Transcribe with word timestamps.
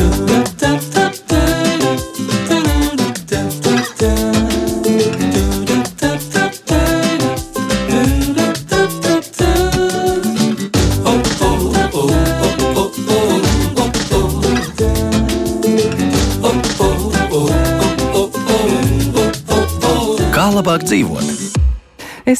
Kā 0.00 0.39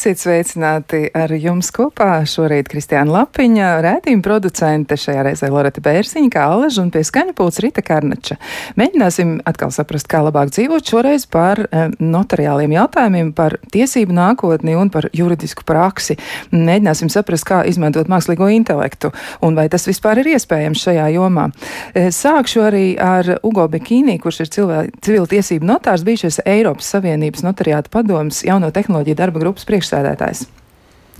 Esiet 0.01 0.17
sveicināti 0.17 1.03
ar 1.13 1.29
jums 1.37 1.67
kopā. 1.69 2.23
Šorīt 2.25 2.65
Kristiāna 2.71 3.19
Lapiņa, 3.19 3.65
rētījuma 3.85 4.23
producente, 4.25 4.95
šajā 4.97 5.27
reizē 5.27 5.49
Loreta 5.53 5.77
Bērziņa, 5.85 6.31
kā 6.33 6.45
Aleža 6.55 6.81
un 6.81 6.87
pie 6.89 7.03
skaņa 7.05 7.35
pults 7.37 7.61
Rita 7.61 7.83
Karnača. 7.85 8.39
Mēģināsim 8.81 9.35
atkal 9.45 9.69
saprast, 9.69 10.07
kā 10.09 10.23
labāk 10.25 10.49
dzīvot 10.55 10.89
šoreiz 10.89 11.27
par 11.29 11.61
eh, 11.67 11.93
notariāliem 12.01 12.73
jautājumiem, 12.79 13.29
par 13.37 13.59
tiesību 13.75 14.15
nākotni 14.17 14.73
un 14.73 14.89
par 14.89 15.05
juridisku 15.13 15.67
praksi. 15.69 16.17
Mēģināsim 16.49 17.13
saprast, 17.13 17.45
kā 17.45 17.61
izmantot 17.69 18.09
mākslīgo 18.09 18.49
intelektu 18.49 19.13
un 19.45 19.53
vai 19.53 19.67
tas 19.69 19.85
vispār 19.85 20.23
ir 20.23 20.31
iespējams 20.33 20.81
šajā 20.81 21.11
jomā. 21.13 21.51
Eh, 21.93 22.09
sākšu 22.09 22.65
arī 22.71 22.87
ar 22.97 23.35
Ugo 23.45 23.67
Bekīnī, 23.69 24.17
kurš 24.25 24.47
ir 24.47 24.51
civil 24.57 25.29
tiesību 25.29 25.69
notārs, 25.75 26.07
bijušais 26.09 26.41
Eiropas 26.49 26.89
Savienības 26.97 27.45
notariāta 27.45 27.93
padomas 27.93 28.41
jauno 28.49 28.73
tehnoloģiju 28.73 29.21
darba 29.21 29.45
grupas 29.45 29.69
priekšsēdētājs 29.69 29.90
priekšsēdētājs. 29.91 30.47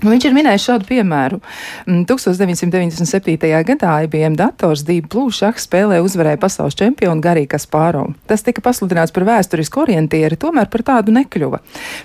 Nu, 0.02 0.10
viņš 0.10 0.24
ir 0.26 0.34
minējis 0.34 0.64
šādu 0.66 0.88
piemēru. 0.88 1.38
1997. 1.86 3.36
Mm, 3.38 3.62
gadā 3.68 3.94
IBM 4.06 4.34
dators 4.38 4.82
Blue 4.82 5.30
šaha 5.30 5.60
spēlē 5.62 6.00
uzvarēja 6.02 6.40
pasaules 6.42 6.74
čempionu 6.78 7.22
Garī 7.22 7.44
Kaspārovu. 7.46 8.16
Tas 8.26 8.42
tika 8.42 8.62
pasludināts 8.64 9.14
par 9.14 9.26
vēsturisku 9.28 9.84
orientieri, 9.84 10.38
tomēr 10.40 10.66
par 10.72 10.82
tādu 10.82 11.14
nekļuva. 11.14 11.60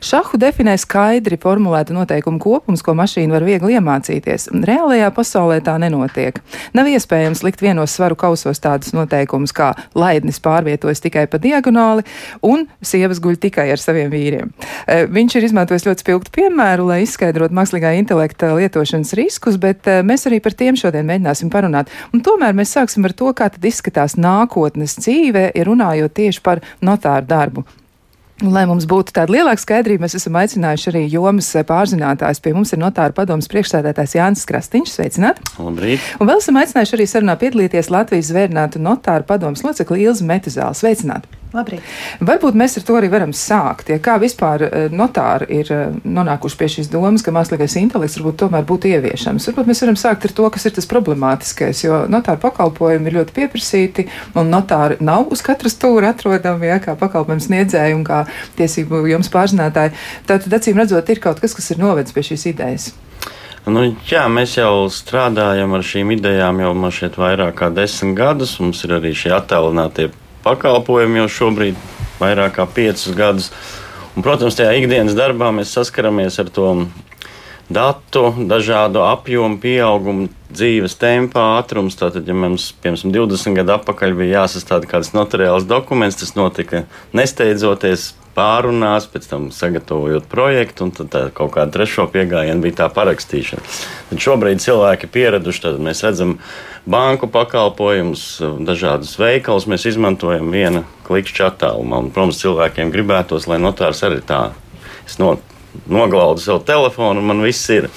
Šahu 0.05 0.37
definē 0.37 0.75
skaidri 0.77 1.39
formulētu 1.41 1.95
noteikumu 1.97 2.37
kopums, 2.43 2.83
ko 2.85 2.93
mašīna 2.97 3.33
var 3.33 3.45
viegli 3.47 3.77
iemācīties. 3.79 4.49
Reālajā 4.67 5.09
pasaulē 5.15 5.57
tā 5.65 5.77
nenotiek. 5.81 6.37
Nav 6.77 6.91
iespējams 6.91 7.41
likt 7.47 7.65
vienos 7.65 7.97
svaru 7.97 8.17
kausos 8.19 8.61
tādus 8.61 8.93
noteikumus, 8.93 9.55
kā 9.57 9.71
laidnis 9.97 10.41
pārvietojas 10.43 11.01
tikai 11.01 11.25
pa 11.31 11.41
diagonāli 11.41 12.05
un 12.45 12.67
sievas 12.85 13.21
guļ 13.23 13.41
tikai 13.47 13.69
ar 13.73 13.81
saviem 13.81 14.13
vīriem. 14.13 14.53
E, 14.85 15.05
viņš 15.09 15.37
ir 15.39 15.49
izmantojis 15.49 15.87
ļoti 15.87 16.05
spilgtu 16.05 16.35
piemēru, 16.37 16.89
lai 16.91 17.01
izskaidrotu 17.05 17.57
mākslīgā 17.57 17.86
mākslīgā 17.87 17.95
intelekta 17.99 18.55
lietošanas 18.55 19.13
riskus, 19.15 19.57
bet 19.57 19.87
eh, 19.87 20.03
mēs 20.03 20.27
arī 20.27 20.41
par 20.41 20.53
tiem 20.53 20.75
šodien 20.75 21.07
mēģināsim 21.07 21.49
parunāt. 21.49 21.89
Un 22.13 22.21
tomēr 22.21 22.53
mēs 22.53 22.75
sāksim 22.75 23.05
ar 23.05 23.13
to, 23.13 23.31
kā 23.33 23.49
tad 23.49 23.63
izskatās 23.63 24.17
nākotnes 24.17 24.97
dzīve, 24.99 25.53
runājot 25.55 26.13
tieši 26.13 26.41
par 26.41 26.61
notāru 26.81 27.27
darbu. 27.27 27.65
Lai 28.37 28.67
mums 28.69 28.85
būtu 28.85 29.15
tāda 29.15 29.33
lielāka 29.33 29.57
skaidrība, 29.57 30.03
mēs 30.05 30.13
esam 30.19 30.35
aicinājuši 30.37 30.91
arī 30.91 31.07
jomas 31.09 31.47
pārzinātājus. 31.65 32.41
Pie 32.43 32.53
mums 32.53 32.69
ir 32.69 32.77
notāra 32.77 33.09
padomas 33.09 33.49
priekšstādātājs 33.49 34.13
Jānis 34.13 34.45
Krastīņš. 34.45 34.93
Sveicināt! 34.93 35.41
Labrīt! 35.57 36.05
Un 36.21 36.29
vēl 36.29 36.37
esam 36.37 36.61
aicinājuši 36.61 36.97
arī 36.99 37.07
sarunā 37.09 37.33
piedalīties 37.41 37.89
Latvijas 37.89 38.29
zvērnātu 38.29 38.83
notāra 38.83 39.25
padomas 39.25 39.65
locekli 39.65 40.05
Ilzi 40.05 40.29
Metizāli. 40.29 40.77
Sveicināt! 40.77 41.25
Labrīt. 41.55 41.83
Varbūt 42.27 42.57
mēs 42.59 42.75
ar 42.75 42.83
to 42.83 42.95
arī 42.99 43.07
varam 43.11 43.31
sākt. 43.31 43.87
Ja 43.93 44.01
kā 44.03 44.17
vispār 44.19 44.65
eh, 44.65 44.73
notāri 44.91 45.61
ir 45.61 45.69
eh, 45.71 45.93
nonākuši 46.03 46.57
pie 46.59 46.67
šīs 46.73 46.89
domas, 46.91 47.23
ka 47.23 47.31
mākslīgais 47.35 47.77
intelekts 47.79 48.17
varbūt 48.19 48.39
tomēr 48.41 48.65
būtu 48.67 48.91
ieviešams? 48.91 49.47
Varbūt 49.47 49.69
mēs 49.71 49.81
varam 49.85 49.99
sākt 49.99 50.27
ar 50.27 50.35
to, 50.35 50.49
kas 50.51 50.67
ir 50.67 50.75
tas 50.75 50.89
problemātiskais, 50.91 51.85
jo 51.85 52.01
notāru 52.11 52.43
pakalpojumi 52.43 53.07
ir 53.07 53.17
ļoti 53.21 53.37
pieprasīti, 53.39 54.07
un 54.35 54.51
notāri 54.51 54.99
nav 54.99 55.31
uz 55.31 55.45
katras 55.45 55.77
stūra 55.77 56.11
atrodami, 56.11 56.67
ja, 56.67 56.81
kā 56.83 56.97
pakalpojumu 56.99 57.47
sniedzēji 57.47 57.95
un 57.95 58.03
kā 58.07 58.25
tiesību 58.59 59.05
jums 59.13 59.31
pārzinātāji. 59.31 59.95
Tātad, 60.27 60.51
acīm 60.59 60.83
redzot, 60.83 61.07
ir 61.07 61.23
kaut 61.23 61.39
kas, 61.39 61.55
kas 61.55 61.71
ir 61.71 61.79
novedis 61.79 62.15
pie 62.15 62.27
šīs 62.27 62.47
idejas. 62.51 62.91
Nu, 63.67 63.87
jā, 64.07 64.27
mēs 64.31 64.59
jau 64.59 64.87
strādājam 64.91 65.73
ar 65.75 65.83
šīm 65.83 66.13
idejām 66.15 66.59
jau 66.63 66.75
vairāk 67.19 67.57
kā 67.59 67.67
desmit 67.71 68.15
gadus. 68.19 68.59
Mums 68.63 68.83
ir 68.87 68.95
arī 68.99 69.11
šie 69.15 69.33
attālinātie 69.35 70.11
pakalpojumi 70.47 71.21
jau 71.23 71.27
šobrīd 71.41 71.77
vairāk 72.21 72.55
kā 72.57 72.67
piecus 72.71 73.11
gadus. 73.17 73.51
Un, 74.15 74.23
protams, 74.25 74.55
tajā 74.57 74.71
ikdienas 74.79 75.17
darbā 75.17 75.51
mēs 75.53 75.75
saskaramies 75.75 76.39
ar 76.41 76.49
to 76.53 76.71
datu, 77.69 78.31
dažādu 78.47 79.03
apjomu 79.05 79.59
pieaugumu, 79.61 80.29
dzīves 80.49 80.95
tempā, 80.99 81.43
ātrums. 81.59 81.97
Tātad, 81.99 82.27
ja 82.27 82.35
mums, 82.35 82.71
piemēram, 82.83 83.13
20 83.13 83.59
gadu 83.59 83.75
atpakaļ 83.75 84.15
bija 84.17 84.43
jāsastāda 84.43 84.89
kāds 84.89 85.11
notariāls 85.15 85.67
dokuments, 85.67 86.19
tas 86.21 86.33
notika 86.39 86.85
nesteidzoties, 87.17 88.13
pārunās, 88.37 89.07
pēc 89.09 89.27
tam 89.31 89.49
sagatavojot 89.53 90.27
projektu, 90.29 90.87
un 90.87 90.93
tad 90.95 91.15
kaut 91.37 91.55
kāda 91.55 91.73
trešo 91.73 92.05
piegājienu 92.13 92.61
bija 92.63 92.83
tā 92.83 92.87
parakstīšana. 92.93 93.65
Tad 94.11 94.23
šobrīd 94.23 94.61
cilvēki 94.63 95.07
ir 95.07 95.13
pieraduši, 95.15 95.63
tad 95.65 95.81
mēs 95.83 96.03
redzam 96.05 96.37
banku 96.85 97.29
pakalpojumus, 97.33 98.27
dažādus 98.67 99.17
veikalus 99.19 99.67
mēs 99.67 99.87
izmantojam 99.89 100.53
viena 100.53 100.85
klikšķa 101.09 101.49
attālumā. 101.51 102.03
Un, 102.05 102.13
protams, 102.15 102.39
cilvēkiem 102.43 102.93
gribētos, 102.93 103.49
lai 103.49 103.59
notārs 103.63 104.05
arī 104.07 104.21
tā. 104.25 104.51
Es 105.07 105.17
no, 105.21 105.35
noglaudu 105.89 106.43
savu 106.43 106.63
telefonu, 106.67 107.23
un 107.23 107.31
man 107.33 107.45
viss 107.45 107.69
ir. 107.73 107.89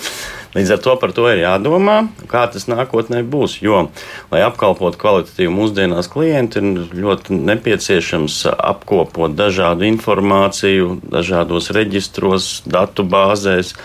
Līdz 0.50 0.70
ar 0.74 0.80
to 0.82 0.94
par 0.98 1.12
to 1.14 1.28
ir 1.30 1.44
jādomā, 1.44 2.08
kā 2.26 2.40
tas 2.50 2.64
nākotnē 2.66 3.20
būs. 3.22 3.60
Jo, 3.62 3.84
lai 4.32 4.40
apkalpotu 4.42 4.98
kvalitatīvu 4.98 5.52
mūsdienās 5.54 6.10
klientu, 6.10 6.58
ir 6.58 6.96
ļoti 7.04 7.38
nepieciešams 7.38 8.40
apkopot 8.56 9.36
dažādu 9.38 9.86
informāciju, 9.86 10.96
dažādos 11.06 11.70
reģistros, 11.76 12.50
datu 12.66 13.06
bāzēs, 13.06 13.76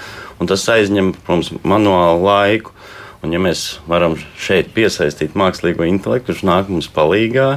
un 0.42 0.50
tas 0.50 0.66
aizņem, 0.74 1.14
protams, 1.22 1.54
manuālu 1.62 2.26
laiku. 2.26 2.74
Un, 3.22 3.34
ja 3.34 3.42
mēs 3.42 3.80
varam 3.90 4.18
šeit 4.42 4.74
piesaistīt 4.74 5.38
mākslīgo 5.38 5.86
intelektu, 5.86 6.34
kurš 6.34 6.44
nāk 6.50 6.74
mums 6.74 6.90
palīdzīgā, 6.94 7.48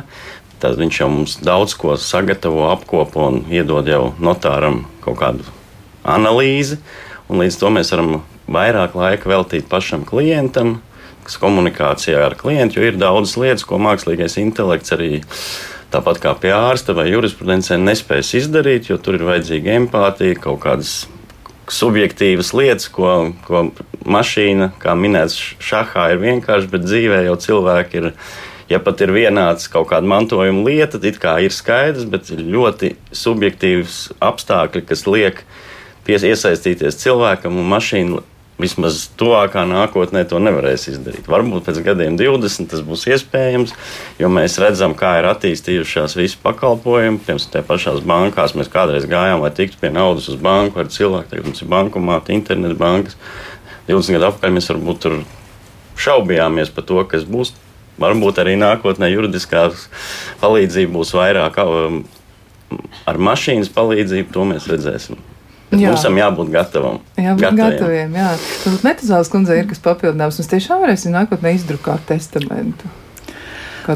tad 0.61 0.77
viņš 0.81 1.01
jau 1.01 1.13
mums 1.13 1.41
daudz 1.45 1.75
ko 1.81 1.97
sagatavo, 1.97 2.69
apkopo 2.75 3.25
un 3.33 3.45
iedod 3.49 3.89
jau 3.89 4.11
notāram 4.21 4.83
kaut 5.05 5.21
kādu 5.21 5.53
analīzi. 6.05 6.77
Un 7.29 7.41
līdz 7.41 7.61
to 7.61 7.73
mēs 7.73 7.93
varam 7.93 8.21
vairāk 8.49 8.97
laika 8.99 9.31
veltīt 9.31 9.69
pašam 9.71 10.05
klientam, 10.09 10.79
komunikācijā 11.37 12.23
ar 12.25 12.37
klientu, 12.41 12.79
jo 12.79 12.89
ir 12.89 12.97
daudzas 12.97 13.37
lietas, 13.37 13.67
ko 13.69 13.77
mākslīgais 13.83 14.39
intelekts 14.41 14.95
arī 14.97 15.19
tāpat 15.93 16.21
kā 16.23 16.33
pie 16.41 16.55
ārsta 16.57 16.95
vai 16.97 17.09
jurisprudencē 17.11 17.77
nespējas 17.83 18.35
izdarīt, 18.41 18.89
jo 18.89 18.97
tur 18.97 19.19
ir 19.19 19.27
vajadzīga 19.29 19.77
empātija, 19.83 20.39
kaut 20.41 20.63
kādas 20.65 20.95
subjektīvas 21.69 22.55
lietas, 22.57 22.89
ko, 22.93 23.35
ko 23.45 23.67
mašīna, 24.09 24.73
kā 24.81 24.95
minēts, 24.97 25.37
šahā 25.61 26.13
ir 26.15 26.23
vienkārši, 26.23 26.71
bet 26.73 26.87
dzīvē 26.87 27.25
jau 27.29 27.37
cilvēki 27.49 28.01
ir. 28.03 28.15
Ja 28.69 28.77
pat 28.85 29.01
ir 29.01 29.15
vienāds 29.17 29.65
kaut 29.73 29.87
kāda 29.89 30.05
mantojuma 30.05 30.67
lieta, 30.67 30.99
tad 31.01 31.07
ir 31.09 31.55
skaidrs, 31.57 32.05
bet 32.05 32.29
ir 32.35 32.43
ļoti 32.53 32.91
subjektīvs 33.17 34.19
apstākļi, 34.21 34.83
kas 34.85 35.07
liek 35.09 35.41
iesaistīties 36.09 37.01
cilvēkam 37.01 37.57
un 37.57 37.69
mašīna 37.69 38.21
vismaz 38.59 39.05
tuvākā 39.19 39.63
nākotnē 39.71 40.25
to 40.29 40.41
nevarēs 40.43 40.89
izdarīt. 40.91 41.29
Varbūt 41.31 41.69
pēc 41.69 41.79
gadiem 41.87 42.19
20 42.19 42.71
tas 42.73 42.83
būs 42.85 43.07
iespējams, 43.15 43.75
jo 44.19 44.31
mēs 44.33 44.59
redzam, 44.63 44.97
kā 44.99 45.15
ir 45.21 45.29
attīstījušās 45.31 46.17
visas 46.19 46.39
pakalpojumi. 46.43 47.23
Piemēram, 47.23 47.53
tajā 47.55 47.67
pašās 47.69 48.03
bankās 48.09 48.57
mēs 48.59 48.73
kādreiz 48.73 49.07
gājām, 49.11 49.45
lai 49.45 49.53
tiktu 49.55 49.79
pie 49.81 49.93
naudas 49.95 50.29
uz 50.33 50.41
banku 50.43 50.83
ar 50.83 50.91
cilvēku. 50.93 51.31
Tagad 51.31 51.49
mums 51.51 51.63
ir 51.63 51.71
bankomāti, 51.71 52.35
internetbankas. 52.35 53.19
20 53.89 54.19
gadu 54.19 54.31
atpakaļ 54.33 54.59
mēs 54.59 54.71
varbūt 54.75 55.03
tur 55.07 55.19
šaubījāmies 55.99 56.75
par 56.75 56.87
to, 56.91 57.01
kas 57.09 57.27
būs. 57.29 57.55
Varbūt 57.99 58.39
arī 58.39 58.55
nākotnē 58.59 59.09
juridiskā 59.11 59.65
palīdzība 60.43 60.95
būs 60.95 61.11
vairāk 61.19 61.59
um, 61.65 62.05
ar 63.11 63.19
mašīnas 63.19 63.73
palīdzību, 63.75 64.31
to 64.35 64.47
mēs 64.47 64.69
redzēsim. 64.71 65.19
Jā. 65.69 65.91
mums 65.91 66.07
tam 66.07 66.17
jābūt 66.17 66.53
gatavam. 66.53 67.03
Jābūt 67.19 67.45
gataviem. 67.45 67.59
gataviem 67.59 68.17
jā. 68.17 68.31
Tad 68.63 68.87
Metazāles 68.87 69.33
kundze 69.33 69.59
ir 69.59 69.69
kas 69.69 69.83
papildināms. 69.85 70.41
Mēs 70.41 70.55
tiešām 70.55 70.81
varēsim 70.85 71.13
nākotnē 71.13 71.53
izdrukāt 71.59 72.09
testamentu. 72.09 72.89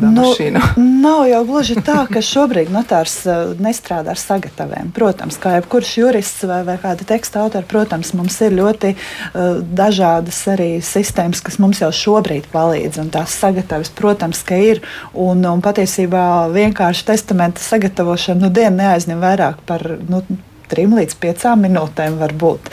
Nu, 0.00 0.34
nav 1.04 1.26
jau 1.28 1.42
gluži 1.44 1.76
tā, 1.84 2.04
ka 2.08 2.22
šobrīd 2.24 2.70
notārs 2.72 3.18
uh, 3.28 3.52
nestrādā 3.60 4.14
ar 4.14 4.20
sagataviem. 4.20 4.88
Protams, 4.96 5.36
kā 5.40 5.58
jebkurš 5.58 5.90
jurists 5.98 6.46
vai, 6.48 6.62
vai 6.64 6.78
kāda 6.80 7.04
teksta 7.08 7.42
autora, 7.44 7.66
protams, 7.68 8.14
mums 8.16 8.38
ir 8.44 8.56
ļoti 8.56 8.94
uh, 8.94 9.60
dažādas 9.60 10.38
arī 10.52 10.70
sistēmas, 10.84 11.42
kas 11.44 11.60
mums 11.60 11.82
jau 11.84 11.90
šobrīd 11.92 12.48
palīdz. 12.54 13.02
Un 13.02 13.12
tās 13.12 13.36
sagatavas, 13.42 13.92
protams, 13.96 14.40
ka 14.48 14.56
ir. 14.56 14.80
Un, 15.12 15.44
un 15.48 15.60
patiesībā 15.64 16.48
vienkārši 16.54 17.06
testamenta 17.12 17.60
sagatavošana 17.60 18.46
nu, 18.46 18.52
dienu 18.52 18.80
neaizņem 18.80 19.20
vairāk 19.20 19.60
par. 19.68 19.84
Nu, 20.08 20.24
trim 20.72 20.96
līdz 20.96 21.18
piecām 21.22 21.66
minūtēm 21.66 22.18
var 22.20 22.34
būt. 22.38 22.70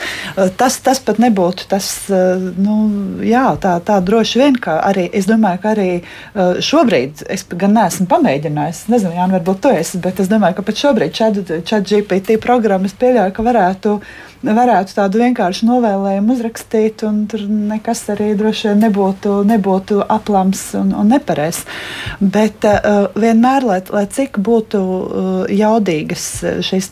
Tas, 0.60 0.78
tas 0.84 1.02
pat 1.04 1.20
nebūtu 1.22 1.68
tas, 1.70 1.90
nu, 2.10 2.78
jā, 3.26 3.44
tā, 3.62 3.76
tā 3.84 4.00
droši 4.04 4.42
vien, 4.42 4.58
ka 4.60 4.78
arī, 4.88 5.06
es 5.16 5.28
domāju, 5.30 5.62
ka 5.62 5.74
arī 5.74 5.90
šobrīd, 6.70 7.24
es 7.30 7.44
gan 7.50 7.76
neesmu 7.76 8.08
pamēģinājis, 8.10 8.86
nezinu, 8.92 9.14
Jāni, 9.18 9.36
varbūt 9.38 9.62
tu 9.64 9.74
esi, 9.74 10.00
bet 10.02 10.22
es 10.22 10.32
domāju, 10.32 10.58
ka 10.58 10.66
pat 10.66 10.82
šobrīd 10.84 11.16
chat 11.16 11.92
GPT 11.92 12.40
programmas 12.42 12.96
pieļauj, 13.00 13.34
ka 13.36 13.46
varētu 13.46 13.98
varētu 14.42 14.94
tādu 14.96 15.20
vienkāršu 15.20 15.66
novēlējumu 15.68 16.32
uzrakstīt, 16.32 17.04
un 17.04 17.24
tur 17.28 17.42
nekas 17.44 18.06
arī 18.12 18.30
droši 18.38 18.70
vien 18.70 18.84
nebūtu, 18.86 19.34
nebūtu 19.48 20.00
aplams 20.08 20.62
un, 20.78 20.94
un 20.96 21.10
nepareizs. 21.12 21.66
Bet 22.20 22.64
uh, 22.64 23.10
vienmēr, 23.20 23.66
lai, 23.68 23.80
lai 23.92 24.06
cik 24.08 24.38
būtu 24.40 24.80
uh, 24.80 25.28
jaudīgas 25.52 26.26
šīs 26.64 26.88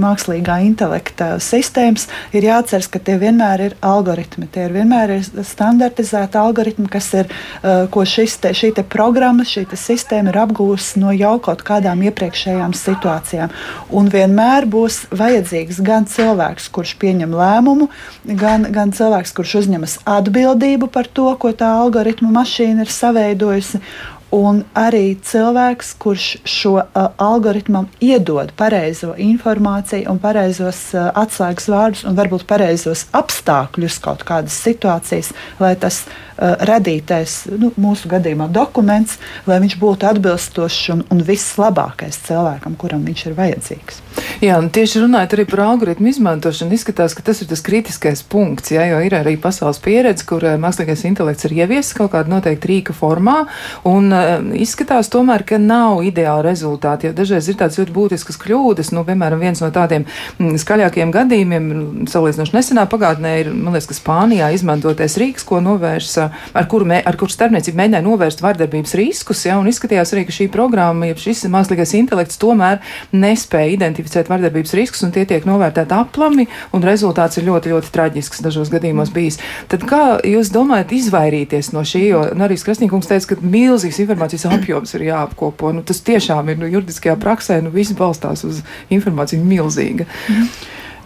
mākslīgā 0.00 0.60
intelekta 0.64 1.34
sistēmas, 1.42 2.08
ir 2.36 2.48
jāatceras, 2.48 2.88
ka 2.90 3.02
tie 3.04 3.18
vienmēr 3.20 3.66
ir 3.68 3.76
algoritmi. 3.84 4.48
Tie 4.50 4.64
ir 4.68 4.74
vienmēr 4.74 5.14
ir 5.18 5.28
standartizēti 5.28 6.40
algoritmi, 6.40 6.88
kas 6.90 7.12
ir, 7.20 7.28
uh, 7.60 7.84
ko 7.92 8.06
te, 8.08 8.54
šī 8.56 8.72
te 8.78 8.86
programma, 8.88 9.44
šī 9.44 9.66
te 9.70 9.78
sistēma 9.80 10.32
ir 10.32 10.40
apgūsta 10.46 11.04
no 11.04 11.12
jau 11.12 11.36
kaut 11.44 11.64
kādām 11.66 12.00
iepriekšējām 12.08 12.72
situācijām. 12.76 13.52
Un 13.92 14.08
vienmēr 14.12 14.64
būs 14.70 15.02
vajadzīgs 15.12 15.84
gan 15.84 16.08
cilvēks, 16.08 16.69
kurš 16.74 16.94
pieņem 17.02 17.34
lēmumu, 17.36 17.90
gan, 18.40 18.68
gan 18.74 18.94
cilvēks, 18.96 19.34
kurš 19.36 19.56
uzņemas 19.64 19.98
atbildību 20.08 20.90
par 20.94 21.10
to, 21.10 21.28
ko 21.40 21.52
tā 21.56 21.72
algoritmu 21.82 22.30
mašīna 22.34 22.86
ir 22.86 22.94
saveidojusi 22.94 23.82
un 24.34 24.62
arī 24.78 25.16
cilvēks, 25.26 25.94
kurš 26.00 26.26
šo 26.46 26.76
uh, 26.78 27.10
algoritmam 27.18 27.88
iedod 28.02 28.52
pareizo 28.58 29.14
informāciju 29.18 30.10
un 30.10 30.20
pareizos 30.22 30.82
uh, 30.94 31.10
atslēgas 31.18 31.68
vārdus 31.70 32.04
un 32.06 32.18
varbūt 32.18 32.46
pareizos 32.50 33.06
apstākļus 33.16 33.98
kaut 34.04 34.22
kādas 34.28 34.54
situācijas, 34.62 35.32
lai 35.62 35.74
tas 35.80 36.04
uh, 36.06 36.54
radītais, 36.70 37.42
nu, 37.58 37.72
mūsu 37.80 38.10
gadījumā 38.10 38.48
dokuments, 38.54 39.18
lai 39.50 39.60
viņš 39.64 39.76
būtu 39.82 40.08
atbilstošs 40.12 40.92
un, 40.94 41.02
un 41.10 41.24
vislabākais 41.26 42.22
cilvēkam, 42.28 42.78
kuram 42.80 43.02
viņš 43.06 43.26
ir 43.26 43.36
vajadzīgs. 43.38 44.00
Jā, 44.40 44.56
un 44.60 44.70
tieši 44.72 45.02
runājot 45.04 45.36
arī 45.36 45.46
par 45.50 45.64
algoritmu 45.66 46.10
izmantošanu, 46.10 46.74
izskatās, 46.76 47.16
ka 47.16 47.24
tas 47.26 47.42
ir 47.42 47.50
tas 47.50 47.62
kritiskais 47.64 48.22
punkts, 48.22 48.72
jā, 48.72 48.86
jo 48.92 49.02
ir 49.04 49.18
arī 49.18 49.34
pasaules 49.40 49.82
pieredze, 49.82 50.26
kur 50.28 50.46
uh, 50.46 50.54
mākslīgais 50.60 51.04
intelekts 51.10 51.50
ir 51.50 51.58
ieviesis 51.58 51.98
kaut 51.98 52.14
kādu 52.14 52.32
noteiktu 52.36 52.70
rīka 52.70 52.96
formā, 52.96 53.40
un 53.90 54.12
uh, 54.14 54.19
izskatās 54.58 55.10
tomēr, 55.12 55.44
ka 55.46 55.58
nav 55.60 56.02
ideāla 56.06 56.44
rezultāta, 56.46 57.08
jo 57.08 57.16
dažreiz 57.16 57.48
ir 57.50 57.58
tādas 57.60 57.78
ļoti 57.80 57.94
būtiskas 57.94 58.38
kļūdas, 58.40 58.92
nu, 58.96 59.04
piemēram, 59.08 59.42
viens 59.42 59.62
no 59.62 59.70
tādiem 59.74 60.06
mm, 60.06 60.58
skaļākiem 60.62 61.12
gadījumiem, 61.14 61.68
salīdzinoši 62.10 62.56
nesenā 62.56 62.86
pagātnē, 62.90 63.34
ir, 63.42 63.52
man 63.54 63.76
liekas, 63.76 63.90
ka 63.90 63.98
Spānijā 63.98 64.50
izmantotais 64.56 65.16
rīks, 65.20 65.46
ko 65.46 65.60
novērš, 65.64 66.12
ar 66.56 66.68
kuru, 66.70 66.88
mē, 66.92 67.02
ar 67.06 67.18
kuru 67.20 67.34
starpniecību 67.34 67.80
mēģināja 67.80 68.06
novērst 68.06 68.44
vardarbības 68.44 68.96
riskus, 69.00 69.44
jā, 69.48 69.58
un 69.60 69.68
izskatījās 69.70 70.14
arī, 70.14 70.26
ka 70.28 70.36
šī 70.36 70.48
programma, 70.52 71.10
ja 71.10 71.18
šis 71.18 71.44
mākslīgais 71.50 71.96
intelekts 71.98 72.40
tomēr 72.40 72.80
nespēja 73.12 73.74
identificēt 73.76 74.30
vardarbības 74.30 74.74
riskus, 74.78 75.04
un 75.06 75.14
tie 75.14 75.26
tiek 75.28 75.46
novērtēti 75.48 75.96
aplami, 75.96 76.48
un 76.76 76.86
rezultāts 76.86 77.40
ir 77.40 77.48
ļoti, 77.48 77.74
ļoti 77.74 77.94
traģisks 77.94 78.42
dažos 78.44 78.72
gadījumos 78.72 79.12
bijis. 79.14 79.40
Tad 79.70 79.84
kā 79.88 80.02
jūs 80.26 80.52
domājat 80.54 80.94
izvairīties 80.96 81.72
no 81.74 81.84
šī, 81.86 82.04
jo 82.10 82.22
nu, 82.34 82.46
arī 82.46 82.58
Krasnīkungs 82.60 83.08
teica, 83.10 83.32
ka 83.32 83.50
milzīgs 83.50 84.00
informācijas 84.10 84.48
apjoms 84.50 84.94
ir 84.98 85.06
jāapkopo. 85.10 85.70
Nu, 85.76 85.84
tas 85.86 86.02
tiešām 86.06 86.50
ir 86.50 86.58
nu, 86.60 86.68
juridiskajā 86.70 87.16
praksē, 87.20 87.60
nu 87.62 87.70
viss 87.74 87.94
balstās 87.96 88.42
uz 88.48 88.64
informāciju 88.90 89.44
milzīga. 89.46 90.08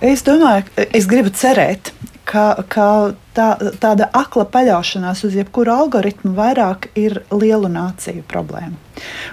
Es 0.05 0.25
domāju, 0.27 0.67
es 0.93 1.07
gribu 1.09 1.33
cerēt, 1.33 1.93
ka, 2.29 2.65
ka 2.69 2.89
tā, 3.37 3.49
tāda 3.81 4.09
akla 4.17 4.47
paļaušanās 4.53 5.25
uz 5.29 5.37
jebkuru 5.39 5.73
algoritmu 5.75 6.35
vairāk 6.37 6.91
ir 6.99 7.23
lielu 7.33 7.71
nāciju 7.73 8.25
problēma. 8.29 8.77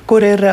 Kur 0.10 0.26
ir, 0.26 0.46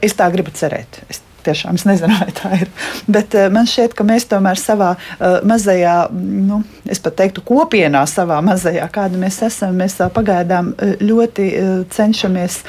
es 0.00 0.16
tā 0.18 0.28
gribu 0.32 0.54
cerēt. 0.56 1.02
Es 1.12 1.22
Tiešām 1.42 1.78
es 1.78 1.84
nezinu, 1.88 2.14
vai 2.20 2.30
tā 2.36 2.52
ir. 2.60 2.70
Bet 3.10 3.34
uh, 3.38 3.48
man 3.52 3.66
šķiet, 3.68 3.96
ka 3.98 4.06
mēs 4.06 4.28
tomēr 4.30 4.60
savā 4.60 4.92
uh, 4.94 5.40
mazajā, 5.48 5.96
nu, 6.12 6.62
es 6.90 7.00
pat 7.02 7.16
teiktu, 7.18 7.42
kopienā, 7.46 8.04
savā 8.10 8.38
mazajā, 8.44 8.86
kāda 8.92 9.18
mēs 9.20 9.40
esam, 9.46 9.74
mēs 9.80 9.98
tā 9.98 10.08
pagaidām 10.12 10.72
uh, 10.72 10.94
ļoti 11.02 11.48
uh, 11.50 11.72
cenšamies 11.92 12.60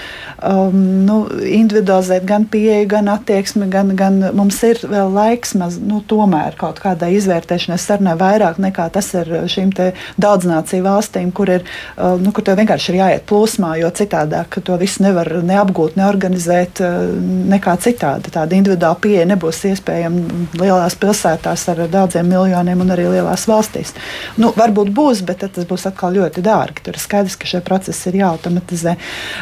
um, 0.41 0.79
nu, 1.07 1.19
individualizēt 1.29 2.25
gan 2.29 2.47
pieeju, 2.49 2.87
gan 2.95 3.11
attieksmi, 3.13 3.69
gan, 3.73 3.93
gan 3.99 4.19
mums 4.35 4.59
ir 4.65 4.81
vēl 4.89 5.13
laiks, 5.13 5.53
maz, 5.59 5.77
nu, 5.81 6.01
tomēr 6.09 6.57
kaut 6.59 6.81
kādai 6.83 7.13
izvērtēšanai 7.19 7.79
sarunai 7.81 8.17
vairāk 8.19 8.59
nekā 8.63 8.89
tas 8.93 9.11
ir 9.19 9.29
šīm 9.51 9.73
daudznāciju 10.21 10.85
valstīm, 10.85 11.31
kur, 11.35 11.51
ir, 11.59 11.67
uh, 11.97 12.17
nu, 12.21 12.33
kur 12.33 12.45
tev 12.45 12.59
vienkārši 12.61 12.93
ir 12.93 12.99
jāiet 13.01 13.27
plūsmā, 13.29 13.75
jo 13.81 13.91
citādāk 13.93 14.59
to 14.65 14.77
visu 14.81 15.05
nevar 15.05 15.29
neapgūt, 15.45 15.97
neorganizēt 15.99 16.83
uh, 16.83 17.13
nekā 17.53 17.77
citādi. 17.83 18.33
Tāda 18.33 18.57
individuāla 18.63 19.00
pieeja 19.04 19.27
nebūs 19.27 19.60
iespējama 19.68 20.48
lielās 20.62 20.95
pilsētās 21.00 21.68
ar 21.74 21.83
daudziem 21.92 22.30
miljoniem 22.31 22.83
un 22.83 22.94
arī 22.95 23.10
lielās 23.12 23.45
valstīs. 23.50 23.94
Nu, 24.39 24.54
varbūt 24.56 24.92
būs, 24.95 25.24
bet 25.27 25.44
tas 25.44 25.68
būs 25.68 25.88
atkal 25.89 26.15
ļoti 26.15 26.44
dārgi. 26.45 26.86
Tur 26.86 26.95
ir 26.95 27.04
skaidrs, 27.04 27.38
ka 27.39 27.50
šie 27.50 27.62
procesi 27.65 28.10
ir 28.10 28.21
jāautomatizē. 28.21 28.95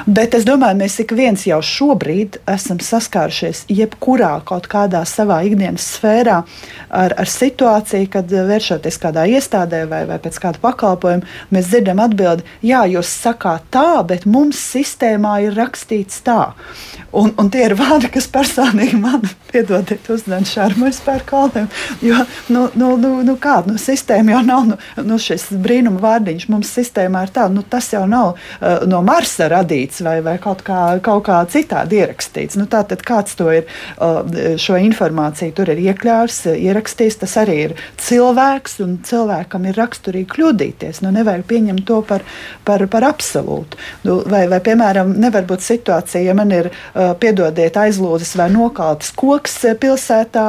Bet 0.08 0.36
es 0.38 0.48
domāju, 0.48 0.80
mēs 0.82 0.98
ik 1.04 1.14
viens 1.18 1.46
jau 1.48 1.62
šobrīd 1.62 2.42
esam 2.50 2.82
saskārušies 2.82 3.66
jebkurā 3.72 4.34
kaut 4.48 4.70
kādā 4.72 5.04
savā 5.10 5.42
ikdienas 5.48 5.86
sfērā 5.98 6.42
ar, 6.90 7.16
ar 7.16 7.30
situāciju, 7.30 8.10
kad 8.12 8.32
vēršoties 8.32 9.00
kādā 9.02 9.28
iestādē 9.30 9.84
vai, 9.92 10.04
vai 10.10 10.18
pēc 10.24 10.40
kāda 10.42 10.62
pakalpojuma, 10.64 11.28
mēs 11.54 11.70
dzirdam 11.72 12.02
atbildi, 12.04 12.48
jā, 12.66 12.84
jūs 12.96 13.12
sakāt 13.22 13.68
tā, 13.74 14.02
bet 14.08 14.26
mums 14.26 14.60
sistēmā 14.72 15.38
ir 15.46 15.58
rakstīts 15.58 16.24
tā. 16.26 16.54
Un, 17.12 17.34
un 17.40 17.50
tie 17.52 17.66
ir 17.68 17.76
vārdi, 17.76 18.08
kas 18.14 18.30
personīgi 18.32 18.96
man 19.00 19.11
man, 19.18 19.36
piedodiet, 19.51 20.09
uzdevuma 20.09 20.45
šarmojas 20.45 21.01
par 21.06 21.24
kalniem. 21.25 21.68
Jo, 22.01 22.24
nu, 22.48 22.69
nu, 22.74 22.95
nu, 22.98 23.12
nu 23.25 23.36
kāda 23.42 23.74
nu, 23.74 23.77
sistēma 23.81 24.36
jau 24.36 24.42
nav, 24.45 24.65
nu, 24.71 24.77
nu 25.07 25.18
šis 25.21 25.50
brīnuma 25.62 26.01
vārdiņš 26.01 26.48
mums 26.51 26.71
sistēmā 26.75 27.25
ir 27.27 27.33
tāda, 27.36 27.53
nu 27.56 27.63
tas 27.68 27.92
jau 27.94 28.03
nav 28.09 28.33
uh, 28.33 28.86
no 28.89 29.01
Marsa 29.06 29.50
radīts 29.51 30.01
vai, 30.06 30.18
vai 30.25 30.38
kaut 30.42 30.63
kā, 30.68 30.81
kaut 31.03 31.25
kā 31.27 31.42
citādi 31.51 32.01
ierakstīts. 32.01 32.57
Nu, 32.59 32.68
tātad 32.71 33.03
kāds 33.06 33.38
to 33.39 33.50
ir, 33.53 33.68
uh, 33.98 34.21
šo 34.62 34.80
informāciju 34.81 35.56
tur 35.57 35.74
ir 35.74 35.83
iekļāvis, 35.89 36.39
ierakstījis, 36.56 37.19
tas 37.24 37.38
arī 37.42 37.57
ir 37.68 37.75
cilvēks, 38.01 38.80
un 38.86 38.98
cilvēkam 39.07 39.68
ir 39.69 39.80
raksturīgi 39.81 40.30
kļūdīties. 40.36 41.03
Nu, 41.06 41.13
nevajag 41.15 41.45
pieņemt 41.50 41.86
to 41.88 42.01
par, 42.07 42.25
par, 42.68 42.86
par 42.92 43.07
absolūtu. 43.12 43.80
Nu, 44.07 44.21
vai, 44.31 44.45
vai, 44.51 44.62
piemēram, 44.63 45.15
nevar 45.21 45.48
būt 45.50 45.65
situācija, 45.65 46.24
ja 46.30 46.38
man 46.38 46.53
ir, 46.56 46.71
uh, 46.71 47.13
piedodiet, 47.21 47.77
aizlūzis 47.77 48.36
vai 48.39 48.50
nokāpts, 48.53 49.13
koks 49.17 49.40
eh, 49.65 49.75
pilsētā, 49.79 50.45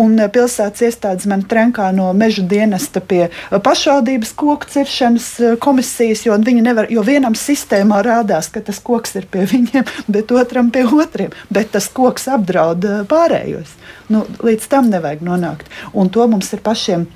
un 0.00 0.16
eh, 0.18 0.28
pilsētas 0.32 0.84
iestādes 0.88 1.28
man 1.30 1.44
trenkā 1.48 1.90
no 1.94 2.08
meža 2.16 2.44
dienesta 2.48 3.00
pie 3.00 3.22
eh, 3.28 3.58
pašvaldības 3.62 4.34
koku 4.38 4.68
ciršanas 4.72 5.28
komisijas, 5.62 6.24
jo, 6.26 6.36
nevar, 6.38 6.90
jo 6.90 7.04
vienam 7.06 7.36
sistēmā 7.38 8.02
rādās, 8.06 8.50
ka 8.52 8.64
tas 8.64 8.82
koks 8.82 9.16
ir 9.20 9.28
pie 9.30 9.46
viņiem, 9.50 9.88
bet 10.14 10.34
otram 10.34 10.70
pie 10.74 10.84
otriem. 10.88 11.32
Bet 11.52 11.72
tas 11.76 11.88
koks 11.92 12.28
apdraud 12.32 12.86
pārējos. 13.10 13.76
Nu, 14.12 14.26
līdz 14.42 14.68
tam 14.68 14.90
nevajag 14.92 15.22
nonākt. 15.24 15.70
Un 15.94 16.10
to 16.12 16.26
mums 16.28 16.50
ir 16.52 16.64
pašiem 16.64 17.06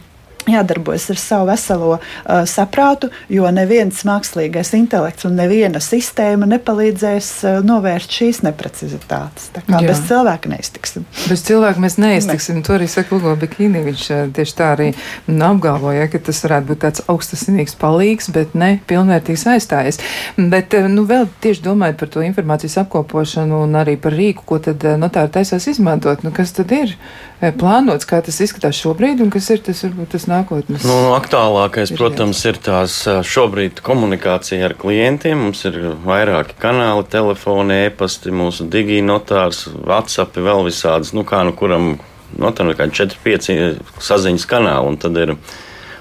jādarbojas 0.51 1.09
ar 1.11 1.21
savu 1.21 1.49
veselo 1.51 1.91
uh, 1.97 2.45
saprātu, 2.49 3.11
jo 3.33 3.49
neviens 3.55 4.03
mākslīgais 4.07 4.73
intelekts 4.79 5.27
un 5.29 5.37
neviena 5.39 5.81
sistēma 5.83 6.49
nepalīdzēs 6.51 7.31
uh, 7.45 7.59
novērst 7.67 8.15
šīs 8.19 8.43
neprecizitātes. 8.47 9.51
Tā 9.57 9.65
kā 9.67 9.81
Jā. 9.83 9.91
bez 9.91 10.03
cilvēka 10.09 10.53
neiztiksim. 10.53 11.07
Bez 11.27 11.45
cilvēka 11.47 11.83
mēs 11.83 11.99
neiztiksim. 12.03 12.61
Ne. 12.61 12.67
To 12.67 12.77
arī 12.77 12.89
saka 12.91 13.17
Ugo 13.17 13.35
Bikini. 13.41 13.83
Viņš 13.87 14.07
uh, 14.15 14.23
tieši 14.37 14.57
tā 14.59 14.71
arī 14.77 14.89
apgalvoja, 15.27 16.09
ka 16.13 16.23
tas 16.29 16.43
varētu 16.47 16.71
būt 16.71 16.83
tāds 16.87 17.05
augstasinīgs 17.11 17.77
palīgs, 17.81 18.31
bet 18.35 18.55
ne 18.59 18.77
pilnvērtīgs 18.89 19.47
aizstājies. 19.57 20.01
Bet, 20.39 20.77
uh, 20.79 20.91
nu, 20.93 21.07
vēl 21.09 21.29
tieši 21.45 21.65
domājot 21.67 22.01
par 22.03 22.13
to 22.15 22.25
informācijas 22.27 22.81
apkopošanu 22.85 23.65
un 23.67 23.79
arī 23.83 23.99
par 24.01 24.15
rīku, 24.17 24.47
ko 24.47 24.61
tad 24.63 24.85
uh, 24.87 24.99
notāri 25.01 25.33
taisās 25.41 25.69
izmantot, 25.71 26.23
nu, 26.27 26.33
kas 26.35 26.55
tad 26.57 26.73
ir 26.77 26.95
uh, 26.95 27.51
plānots, 27.57 28.09
kā 28.09 28.23
tas 28.25 28.41
izskatās 28.45 28.79
šobrīd 28.79 29.23
un 29.25 29.33
kas 29.35 29.51
ir 29.55 29.63
tas, 29.67 29.83
varbūt, 29.87 30.15
tas 30.15 30.27
nākamais 30.31 30.36
nākotnes? 30.37 30.85
Nu, 30.87 30.97
aktuālākais, 31.17 31.93
protams, 31.97 32.43
ir 32.49 32.61
tās 32.63 32.99
šobrīd 33.27 33.83
komunikācija 33.87 34.69
ar 34.69 34.77
klientiem. 34.79 35.47
Mums 35.49 35.65
ir 35.69 35.79
vairāki 36.07 36.59
kanāli, 36.63 37.07
telefoni, 37.13 37.81
e-pasti, 37.89 38.35
mūsu 38.35 38.69
diginotārs, 38.73 39.67
WhatsApp, 39.75 40.39
vēl 40.39 40.67
visādas, 40.69 41.15
nu 41.17 41.27
kā 41.29 41.43
nu 41.49 41.57
kuram, 41.57 41.95
no 42.37 42.53
tam 42.57 42.73
ir 42.73 42.79
kā 42.79 42.89
4-5 42.93 44.03
saziņas 44.05 44.49
kanāli. 44.51 44.93
Un 44.93 45.01
tad 45.03 45.19
ir 45.23 45.37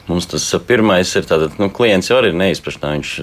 mums 0.09 0.29
tas 0.29 0.45
pirmais 0.67 1.15
ir 1.17 1.25
tātad, 1.25 1.57
nu, 1.61 1.71
klients 1.73 2.11
jau 2.11 2.19
arī 2.21 2.33
ir 2.33 2.41
neizprašanā. 2.43 2.95
Viņš 2.99 3.13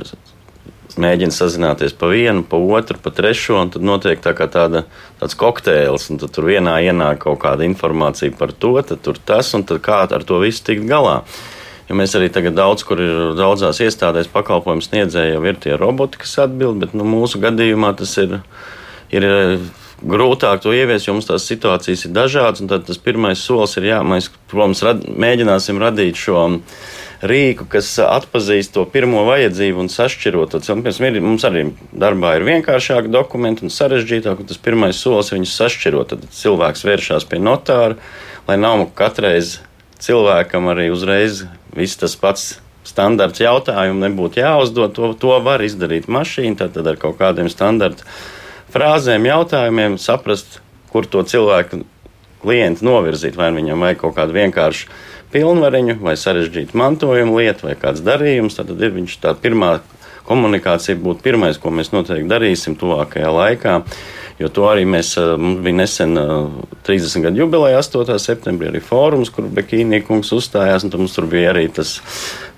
mēģina 1.01 1.35
sazināties 1.35 1.95
pa 1.99 2.11
vienu, 2.11 2.45
pa 2.49 2.59
otru, 2.61 2.99
pa 3.03 3.13
trešo, 3.15 3.59
un 3.61 3.73
tad 3.73 3.85
notiek 3.87 4.21
tā 4.23 4.35
tāda, 4.43 4.85
tāds 5.21 5.37
kokteils, 5.39 6.09
un 6.13 6.21
tur 6.23 6.49
vienā 6.49 6.79
ienāk 6.85 7.25
kaut 7.25 7.41
kāda 7.45 7.67
informācija 7.69 8.35
par 8.39 8.53
to, 8.53 8.75
tad 8.83 9.03
tur 9.05 9.19
tas, 9.19 9.55
un 9.57 9.67
tad 9.69 9.83
kā 9.85 10.03
ar 10.05 10.27
to 10.29 10.41
visu 10.43 10.65
tikt 10.69 10.89
galā. 10.91 11.23
Jo 11.89 11.99
mēs 11.99 12.15
arī 12.17 12.31
tagad 12.33 12.55
daudz, 12.57 12.85
kur 12.87 13.01
ir 13.03 13.35
daudzās 13.37 13.83
iestādēs 13.85 14.31
pakalpojumu 14.33 14.85
sniedzēji, 14.85 15.35
jau 15.35 15.45
ir 15.45 15.59
tie 15.61 15.77
roboti, 15.77 16.21
kas 16.23 16.39
atbild, 16.47 16.79
bet 16.81 16.95
nu, 16.97 17.05
mūsu 17.05 17.43
gadījumā 17.43 17.93
tas 17.99 18.15
ir, 18.23 18.39
ir 19.13 19.27
grūtāk 20.03 20.63
to 20.63 20.73
ieviest, 20.75 21.07
jo 21.07 21.17
mums 21.17 21.29
tās 21.29 21.47
situācijas 21.47 22.07
ir 22.07 22.15
dažādas. 22.17 22.65
Tad 22.71 22.87
tas 22.89 23.01
pirmais 23.03 23.43
solis 23.43 23.77
ir, 23.79 23.91
jā, 23.93 24.01
mēs, 24.07 24.31
protams, 24.51 24.83
rad, 24.87 25.05
mēģināsim 25.07 25.81
radīt 25.83 26.19
šo 26.19 26.47
rīku, 27.23 27.67
kas 27.71 27.91
atpazīst 28.03 28.75
to 28.75 28.85
pirmo 28.91 29.23
vajadzību 29.29 29.85
un 29.85 29.91
sašķirot 29.93 30.55
to 30.55 30.61
cilvēku. 30.65 31.23
Mums 31.23 31.47
arī 31.47 31.69
darbā 31.95 32.37
ir 32.39 32.47
vienkāršāki 32.49 33.13
dokumenti 33.13 33.67
un 33.67 33.73
sarežģītāki, 33.73 34.45
un 34.45 34.51
tas 34.51 34.61
pirmais 34.63 34.99
solis 34.99 35.33
viņus 35.35 35.55
sašķirot. 35.61 36.15
Tad 36.15 36.27
cilvēks 36.35 36.85
vēršas 36.89 37.29
pie 37.31 37.39
notāra, 37.43 37.99
lai 38.49 38.59
nav 38.59 38.89
katreiz 38.99 39.61
cilvēkam 40.03 40.67
arī 40.73 40.91
uzreiz 40.91 41.45
viss 41.77 42.01
tas 42.01 42.19
pats 42.19 42.57
standarts 42.87 43.41
jautājumu 43.41 44.03
nebūtu 44.03 44.43
jāuzdod. 44.43 44.95
To, 44.99 45.13
to 45.15 45.39
var 45.47 45.63
izdarīt 45.63 46.11
mašīna, 46.11 46.73
tad 46.75 46.87
ar 46.87 46.99
kaut 47.01 47.21
kādiem 47.23 47.51
standartiem 47.53 48.09
frāzēm, 48.73 49.27
jautājumiem, 49.29 49.99
saprast, 50.01 50.61
kur 50.93 51.07
to 51.09 51.23
cilvēku 51.29 51.83
klientu 52.43 52.87
novirzīt. 52.89 53.37
Vai 53.39 53.53
viņam 53.55 53.85
vajag 53.85 54.01
kaut 54.03 54.17
kādu 54.19 54.37
vienkāršu 54.37 54.89
pilnvariņu, 55.33 55.99
vai 56.05 56.15
sarežģītu 56.21 56.79
mantojumu 56.79 57.41
lietu, 57.41 57.69
vai 57.69 57.77
kāds 57.81 58.05
darījums. 58.05 58.59
Tad 58.59 58.73
ir 58.77 58.95
viņš 58.95 59.19
tā 59.23 59.35
pirmā 59.39 59.79
komunikācija, 60.29 60.99
būtu 61.03 61.25
pirmais, 61.25 61.59
ko 61.61 61.73
mēs 61.75 61.93
noteikti 61.95 62.31
darīsim 62.31 62.77
tuvākajā 62.81 63.33
laikā. 63.35 63.79
Jo 64.41 64.49
to 64.51 64.65
arī 64.71 64.85
mēs, 64.89 65.13
mums 65.39 65.61
bija 65.63 65.79
nesen 65.83 66.17
30 66.87 67.27
gadu 67.27 67.43
jubileja, 67.45 67.83
8. 67.83 68.17
septembrī, 68.23 68.71
arī 68.73 68.81
fórums, 68.83 69.31
kur 69.31 69.47
Bekīnī 69.47 70.03
kungs 70.07 70.33
uzstājās. 70.35 70.87
Mums 70.89 71.15
tur 71.17 71.29
bija 71.31 71.53
arī 71.53 71.69
tas 71.75 71.99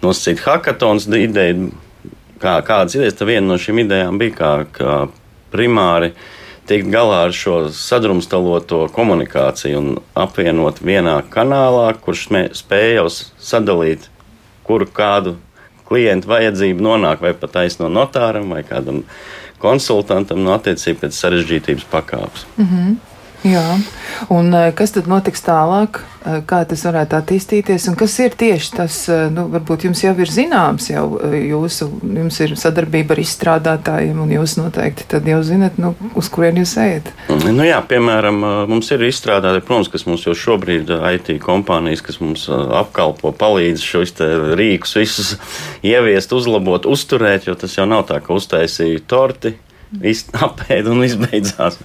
nosacīts 0.04 0.46
hackathons 0.46 1.08
ideja, 1.18 1.56
kā, 2.40 2.56
kādas 2.66 2.96
idejas. 2.96 3.18
Tā 3.18 3.28
viena 3.28 3.48
no 3.50 3.58
šīm 3.60 3.84
idejām 3.84 4.20
bija, 4.22 4.36
kā, 4.38 4.54
kā 4.78 4.96
primāri 5.52 6.14
tikt 6.68 6.88
galā 6.92 7.24
ar 7.26 7.34
šo 7.36 7.68
sadrumstaloto 7.74 8.84
komunikāciju 8.94 9.80
un 9.80 9.88
apvienot 10.18 10.80
vienā 10.84 11.18
kanālā, 11.30 11.90
kurš 12.00 12.28
spēj 12.56 12.94
jau 12.98 13.08
sadalīt, 13.12 14.08
kuru 14.64 14.88
kādu 14.88 15.36
klientu 15.88 16.30
vajadzību 16.32 16.84
nonāk 16.84 17.24
vai 17.24 17.34
pat 17.36 17.52
taisno 17.58 17.90
notāram 17.92 18.48
vai 18.54 18.62
kādam 18.66 19.02
konsultantam 19.60 20.40
no 20.44 20.54
attiecīgi 20.56 21.02
pēc 21.02 21.18
sarežģītības 21.18 21.90
pakāpes. 21.92 22.46
Mm 22.56 22.68
-hmm. 22.70 22.96
Jā, 23.44 23.76
un 24.32 24.54
eh, 24.56 24.70
kas 24.72 24.94
tad 24.96 25.08
notiks 25.10 25.42
tālāk? 25.44 25.98
Eh, 26.24 26.38
kā 26.48 26.62
tas 26.64 26.80
varētu 26.86 27.18
attīstīties, 27.18 27.90
un 27.90 27.96
kas 28.00 28.14
ir 28.24 28.32
tieši 28.40 28.70
tas, 28.72 28.94
eh, 29.12 29.26
nu, 29.28 29.44
varbūt 29.52 29.84
jums 29.84 30.00
jau 30.00 30.14
ir 30.16 30.30
zināms, 30.32 30.86
jau 30.88 31.18
jūsu, 31.20 31.90
jums 32.00 32.38
ir 32.40 32.54
sadarbība 32.56 33.12
ar 33.12 33.20
izstrādātājiem, 33.20 34.22
un 34.24 34.32
jūs 34.32 34.56
noteikti 34.56 35.04
tad 35.12 35.28
jau 35.28 35.42
zinat, 35.44 35.76
nu, 35.76 35.92
uz 36.16 36.30
kurien 36.32 36.56
jūs 36.62 36.72
ejat. 36.80 37.10
Nu 37.44 37.68
jā, 37.68 37.82
piemēram, 37.84 38.40
mums 38.70 38.88
ir 38.96 39.04
izstrādāti, 39.04 39.60
protams, 39.66 39.92
kas 39.92 40.06
mums 40.08 40.24
jau 40.24 40.32
šobrīd 40.32 40.88
IT 40.88 41.34
kompānijas, 41.44 42.00
kas 42.06 42.22
mums 42.24 42.46
apkalpo, 42.48 43.34
palīdz 43.36 43.84
šos 43.84 44.16
rīkus 44.56 44.96
visus 45.02 45.34
ieviest, 45.92 46.32
uzlabot, 46.32 46.88
uzturēt, 46.88 47.50
jo 47.50 47.58
tas 47.60 47.76
jau 47.76 47.84
nav 47.90 48.06
tā, 48.08 48.22
ka 48.24 48.32
uztaisīja 48.40 49.04
torti 49.04 49.52
apēda 50.46 50.92
un 50.92 51.04
izbeidzās. 51.06 51.80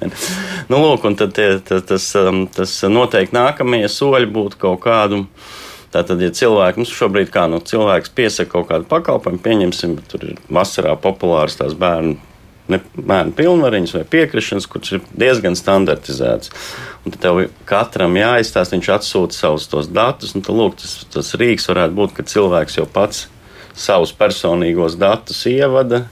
Nu, 0.69 0.81
lūk, 0.81 1.05
un 1.07 1.17
tad 1.19 1.35
tie, 1.37 1.49
tas, 1.65 2.11
um, 2.19 2.45
tas 2.53 2.75
noteikti 2.89 3.37
nākamie 3.37 3.85
soļi 3.91 4.29
būtu 4.33 4.61
kaut 4.61 4.83
kādu. 4.85 5.25
Tātad, 5.89 6.21
ja 6.21 6.29
cilvēks 6.29 6.77
mums 6.77 6.93
šobrīd 6.93 7.31
kā 7.33 7.47
nu, 7.49 7.57
cilvēks 7.65 8.11
piesaka 8.13 8.51
kaut 8.51 8.67
kādu 8.69 8.85
pakalpojumu, 8.91 9.41
pieņemsim, 9.41 9.95
tur 10.11 10.27
ir 10.27 10.41
vasarā 10.53 10.93
populārs 11.01 11.57
tās 11.57 11.73
bērnu, 11.73 12.13
ne, 12.69 12.79
bērnu 12.93 13.33
pilnvariņas 13.37 13.95
vai 13.97 14.03
piekrišanas, 14.13 14.69
kurš 14.69 14.91
ir 14.99 15.07
diezgan 15.17 15.57
standartizēts. 15.57 16.53
Un 17.01 17.15
tad 17.15 17.23
tev 17.23 17.41
katram 17.69 18.19
jāizstāsta, 18.19 18.77
viņš 18.77 18.91
atsūta 18.99 19.39
savus 19.39 19.65
tos 19.71 19.89
datus, 19.89 20.35
un 20.37 20.45
tad, 20.45 20.59
lūk, 20.61 20.77
tas, 20.77 20.93
tas 21.09 21.33
rīks 21.41 21.65
varētu 21.71 21.97
būt, 21.97 22.13
ka 22.19 22.27
cilvēks 22.35 22.77
jau 22.77 22.85
pats 22.85 23.25
savus 23.79 24.13
personīgos 24.13 24.99
datus 24.99 25.41
ievada, 25.49 26.03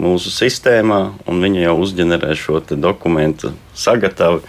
mūsu 0.00 0.32
sistēmā, 0.32 1.00
un 1.28 1.44
viņi 1.44 1.66
jau 1.66 1.76
uzģenerē 1.84 2.34
šo 2.38 2.62
dokumentu 2.70 3.52
sagatavu. 3.74 4.42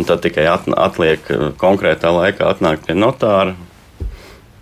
Tad 0.00 0.22
tikai 0.24 0.46
atliek 0.50 1.30
eh, 1.30 1.50
konkrētā 1.60 2.12
laikā 2.14 2.48
atnākt 2.50 2.86
pie 2.88 2.96
notāra, 2.96 3.56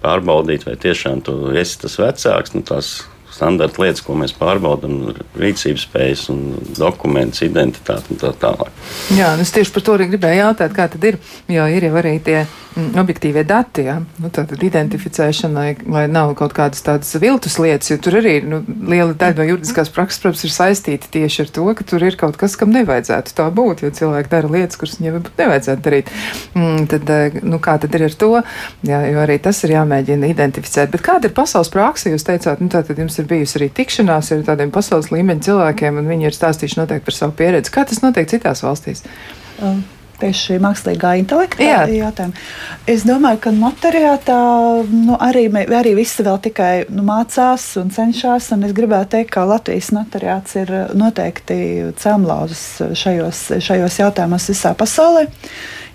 pārbaudīt, 0.02 0.66
vai 0.68 0.76
tiešām 0.78 1.22
tu 1.26 1.36
esi 1.58 1.78
tas 1.82 1.98
vecāks. 2.00 2.54
Nu, 2.54 2.62
tās 2.66 2.92
standarta 3.34 3.82
lietas, 3.82 4.02
ko 4.04 4.16
mēs 4.18 4.34
pārbaudām, 4.38 5.12
rīcības 5.38 5.86
spējas, 5.88 6.24
dokumentus, 6.78 7.44
identitāti 7.46 8.14
un 8.14 8.22
tā 8.22 8.32
tālāk. 8.40 8.72
Jā, 9.16 9.34
es 9.42 9.52
tieši 9.54 9.74
par 9.74 9.84
to 9.86 9.98
arī 9.98 10.08
gribēju 10.12 10.40
jautāt, 10.42 10.74
kā 10.76 10.88
tad 10.92 11.04
ir. 11.06 11.20
Jo 11.50 11.66
ir 11.70 11.86
jau 11.88 11.94
arī 12.00 12.16
tie 12.24 12.40
mm, 12.42 12.90
objektīvie 13.00 13.44
dati, 13.48 13.84
ja? 13.88 13.98
nu, 14.22 14.30
tātad 14.34 14.62
identificēšana, 14.64 15.54
lai, 15.54 15.74
lai 15.88 16.04
nav 16.10 16.34
kaut 16.38 16.54
kādas 16.56 16.82
tādas 16.84 17.12
viltus 17.20 17.58
lietas, 17.62 17.90
jo 17.92 17.98
tur 18.02 18.18
arī 18.20 18.38
nu, 18.44 18.60
liela 18.90 19.14
daļa 19.18 19.38
no 19.40 19.48
juridiskās 19.50 19.92
prakses, 19.94 20.22
protams, 20.22 20.44
ir 20.46 20.54
saistīta 20.54 21.10
tieši 21.14 21.44
ar 21.44 21.52
to, 21.58 21.66
ka 21.78 21.86
tur 21.88 22.04
ir 22.04 22.18
kaut 22.20 22.38
kas, 22.40 22.56
kam 22.58 22.72
nevajadzētu 22.74 23.36
tā 23.38 23.48
būt, 23.54 23.84
jo 23.84 23.92
cilvēki 24.00 24.32
dara 24.32 24.52
lietas, 24.56 24.80
kuras 24.80 24.98
viņiem 25.00 25.20
nevajadzētu 25.28 25.84
darīt. 25.84 26.12
Mm, 26.54 26.88
tad, 26.92 27.14
eh, 27.14 27.40
nu, 27.42 27.60
kā 27.62 27.78
tad 27.82 27.94
ir 27.98 28.08
ar 28.08 28.18
to? 28.24 28.32
Jā, 28.88 29.02
jo 29.12 29.22
arī 29.24 29.38
tas 29.42 29.62
ir 29.64 29.74
jāmēģina 29.76 30.32
identificēt. 30.32 30.92
Bet 30.94 31.04
kāda 31.06 31.28
ir 31.28 31.36
pasaules 31.36 31.70
praksa? 31.72 32.12
Jūs 32.12 32.26
teicāt, 32.26 32.62
nu, 32.62 32.70
tātad 32.72 32.98
jums 33.00 33.17
ir 33.22 33.28
bijusi 33.30 33.60
arī 33.60 33.70
tikšanās 33.74 34.32
ar 34.34 34.46
tādiem 34.48 34.72
pasaules 34.74 35.12
līmeņa 35.14 35.46
cilvēkiem, 35.48 36.00
un 36.00 36.10
viņi 36.10 36.30
ir 36.30 36.38
stāstījuši 36.38 36.82
noteikti 36.82 37.10
par 37.10 37.18
savu 37.18 37.38
pieredzi. 37.38 37.74
Kā 37.74 37.86
tas 37.88 38.02
notiek 38.04 38.30
citās 38.30 38.64
valstīs? 38.66 39.04
Um 39.58 39.84
tieši 40.18 40.58
mākslīgā 40.62 41.14
intelekta 41.20 41.64
Jā. 41.64 41.80
jautājumu. 41.90 42.36
Es 42.90 43.04
domāju, 43.06 43.40
ka 43.44 43.52
notariātā 43.54 44.38
nu, 44.90 45.16
arī, 45.22 45.46
arī 45.78 45.94
visi 45.98 46.24
vēl 46.26 46.40
tikai 46.48 46.72
nu, 46.90 47.04
mācās 47.06 47.70
un 47.80 47.92
cenšas. 47.94 48.50
Un 48.56 48.66
es 48.68 48.74
gribētu 48.76 49.16
teikt, 49.16 49.32
ka 49.36 49.46
Latvijas 49.48 49.92
notariāts 49.94 50.58
ir 50.62 50.72
noteikti 50.98 51.58
cēlonlauzis 52.00 52.64
šajos, 52.98 53.44
šajos 53.64 54.00
jautājumos 54.02 54.50
visā 54.52 54.74
pasaulē. 54.78 55.28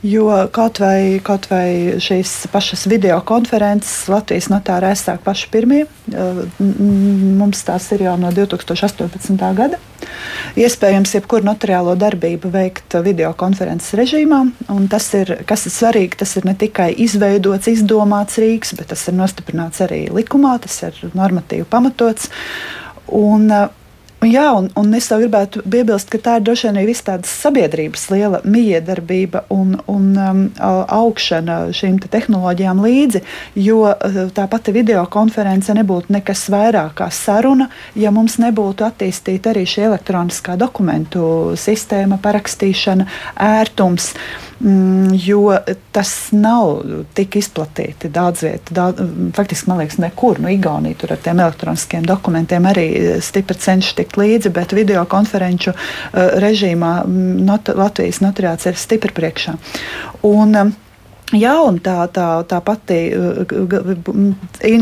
Jo 0.04 0.26
kaut 0.52 0.82
vai, 0.84 1.22
kaut 1.24 1.46
vai 1.48 1.96
šīs 2.04 2.50
pašas 2.52 2.82
video 2.92 3.22
konferences 3.24 4.10
Latvijas 4.12 4.50
notāra 4.52 4.90
aizsāk 4.92 5.22
paši 5.24 5.48
pirmie. 5.54 5.86
Mums 6.60 7.62
tās 7.64 7.86
ir 7.96 8.04
jau 8.04 8.18
no 8.20 8.34
2018. 8.36 9.40
gada. 9.56 9.80
Iespējams, 10.60 11.14
jebkuru 11.16 11.48
notariālo 11.48 11.94
darbību 11.96 12.52
veikt 12.52 12.98
video 13.06 13.32
konferences 13.40 13.96
režīmā. 13.96 14.42
Tas 14.92 15.08
ir, 15.16 15.38
kas 15.48 15.64
ir 15.70 15.76
svarīgi, 15.78 16.20
tas 16.20 16.36
ir 16.36 16.50
ne 16.52 16.58
tikai 16.60 16.90
izveidots, 17.06 17.72
izdomāts 17.72 18.42
rīks, 18.44 18.76
bet 18.76 18.92
tas 18.92 19.08
ir 19.08 19.16
nostiprināts 19.16 19.86
arī 19.88 20.10
likumā, 20.12 20.58
tas 20.68 20.82
ir 20.84 21.00
normatīvi 21.16 21.70
pamatots. 21.72 22.28
Un, 23.08 23.48
Jā, 24.24 24.46
un, 24.56 24.70
un 24.80 24.94
es 24.96 25.10
vēl 25.12 25.26
gribētu 25.26 25.64
piebilst, 25.68 26.10
ka 26.12 26.20
tā 26.22 26.36
ir 26.40 26.46
droši 26.48 26.70
vien 26.70 26.80
arī 26.84 26.94
tāda 26.96 27.28
sabiedrības 27.28 28.06
liela 28.14 28.40
miedarbība 28.48 29.44
un, 29.54 29.76
un 29.92 30.06
um, 30.16 30.44
augšana 30.62 31.58
šīm 31.76 31.98
te 32.04 32.12
tehnoloģijām 32.14 32.80
līdzi, 32.84 33.24
jo 33.60 33.82
uh, 33.90 34.20
tā 34.36 34.48
pati 34.52 34.76
videokonference 34.76 35.76
nebūtu 35.76 36.14
nekas 36.16 36.46
vairāk 36.54 36.96
kā 37.02 37.10
saruna, 37.12 37.68
ja 38.00 38.14
mums 38.16 38.40
nebūtu 38.44 38.88
attīstīta 38.88 39.52
arī 39.52 39.66
šī 39.68 39.88
elektroniskā 39.90 40.56
dokumentu 40.62 41.58
sistēma, 41.60 42.22
parakstīšana, 42.24 43.10
ērtums. 43.50 44.14
Mm, 44.14 44.53
jo 45.26 45.58
tas 45.92 46.12
nav 46.32 46.84
tik 47.14 47.36
izplatīti 47.40 48.10
daudz 48.14 48.46
vietā. 48.46 48.76
Daudz, 48.78 49.02
faktiski, 49.36 49.70
man 49.70 49.82
liekas, 49.82 50.00
nekur. 50.00 50.40
Nu, 50.44 50.52
Igaunija 50.54 50.98
tur 51.02 51.14
ar 51.16 51.22
tiem 51.24 51.42
elektroniskiem 51.44 52.06
dokumentiem 52.08 52.68
arī 52.70 52.86
stipri 53.24 53.60
cenšas 53.60 53.98
tikt 54.00 54.18
līdzi, 54.20 54.54
bet 54.56 54.76
video 54.76 55.04
konferenču 55.10 55.74
uh, 55.74 56.38
režīmā 56.44 56.94
not, 57.08 57.74
Latvijas 57.76 58.22
notariāts 58.24 58.70
ir 58.72 58.80
stipri 58.80 59.12
priekšā. 59.16 59.58
Un, 60.30 60.56
Jā, 61.34 61.54
un 61.66 61.80
tā, 61.82 61.96
tā, 62.14 62.28
tā 62.46 62.60
pati 62.62 62.98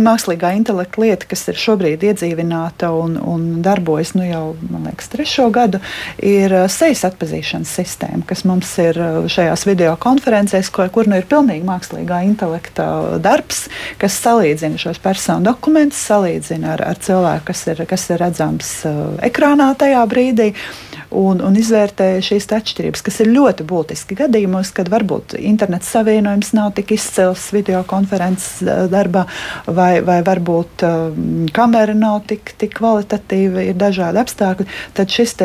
mākslīgā 0.03 0.51
intelekta 0.58 1.00
lieta, 1.00 1.27
kas 1.31 1.46
ir 1.48 1.60
šobrīd 1.60 2.03
iedzīvināta 2.10 2.89
un, 2.91 3.15
un 3.15 3.46
darbojas 3.63 4.12
nu 4.17 4.25
jau, 4.27 4.43
liekas, 4.74 5.08
trešo 5.13 5.48
gadu, 5.55 5.79
ir 6.20 6.51
sejas 6.72 7.05
atpazīšanas 7.08 7.72
sistēma, 7.79 8.25
kas 8.27 8.43
mums 8.50 8.74
ir 8.84 9.00
šajās 9.31 9.63
video 9.70 9.96
konferencēs, 10.01 10.74
kur, 10.75 10.91
kur 10.91 11.08
nu 11.08 11.22
ir 11.22 11.29
pilnīgi 11.31 11.63
mākslīgā 11.67 12.20
intelekta 12.27 12.88
darbs, 13.24 13.70
kas 14.01 14.20
salīdzina 14.20 14.81
šos 14.81 15.00
personu 15.03 15.48
dokumentus, 15.48 16.03
salīdzina 16.12 16.75
ar, 16.75 16.88
ar 16.91 17.00
cilvēku, 17.00 17.48
kas 17.53 17.63
ir, 17.72 17.86
kas 17.88 18.10
ir 18.12 18.25
redzams 18.25 18.74
ekrānā 19.24 19.72
tajā 19.79 20.03
brīdī 20.12 20.51
un, 21.12 21.41
un 21.44 21.58
izvērtē 21.60 22.13
šīs 22.24 22.48
atšķirības, 22.56 23.03
kas 23.06 23.20
ir 23.24 23.32
ļoti 23.36 23.65
būtiski 23.68 24.18
gadījumos, 24.20 24.72
kad 24.75 24.89
varbūt 24.91 25.36
internets 25.39 25.91
savienojums 25.91 26.53
nav 26.58 26.72
tik 26.77 26.94
izcils 26.96 27.50
video 27.56 27.84
konferences 27.88 28.62
darbā, 28.91 29.25
vai, 29.68 30.00
vai 30.06 30.20
varbūt 30.25 30.86
um, 30.88 31.46
kamera 31.53 31.96
nav 31.98 32.22
tik, 32.32 32.53
tik 32.62 32.77
kvalitatīva, 32.80 33.65
ir 33.72 33.80
dažādi 33.80 34.22
apstākļi. 34.22 34.68
Tad 34.98 35.12
šis 35.12 35.36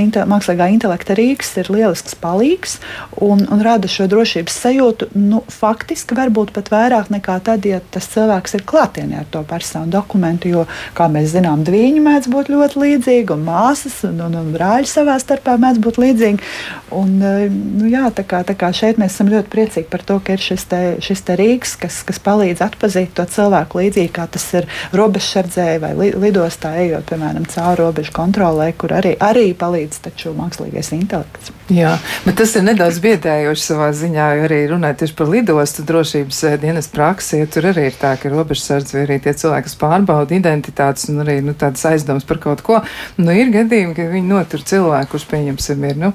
inte, 0.00 0.24
mākslīgā 0.28 0.68
intelekta 0.74 1.16
rīks 1.18 1.54
ir 1.60 1.70
lielisks 1.72 2.16
palīgs 2.18 2.78
un, 3.24 3.46
un 3.46 3.62
rada 3.64 3.90
šo 3.90 4.08
drošības 4.10 4.58
sajūtu. 4.64 5.10
Nu, 5.18 5.42
faktiski 5.52 6.18
varbūt 6.18 6.52
pat 6.56 6.72
vairāk 6.74 7.12
nekā 7.14 7.38
tad, 7.46 7.66
ja 7.68 7.80
tas 7.94 8.10
cilvēks 8.12 8.58
ir 8.58 8.66
klātienē 8.68 9.22
ar 9.22 9.30
to 9.32 9.44
personu 9.48 9.90
dokumentu, 9.92 10.50
jo, 10.50 10.66
kā 10.98 11.08
mēs 11.12 11.32
zinām, 11.36 11.64
dviņi 11.66 12.02
mēdz 12.04 12.30
būt 12.32 12.52
ļoti 12.52 12.84
līdzīgi 12.84 13.34
un 13.34 13.46
māsas 13.46 14.00
un, 14.08 14.20
un, 14.26 14.38
un 14.40 14.47
un 14.48 14.56
brāļi 14.56 14.90
savā 14.90 15.18
starpā 15.22 15.58
mēdz 15.60 15.82
būt 15.84 16.00
līdzīgi. 16.02 16.52
Un, 16.96 17.18
eh, 17.20 17.46
nu, 17.52 17.88
jā, 17.90 18.08
tā, 18.14 18.24
kā, 18.24 18.40
tā 18.48 18.56
kā 18.58 18.70
šeit 18.72 18.98
mēs 19.00 19.14
esam 19.14 19.28
ļoti 19.32 19.52
priecīgi 19.52 19.90
par 19.92 20.04
to, 20.08 20.18
ka 20.24 20.36
ir 20.36 20.42
šis, 20.42 20.64
te, 20.70 20.80
šis 21.04 21.24
te 21.26 21.36
rīks, 21.38 21.76
kas, 21.80 22.00
kas 22.08 22.20
palīdz 22.24 22.64
atpazīt 22.64 23.12
to 23.16 23.26
cilvēku 23.28 23.82
līdzīgi, 23.82 24.12
kā 24.16 24.24
tas 24.30 24.46
ir 24.56 24.68
robežsardzē 24.96 25.68
vai 25.82 25.92
li, 25.98 26.10
lidostā, 26.16 26.74
ejot, 26.80 27.04
piemēram, 27.10 27.44
cauri 27.52 27.82
robežu 27.82 28.14
kontrolē, 28.16 28.72
kur 28.72 28.96
arī, 28.96 29.14
arī 29.20 29.50
palīdz 29.58 30.00
taču 30.08 30.32
mākslīgais 30.38 30.94
intelekts. 30.96 31.52
Jā, 31.68 31.98
bet 32.24 32.38
tas 32.40 32.54
ir 32.56 32.64
nedaudz 32.64 32.96
biedējoši 33.04 33.64
savā 33.66 33.90
ziņā, 33.92 34.28
jo 34.38 34.44
arī 34.46 34.62
runājot 34.70 35.02
tieši 35.02 35.16
par 35.18 35.28
lidostu 35.28 35.84
drošības 35.88 36.38
eh, 36.48 36.56
dienas 36.62 36.88
praksi, 36.88 37.42
ja 37.42 37.50
tur 37.52 37.68
arī 37.68 37.90
ir 37.90 37.98
tā, 38.00 38.14
ka 38.16 38.32
robežsardze 38.32 38.96
vai 38.96 39.04
arī 39.04 39.18
tie 39.26 39.34
cilvēki, 39.36 39.68
kas 39.68 39.76
pārbauda 39.82 40.36
identitātes 40.38 41.10
un 41.12 41.20
arī 41.26 41.42
nu, 41.44 41.52
tādas 41.52 41.84
aizdomas 41.90 42.24
par 42.24 42.40
kaut 42.40 42.64
ko, 42.64 42.80
nu 43.20 43.36
ir 43.36 43.52
gadījumi, 43.52 43.92
ka 43.98 44.08
viņi 44.08 44.30
notur 44.38 44.64
cilvēku, 44.66 45.10
kurš, 45.14 45.26
pieņemsim, 45.32 45.84
ir 45.90 45.98
nu, 46.00 46.12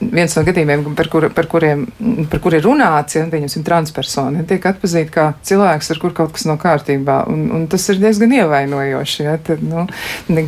viens 0.00 0.36
no 0.36 0.44
gadījumiem, 0.46 0.84
par, 0.98 1.10
kur, 1.12 1.28
par, 1.34 1.48
kuriem, 1.50 1.86
par 2.30 2.42
kuriem 2.44 2.64
runāts, 2.66 3.16
ja, 3.18 3.24
pieņemsim, 3.32 3.64
transpersona, 3.66 4.42
ja, 4.42 4.48
tiek 4.52 4.68
atpazīta 4.72 5.14
kā 5.14 5.26
cilvēks, 5.48 5.92
ar 5.94 6.02
kur 6.02 6.14
kaut 6.16 6.34
kas 6.36 6.46
nav 6.48 6.60
kārtībā, 6.62 7.22
un, 7.32 7.48
un 7.56 7.66
tas 7.72 7.88
ir 7.92 8.00
diezgan 8.02 8.34
ievainojoši. 8.38 9.26
Ja, 9.26 9.38
tad, 9.42 9.64
nu, 9.64 9.86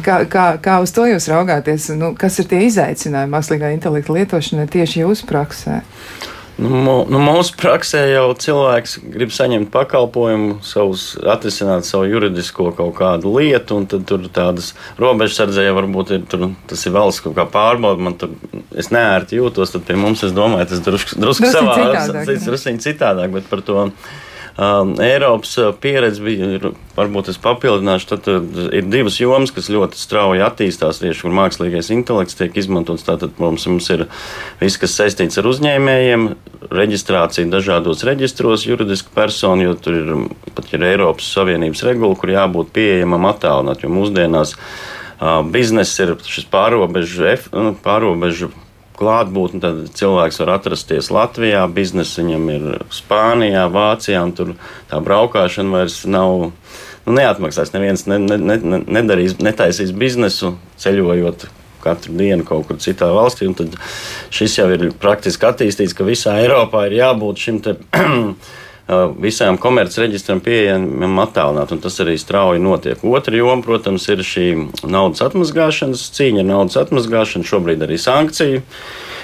kā, 0.04 0.22
kā, 0.30 0.46
kā 0.62 0.78
uz 0.84 0.94
to 0.94 1.08
jūs 1.08 1.28
raugāties? 1.32 1.90
Nu, 1.98 2.12
kas 2.18 2.38
ir 2.42 2.50
tie 2.50 2.64
izaicinājumi 2.68 3.34
mākslīgā 3.34 3.74
intelekta 3.74 4.16
lietošanai 4.16 4.68
tieši 4.70 5.04
jūsu 5.04 5.28
praksē? 5.30 5.80
Nu, 6.54 7.00
nu, 7.10 7.18
mūsu 7.18 7.56
praksē 7.58 8.04
jau 8.12 8.28
cilvēks 8.38 9.00
grib 9.10 9.32
saņemt 9.34 9.72
pakalpojumu, 9.74 10.60
savus, 10.62 11.06
atrisināt 11.18 11.86
savu 11.88 12.06
juridisko 12.06 12.68
kaut 12.78 12.92
kādu 13.00 13.32
lietu, 13.34 13.80
un 13.80 13.88
tad 13.90 14.04
tur 14.06 14.28
tādas 14.30 14.70
robežsardzē 15.02 15.66
varbūt 15.74 16.12
ir, 16.14 16.28
tur, 16.30 16.46
tas 16.70 16.84
ir 16.86 16.94
valsts 16.94 17.24
kaut 17.24 17.34
kā 17.40 17.48
pārbauda, 17.50 18.06
man 18.06 18.14
tur, 18.20 18.36
es 18.78 18.92
neērti 18.94 19.40
jūtos, 19.40 19.74
tad 19.74 19.82
pie 19.88 19.98
mums, 19.98 20.22
es 20.26 20.36
domāju, 20.36 20.70
tas 20.70 20.84
drusku, 20.86 21.18
drusku 21.18 21.50
savā, 21.50 21.74
drusku 22.22 22.76
citādāk, 22.86 23.34
bet 23.34 23.50
par 23.50 23.64
to 23.66 23.88
um, 24.58 24.94
Eiropas 25.02 25.52
uh, 25.58 25.72
pieredze 25.80 26.22
bija, 26.24 26.70
varbūt 26.96 27.30
es 27.32 27.38
papildināšu, 27.42 28.08
tad 28.12 28.28
uh, 28.30 28.68
ir 28.74 28.88
divas 28.90 29.18
jomas, 29.20 29.52
kas 29.54 29.70
ļoti 29.72 29.98
strauji 29.98 30.44
attīstās 30.46 31.02
tieši, 31.02 31.24
kur 31.24 31.36
mākslīgais 31.36 31.92
intelekts 31.94 32.38
tiek 32.38 32.56
izmantots. 32.60 33.06
Tātad 33.06 33.36
mums, 33.42 33.66
mums 33.70 33.90
ir 33.94 34.06
viss, 34.62 34.80
kas 34.80 34.96
saistīts 34.98 35.40
ar 35.40 35.50
uzņēmējiem, 35.50 36.26
reģistrācija 36.74 37.50
dažādos 37.52 38.06
reģistros, 38.08 38.66
juridiska 38.68 39.14
persona, 39.14 39.68
jo 39.68 39.76
tur 39.78 40.00
ir 40.00 40.12
pat 40.54 40.72
ir 40.74 40.88
Eiropas 40.94 41.30
Savienības 41.36 41.84
regula, 41.88 42.18
kur 42.18 42.34
jābūt 42.34 42.74
pieejamam 42.74 43.30
attālināt, 43.30 43.84
jo 43.84 43.92
mūsdienās 43.92 44.56
uh, 44.56 45.40
bizness 45.54 45.98
ir 46.02 46.16
šis 46.26 46.46
pārobežu, 46.52 47.26
nu, 47.54 47.74
pārobežu 47.84 48.50
klātbūtni, 48.98 49.60
tad 49.62 49.80
cilvēks 49.98 50.38
var 50.42 50.54
atrasties 50.58 51.10
Latvijā, 51.14 51.64
biznesa 51.74 52.22
viņam 52.22 52.46
ir 52.54 52.66
Spānijā, 52.94 53.66
Vācijā, 53.72 54.22
un 54.22 54.34
tur 54.36 54.54
tā 54.90 55.00
braukšana 55.04 55.80
vairs 55.80 56.02
nav. 56.06 56.50
Nu, 57.04 57.12
neatmaksās. 57.12 57.74
Neviens 57.74 58.06
ne, 58.08 58.16
ne, 58.16 58.38
ne, 58.40 58.78
nedarīs, 58.96 59.36
netaisīs 59.42 59.90
biznesu 59.92 60.54
ceļojot 60.80 61.44
katru 61.84 62.14
dienu 62.16 62.46
kaut 62.48 62.64
kur 62.70 62.78
citā 62.80 63.10
valstī. 63.12 63.50
Tad 63.58 63.76
šis 64.32 64.58
jau 64.60 64.70
ir 64.72 64.86
praktiski 65.00 65.50
attīstīts, 65.50 65.92
ka 65.96 66.06
visā 66.08 66.38
Eiropā 66.40 66.86
ir 66.88 67.00
jābūt 67.02 67.44
šim 67.44 67.60
te. 67.64 67.76
visām 68.86 69.56
komercreģistram 69.60 70.42
pieejamam 70.44 71.22
attālināt, 71.22 71.72
un 71.72 71.80
tas 71.80 71.96
arī 72.04 72.18
strauji 72.20 72.60
notiek. 72.60 73.00
Otra 73.04 73.36
joma, 73.36 73.64
protams, 73.64 74.04
ir 74.12 74.20
šī 74.20 74.48
naudas 74.84 75.24
atmazgāšanas 75.24 76.04
cīņa 76.12 76.42
ar 76.44 76.50
naudas 76.50 76.76
atmazgāšanu, 76.82 77.48
šobrīd 77.48 77.84
arī 77.86 77.96
sankciju 78.00 78.60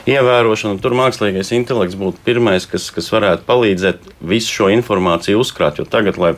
ievērošana. 0.09 0.81
Tur 0.81 0.97
mākslīgais 0.97 1.53
intelekts 1.57 1.99
būtu 2.01 2.25
pirmais, 2.25 2.65
kas, 2.71 2.89
kas 2.95 3.13
varētu 3.13 3.45
palīdzēt 3.49 4.09
visu 4.33 4.55
šo 4.55 4.71
informāciju 4.79 5.43
uzkrāt, 5.45 5.83
jo 5.83 5.85
tagad, 5.85 6.17
lai 6.17 6.33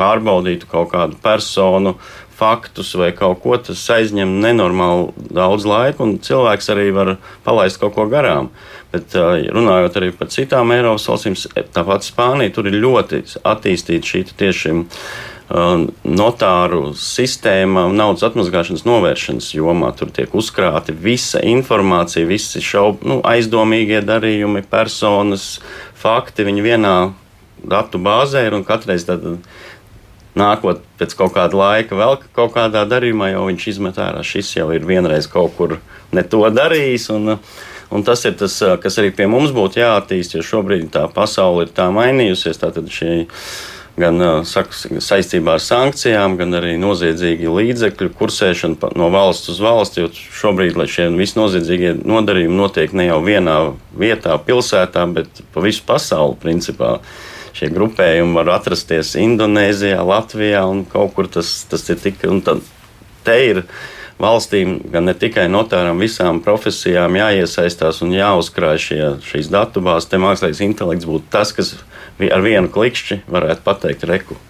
pārbaudītu 0.00 0.66
kaut 0.70 0.90
kādu 0.94 1.18
personu, 1.22 1.94
faktus 2.40 2.94
vai 2.96 3.12
kaut 3.16 3.42
ko, 3.44 3.56
tas 3.60 3.82
aizņem 3.92 4.38
nenormāli 4.42 5.30
daudz 5.36 5.68
laika, 5.68 6.02
un 6.06 6.18
cilvēks 6.24 6.72
arī 6.72 6.90
var 6.96 7.16
palaist 7.46 7.80
kaut 7.82 7.96
ko 7.98 8.08
garām. 8.10 8.50
Bet 8.90 9.14
runājot 9.14 9.98
arī 10.00 10.10
par 10.16 10.32
citām 10.32 10.72
Eiropas 10.74 11.06
valstīm, 11.12 11.36
tāpat 11.74 12.06
Spānija, 12.08 12.54
tur 12.56 12.66
ir 12.66 12.80
ļoti 12.80 13.22
attīstīta 13.46 14.14
šī 14.14 14.24
tieši 14.40 14.80
notāru 15.50 16.92
sistēma 16.94 17.88
naudas 17.90 18.22
atmazgāšanas 18.28 18.84
novēršanas 18.86 19.48
jomā. 19.56 19.90
Tur 19.98 20.12
tiek 20.14 20.34
uzkrāta 20.34 20.94
visa 20.94 21.42
informācija, 21.42 22.26
visi 22.28 22.62
šaub, 22.62 23.02
nu, 23.02 23.18
aizdomīgie 23.26 23.98
darījumi, 24.06 24.62
personas, 24.70 25.56
fakti. 25.98 26.46
Viņi 26.46 26.66
vienā 26.66 26.94
datu 27.66 27.98
bāzē 28.02 28.46
ir 28.46 28.56
un 28.56 28.64
katreiz 28.64 29.04
tad 29.08 29.26
nākot 30.38 30.84
pēc 31.00 31.16
kaut 31.18 31.34
kāda 31.34 31.58
laika, 31.58 31.96
vēl 31.98 32.20
kaut 32.36 32.54
kādā 32.54 32.84
darījumā, 32.88 33.32
jau 33.32 33.48
viņš 33.48 33.66
izmet 33.74 33.98
ārā. 34.02 34.22
Šis 34.26 34.54
jau 34.58 34.70
ir 34.74 34.86
vienreiz 34.86 35.28
kaut 35.30 35.56
kur 35.58 35.78
ne 36.14 36.22
to 36.22 36.44
darījis. 36.54 37.08
Un, 37.16 37.36
un 37.90 38.06
tas 38.06 38.24
ir 38.28 38.36
tas, 38.38 38.60
kas 38.82 39.00
arī 39.02 39.12
pie 39.16 39.28
mums 39.30 39.54
būtu 39.56 39.82
jāattīst, 39.82 40.36
jo 40.36 40.46
šobrīd 40.46 40.90
tā 40.94 41.08
pasaule 41.14 41.66
ir 41.66 41.74
tā 41.74 41.90
mainījusies. 41.94 42.62
Tātad 42.62 42.90
šī 42.92 43.24
gan 44.00 44.22
saku, 44.48 45.00
saistībā 45.02 45.56
ar 45.58 45.62
sankcijām, 45.62 46.36
gan 46.40 46.56
arī 46.60 46.76
noziedzīgi 46.80 47.50
līdzekļu 47.50 48.12
kursēšana 48.16 48.92
no 48.98 49.10
valsts 49.12 49.52
uz 49.52 49.60
valsti. 49.62 50.04
Jo 50.04 50.12
šobrīd, 50.14 50.78
lai 50.78 50.86
šie 50.90 51.10
visi 51.16 51.38
noziedzīgie 51.38 51.96
nodarījumi 51.98 52.56
notiek 52.56 52.94
ne 52.96 53.10
jau 53.10 53.18
vienā 53.24 53.58
vietā, 53.98 54.38
pilsētā, 54.46 55.04
bet 55.16 55.42
pa 55.54 55.64
visu 55.64 55.84
pasauli 55.88 56.38
principā 56.40 56.98
šie 57.60 57.68
grupējumi 57.74 58.36
var 58.38 58.54
atrasties 58.56 59.12
Indonēzijā, 59.20 60.00
Latvijā 60.06 60.64
un 60.68 60.86
kaut 60.88 61.12
kur 61.16 61.28
tas, 61.28 61.60
tas 61.68 61.84
ir 61.92 62.00
tik. 62.00 62.22
Te 63.20 63.36
ir 63.44 63.62
valstīm, 64.20 64.78
gan 64.92 65.04
ne 65.08 65.14
tikai 65.16 65.44
notāram, 65.52 66.00
visām 66.00 66.40
profesijām 66.44 67.18
jāiesaistās 67.20 68.00
un 68.04 68.14
jāuzkrāj 68.16 68.80
šie, 68.86 69.02
šīs 69.28 69.52
datubāzes. 69.52 70.08
Te 70.08 70.20
mākslīgais 70.20 70.64
intelekts 70.64 71.08
būtu 71.08 71.28
tas, 71.32 71.52
kas 71.56 71.74
ar 72.20 72.44
vienu 72.44 72.72
klikšķi 72.72 73.22
varētu 73.28 73.64
pateikt, 73.66 74.08
reku. 74.08 74.40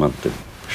Man 0.00 0.16
te 0.24 0.32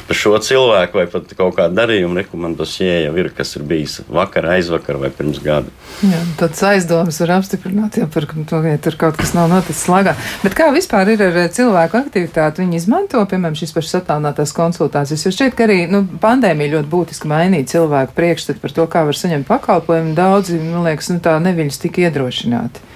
par 0.08 0.18
šo 0.18 0.34
cilvēku 0.44 0.98
vai 1.00 1.06
pat 1.10 1.34
kaut 1.38 1.56
kādu 1.58 1.78
darījumu 1.78 2.18
rekomendācijā 2.20 3.04
jau 3.06 3.14
ir, 3.22 3.30
kas 3.36 3.56
ir 3.58 3.66
bijis 3.70 4.00
vakar, 4.10 4.48
aizvakar 4.56 5.00
vai 5.02 5.12
pirms 5.14 5.42
gada. 5.44 5.72
Jā, 6.02 6.20
tāds 6.40 6.62
aizdomas 6.66 7.20
var 7.24 7.36
apstiprināt, 7.40 8.00
ja 8.02 8.08
par 8.12 8.28
to, 8.30 8.62
ja 8.66 8.80
tur 8.82 8.98
kaut 9.00 9.20
kas 9.20 9.36
nav 9.38 9.50
noticis 9.52 9.84
slagā. 9.86 10.16
Bet 10.44 10.58
kā 10.58 10.70
vispār 10.76 11.14
ir 11.14 11.24
ar 11.28 11.40
eh, 11.44 11.50
cilvēku 11.54 12.00
aktivitāti? 12.00 12.64
Viņi 12.64 12.80
izmanto, 12.82 13.22
piemēram, 13.30 13.58
šīs 13.60 13.76
pašas 13.76 14.00
attālinātās 14.02 14.56
konsultācijas. 14.58 15.26
Jo 15.26 15.34
šķiet, 15.36 15.56
ka 15.58 15.68
arī 15.68 15.80
nu, 15.92 16.04
pandēmija 16.22 16.78
ļoti 16.78 16.92
būtiski 16.92 17.30
mainīja 17.30 17.72
cilvēku 17.76 18.16
priekšstatu 18.18 18.64
par 18.64 18.76
to, 18.76 18.88
kā 18.92 19.06
var 19.10 19.18
saņemt 19.20 19.50
pakalpojumu. 19.50 20.16
Daudzi, 20.18 20.62
man 20.62 20.88
liekas, 20.90 21.12
nu, 21.14 21.22
tā 21.24 21.38
neviļas 21.44 21.82
tika 21.86 22.08
iedrošināti. 22.08 22.88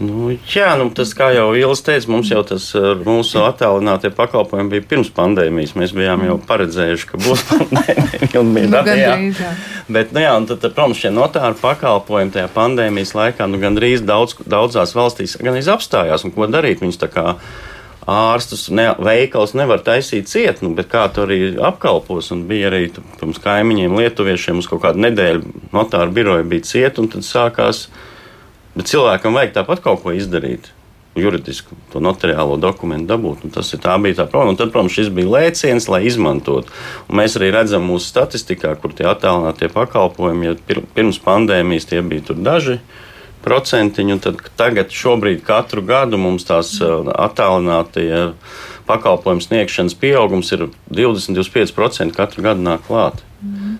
Nu, 0.00 0.30
jā, 0.48 0.70
nu, 0.80 0.86
tas, 0.96 1.10
kā 1.12 1.26
jau 1.36 1.50
Ielas 1.52 1.82
teica, 1.84 2.08
mums 2.08 2.30
jau 2.32 2.40
tas 2.48 2.70
mūsu 3.04 3.42
attālinātie 3.44 4.08
pakalpojumi 4.16 4.72
bija 4.72 4.86
pirms 4.94 5.10
pandēmijas. 5.12 5.74
Mēs 5.76 5.92
bijām 5.96 6.24
jau 6.24 6.38
paredzējuši, 6.48 7.08
ka 7.10 7.20
būs 7.20 7.42
pandēmija 7.50 8.40
un 8.40 8.54
bija 8.56 8.70
Nu, 8.70 8.80
gandrīz, 8.86 9.42
jā. 9.44 9.50
Bet, 9.92 10.14
nu, 10.16 10.22
jā, 10.24 10.32
un 10.40 10.48
tad, 10.48 10.64
protams, 10.64 11.02
šie 11.02 11.12
notāru 11.12 11.58
pakalpojumi 11.60 12.32
tajā 12.32 12.48
pandēmijas 12.54 13.12
laikā 13.18 13.50
nu, 13.50 13.60
gandrīz 13.60 14.00
daudz, 14.08 14.38
daudzās 14.48 14.96
valstīs 14.96 15.36
gandrīz 15.36 15.68
apstājās. 15.68 16.24
Un 16.24 16.32
ko 16.32 16.48
darīt? 16.48 16.80
Viņus 16.80 17.02
tā 17.04 17.12
kā 17.12 17.36
ārstus, 18.08 18.70
ne, 18.72 18.90
veikals 19.04 19.52
nevar 19.58 19.82
taisīt 19.84 20.32
ciet, 20.32 20.64
nu, 20.64 20.72
bet 20.76 20.88
kā 20.88 21.10
to 21.12 21.28
arī 21.28 21.42
apkalpos. 21.60 22.32
Un 22.32 22.46
bija 22.48 22.72
arī 22.72 22.86
pirms 23.20 23.40
kaimiņiem, 23.44 24.00
lietuviešiem, 24.00 24.64
uz 24.64 24.70
kaut 24.70 24.86
kādu 24.86 25.04
nedēļu 25.04 25.74
notāru 25.76 26.16
biroja 26.16 26.48
bija 26.48 26.72
ciet, 26.72 27.02
un 27.02 27.12
tad 27.12 27.26
sākās. 27.26 27.90
Bet 28.76 28.90
cilvēkam 28.90 29.34
vajag 29.36 29.56
tāpat 29.56 29.82
kaut 29.84 30.04
ko 30.04 30.14
izdarīt. 30.14 30.70
Juridisku 31.18 31.74
to 31.90 31.98
notariālo 31.98 32.54
dokumentu 32.62 33.10
dabūt. 33.10 33.48
Tas 33.54 33.72
ir, 33.74 33.80
tā 33.82 33.96
bija 33.98 34.20
tā 34.20 34.26
problēma. 34.30 34.54
Un 34.54 34.60
tad, 34.60 34.70
protams, 34.70 34.94
šis 34.94 35.10
bija 35.14 35.32
lēciens, 35.32 35.88
lai 35.90 36.04
izmantotu. 36.06 36.70
Un 37.10 37.18
mēs 37.18 37.34
arī 37.38 37.50
redzam 37.54 37.88
mūsu 37.90 38.06
statistikā, 38.12 38.76
kur 38.78 38.94
tie 38.94 39.08
attālinātie 39.10 39.72
pakalpojumi, 39.74 40.52
ja 40.52 40.58
pir, 40.68 40.84
pirms 40.94 41.18
pandēmijas 41.24 41.90
tie 41.90 42.02
bija 42.06 42.30
tur 42.30 42.38
daži 42.38 42.78
procentiņi, 43.44 44.18
tad 44.20 44.42
tagad, 44.60 44.92
šobrīd, 44.92 45.40
katru 45.46 45.82
gadu 45.88 46.18
mums 46.20 46.44
tās 46.48 46.74
uh, 46.84 47.08
attālinātie 47.08 48.34
pakalpojumu 48.88 49.44
sniegšanas 49.44 49.96
pieaugums 49.98 50.52
ir 50.56 50.68
20-25% 50.92 52.16
katru 52.16 52.44
gadu 52.44 52.66
nāk 52.66 52.84
klāt. 52.88 53.24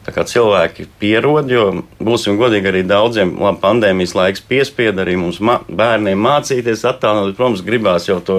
Tā 0.00 0.14
kā 0.16 0.22
cilvēki 0.24 0.86
pierod, 1.00 1.50
jo 1.52 1.82
būsim 2.00 2.38
godīgi, 2.40 2.70
arī 2.70 2.80
daudziem 2.88 3.34
labi, 3.36 3.60
pandēmijas 3.60 4.14
laiks 4.16 4.42
piespieda 4.48 5.04
arī 5.04 5.18
mums 5.20 5.42
ma 5.44 5.58
bērniem 5.68 6.22
mācīties 6.24 6.86
attālināt. 6.88 7.36
Protams, 7.36 7.60
gribās 7.66 8.08
jau 8.08 8.16
to, 8.24 8.38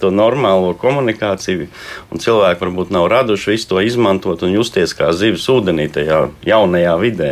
to 0.00 0.08
normālo 0.14 0.72
komunikāciju, 0.80 1.68
un 2.08 2.24
cilvēki 2.24 2.64
varbūt 2.64 2.94
nav 2.96 3.10
raduši 3.12 3.52
visu 3.52 3.68
to 3.74 3.84
izmantot 3.84 4.46
un 4.46 4.56
justies 4.56 4.96
kā 4.96 5.12
zivis 5.12 5.44
ūdenī 5.52 5.90
tajā 5.92 6.24
jaunajā 6.48 6.96
vidē. 7.04 7.30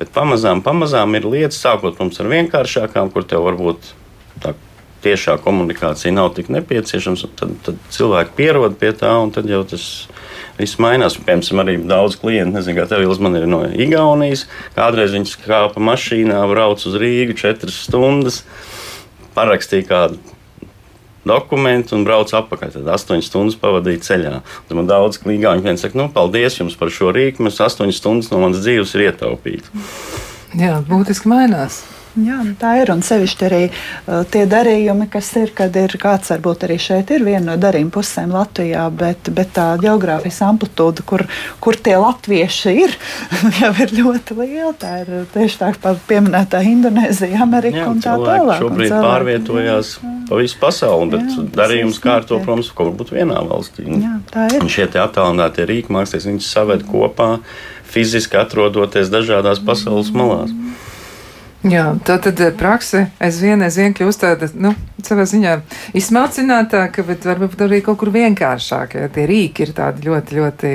Bet 0.00 0.10
pamazām, 0.16 0.64
pamazām 0.64 1.12
ir 1.18 1.28
lietas, 1.28 1.60
sākot 1.60 2.00
ar 2.00 2.32
vienkāršākām, 2.32 3.12
kur 3.12 3.28
tev 3.28 3.44
varbūt 3.44 3.92
tā 4.40 4.56
tiešā 5.04 5.36
komunikācija 5.44 6.14
nav 6.14 6.32
tik 6.36 6.48
nepieciešama. 6.54 7.28
Tad, 7.36 7.54
tad 7.66 7.78
cilvēki 7.92 8.36
pierod 8.38 8.80
pie 8.80 8.94
tā, 8.96 9.12
un 9.20 9.34
tad 9.34 9.50
jau 9.50 9.60
tas 9.68 9.84
viss 10.62 10.80
mainās. 10.82 11.18
Piemēram, 11.20 11.62
arī 11.64 11.76
daudz 11.90 12.18
klientu, 12.20 12.56
nezinu, 12.56 12.78
kā 12.80 12.88
tev 12.90 13.04
man 13.22 13.38
ir 13.38 13.48
no 13.50 13.64
Igaunijas. 13.68 14.46
Kādreiz 14.76 15.14
viņš 15.16 15.38
kāpa 15.44 15.82
mašīnā, 15.82 16.40
brauc 16.50 16.84
uz 16.88 16.98
Rīgu 16.98 17.36
četras 17.38 17.82
stundas, 17.86 18.42
parakstīja 19.36 19.88
kādu 19.90 20.20
dokumentu 21.28 21.96
un 21.96 22.04
brauc 22.06 22.32
atpakaļ. 22.34 22.74
Tad 22.76 22.92
astoņas 22.96 23.30
stundas 23.30 23.58
pavadīja 23.60 24.02
ceļā. 24.08 24.34
Tad 24.68 24.78
man 24.78 24.90
daudz 24.90 25.20
klīgāņu 25.22 25.66
viens 25.66 25.84
saka, 25.84 25.98
nu, 26.00 26.08
paldies 26.12 26.58
jums 26.58 26.76
par 26.78 26.92
šo 26.94 27.12
rīku. 27.14 27.46
Mēs 27.46 27.62
astoņas 27.62 28.02
stundas 28.02 28.30
no 28.32 28.42
manas 28.42 28.62
dzīves 28.64 28.94
ir 28.96 29.08
ietaupīti. 29.08 29.82
Jā, 30.58 30.80
būtiski 30.88 31.30
mainās. 31.32 31.82
Jā, 32.12 32.42
nu 32.44 32.52
tā 32.60 32.74
ir. 32.82 32.90
Un 32.92 33.00
sevišķi 33.04 33.46
arī 33.48 33.60
uh, 33.70 34.22
tie 34.28 34.42
darījumi, 34.50 35.06
kas 35.12 35.30
ir, 35.40 35.52
kad 35.56 35.72
ir 35.80 35.94
kāds, 36.00 36.28
varbūt 36.34 36.66
arī 36.66 36.76
šeit 36.82 37.08
ir 37.14 37.24
viena 37.24 37.52
no 37.52 37.56
darījuma 37.60 37.94
pusēm 37.94 38.34
Latvijā, 38.36 38.84
bet, 38.92 39.30
bet 39.32 39.54
tā 39.56 39.70
geogrāfijas 39.80 40.42
amplitūda, 40.44 41.04
kur, 41.08 41.24
kur 41.64 41.78
tie 41.80 41.96
latvieši 41.96 42.74
ir, 42.84 42.96
jau 43.62 43.72
ir 43.80 43.94
ļoti 43.96 44.36
liela. 44.42 44.74
Tā 44.76 44.92
ir 45.06 45.12
tieši 45.32 45.60
tā 45.62 45.72
kā 45.78 45.94
pieminētā 46.10 46.60
Indonēzija, 46.68 47.40
Amerika 47.46 47.80
Jā, 47.80 47.88
un 47.88 48.04
tā 48.04 48.18
tālāk. 48.20 48.60
Šobrīd 48.60 48.92
cilvēki- 48.92 49.08
pārvietojās 49.08 49.94
pa 50.28 50.40
visu 50.42 50.60
pasauli, 50.60 51.10
bet 51.16 51.26
Jā, 51.32 51.48
darījums 51.56 52.00
kārto, 52.02 52.38
protams, 52.44 52.72
kaut 52.76 52.94
kur 53.00 53.16
vienā 53.16 53.40
valstī. 53.48 53.88
Jā, 53.88 54.18
tā 54.32 54.46
ir. 54.52 54.60
Un 54.60 54.68
šie 54.72 54.90
attālinātie 54.92 55.64
rīki 55.68 55.92
mākslinieki, 55.96 56.34
viņus 56.34 56.52
saved 56.52 56.84
kopā, 56.88 57.38
fiziski 57.92 58.36
atrodoties 58.40 59.10
dažādās 59.12 59.60
pasaules 59.64 60.12
malās. 60.12 60.52
Jā, 61.62 61.92
tā 62.02 62.16
tad 62.18 62.40
eh, 62.42 62.50
prakse 62.58 63.04
aizvien, 63.22 63.60
aizvien 63.62 63.92
kļūst 63.94 64.24
tāda, 64.24 64.48
nu, 64.58 64.72
savā 65.06 65.22
ziņā 65.30 65.52
izsmalcinātāka, 65.98 67.04
bet 67.06 67.26
varbūt 67.26 67.60
arī 67.66 67.78
kaut 67.86 68.00
kur 68.00 68.10
vienkāršāka. 68.14 69.04
Ja 69.04 69.10
tie 69.12 69.26
rīki 69.30 69.66
ir 69.66 69.70
tādi 69.76 70.08
ļoti, 70.08 70.38
ļoti, 70.38 70.72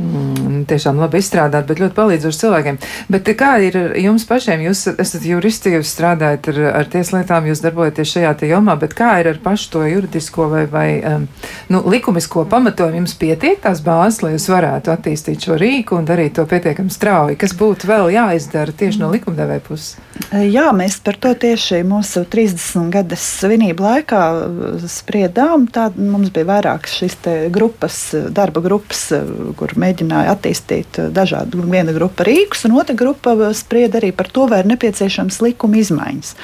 mm, 0.00 0.56
tiešām 0.70 0.98
labi 0.98 1.20
izstrādāti, 1.22 1.68
bet 1.70 1.82
ļoti 1.84 1.96
palīdzoši 1.98 2.40
cilvēkiem. 2.40 2.80
Bet 3.14 3.30
kā 3.38 3.52
ir 3.62 3.78
jums 4.02 4.26
pašiem? 4.26 4.64
Jūs 4.66 4.82
esat 4.94 5.26
juristi, 5.28 5.76
jūs 5.76 5.94
strādājat 5.94 6.50
ar, 6.50 6.60
ar 6.80 6.90
tieslietām, 6.90 7.46
jūs 7.50 7.62
darbojaties 7.62 8.16
šajā 8.16 8.34
te 8.42 8.50
jomā, 8.50 8.74
bet 8.80 8.98
kā 8.98 9.12
ir 9.22 9.30
ar 9.36 9.40
pašu 9.44 9.70
to 9.76 9.84
juridisko 9.86 10.48
vai, 10.50 10.64
vai 10.70 10.88
um, 10.98 11.28
nu, 11.70 11.84
likumisko 11.94 12.46
pamatojumu? 12.50 13.04
Jums 13.04 13.14
pietiek 13.22 13.62
tās 13.62 13.84
bāzes, 13.86 14.22
lai 14.26 14.34
jūs 14.34 14.50
varētu 14.50 14.94
attīstīt 14.94 15.46
šo 15.46 15.58
rīku 15.62 15.98
un 15.98 16.10
darīt 16.10 16.34
to 16.40 16.46
pietiekami 16.50 16.90
strauji. 16.90 17.38
Kas 17.38 17.54
būtu 17.58 17.90
vēl 17.90 18.10
jāizdara 18.18 18.74
tieši 18.74 19.02
no 19.02 19.14
likumdevēja 19.14 19.66
puses? 19.66 19.94
Jā, 20.32 20.70
mēs 20.74 20.96
par 21.04 21.18
to 21.20 21.30
tieši 21.36 21.82
mūsu 21.86 22.24
30 22.30 22.88
gadu 22.94 23.16
svinību 23.18 23.84
laikā 23.84 24.22
uh, 24.34 24.86
spriedām. 24.90 25.66
Tā 25.70 25.90
mums 25.98 26.32
bija 26.34 26.48
vairākas 26.48 26.96
šīs 26.98 27.18
grupas, 27.54 27.98
uh, 28.16 28.30
darba 28.34 28.62
grupas, 28.64 29.04
uh, 29.14 29.52
kur 29.58 29.76
mēģināja 29.78 30.32
attīstīt 30.34 31.00
dažādu. 31.14 31.62
Viena 31.68 31.94
grupa 31.94 32.26
rīkus, 32.26 32.64
un 32.68 32.78
otra 32.80 32.96
grupa 32.98 33.36
sprieda 33.54 34.00
arī 34.00 34.14
par 34.16 34.32
to, 34.32 34.48
vai 34.50 34.62
ir 34.64 34.70
nepieciešams 34.72 35.42
likuma 35.44 35.82
izmaiņas. 35.82 36.34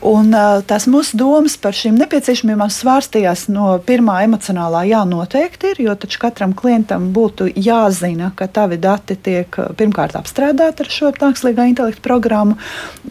Un, 0.00 0.32
tās 0.64 0.86
mūsu 0.88 1.18
domas 1.20 1.58
par 1.60 1.76
šīm 1.76 1.98
nepieciešamībām 2.00 2.70
svārstījās 2.72 3.44
no 3.52 3.74
pirmā 3.84 4.22
emocionālā, 4.24 4.86
jā, 4.88 5.02
noteikti 5.04 5.74
ir, 5.74 5.82
jo 5.84 5.96
taču 6.00 6.22
katram 6.22 6.54
klientam 6.56 7.10
būtu 7.12 7.50
jāzina, 7.52 8.30
ka 8.36 8.48
tavi 8.48 8.78
dati 8.80 9.18
tiek 9.20 9.60
pirmkārt 9.76 10.16
apstrādāti 10.16 10.86
ar 10.86 10.92
šo 10.96 11.12
mākslīgā 11.20 11.68
intelekta 11.68 12.00
programmu, 12.06 12.56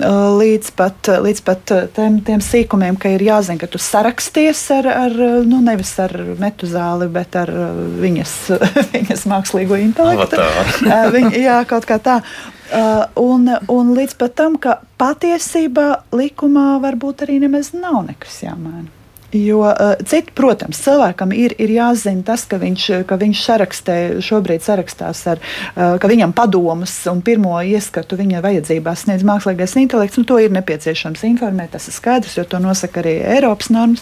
līdz 0.01 0.73
pat, 0.79 1.11
līdz 1.29 1.45
pat 1.45 1.75
tiem, 1.93 2.19
tiem 2.25 2.41
sīkumiem, 2.41 2.97
ka 2.97 3.13
ir 3.13 3.27
jāzina, 3.27 3.61
ka 3.61 3.69
tu 3.69 3.81
saraksties 3.81 4.65
ar, 4.79 4.89
ar 5.05 5.17
nu, 5.45 5.61
nevis 5.61 5.93
ar 6.01 6.15
metu 6.41 6.69
zāli, 6.69 7.09
bet 7.13 7.37
ar 7.37 7.53
viņas, 8.01 8.37
viņas 8.95 9.27
mākslīgo 9.29 9.77
intelektu. 9.77 10.41
Viņa, 11.13 11.35
jā, 11.37 11.61
kaut 11.69 11.85
kā 11.85 12.01
tā. 12.01 12.23
Uh, 12.69 13.07
un, 13.17 13.49
un 13.73 13.91
līdz 13.97 14.13
pat 14.19 14.35
tam, 14.37 14.59
ka 14.61 14.75
patiesībā 15.01 15.87
likumā 16.13 16.77
varbūt 16.83 17.25
arī 17.25 17.39
nemaz 17.41 17.71
nav 17.73 18.03
nekas 18.05 18.43
jāmaina. 18.45 18.98
Jo, 19.31 19.59
uh, 19.59 19.93
cit, 20.09 20.31
protams, 20.33 20.79
cilvēkam 20.81 21.29
ir, 21.37 21.53
ir 21.61 21.69
jāzina 21.69 22.23
tas, 22.25 22.47
ka 22.49 22.57
viņš, 22.57 22.85
ka 23.05 23.17
viņš 23.21 23.41
sarakstē, 23.45 23.97
šobrīd 24.25 24.63
sarakstās 24.65 25.21
ar, 25.29 25.41
uh, 25.75 25.97
ka 26.01 26.09
viņam 26.09 26.33
padomus 26.33 26.95
un 27.11 27.21
pirmo 27.25 27.59
ieskatu 27.61 28.17
viņa 28.17 28.41
vajadzībās 28.41 29.03
sniedz 29.05 29.25
mākslīgais 29.29 29.75
intelekts. 29.77 30.17
Nu, 30.17 30.25
to 30.25 30.39
ir 30.41 30.49
nepieciešams 30.55 31.21
informēt, 31.29 31.75
tas 31.75 31.85
ir 31.91 31.93
skaidrs, 31.93 32.39
jo 32.39 32.45
to 32.49 32.57
nosaka 32.63 33.03
arī 33.03 33.19
Eiropas 33.35 33.69
normas. 33.69 34.01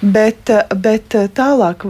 Bet, 0.00 0.48
uh, 0.48 0.64
bet 0.72 1.12
tālāk, 1.36 1.84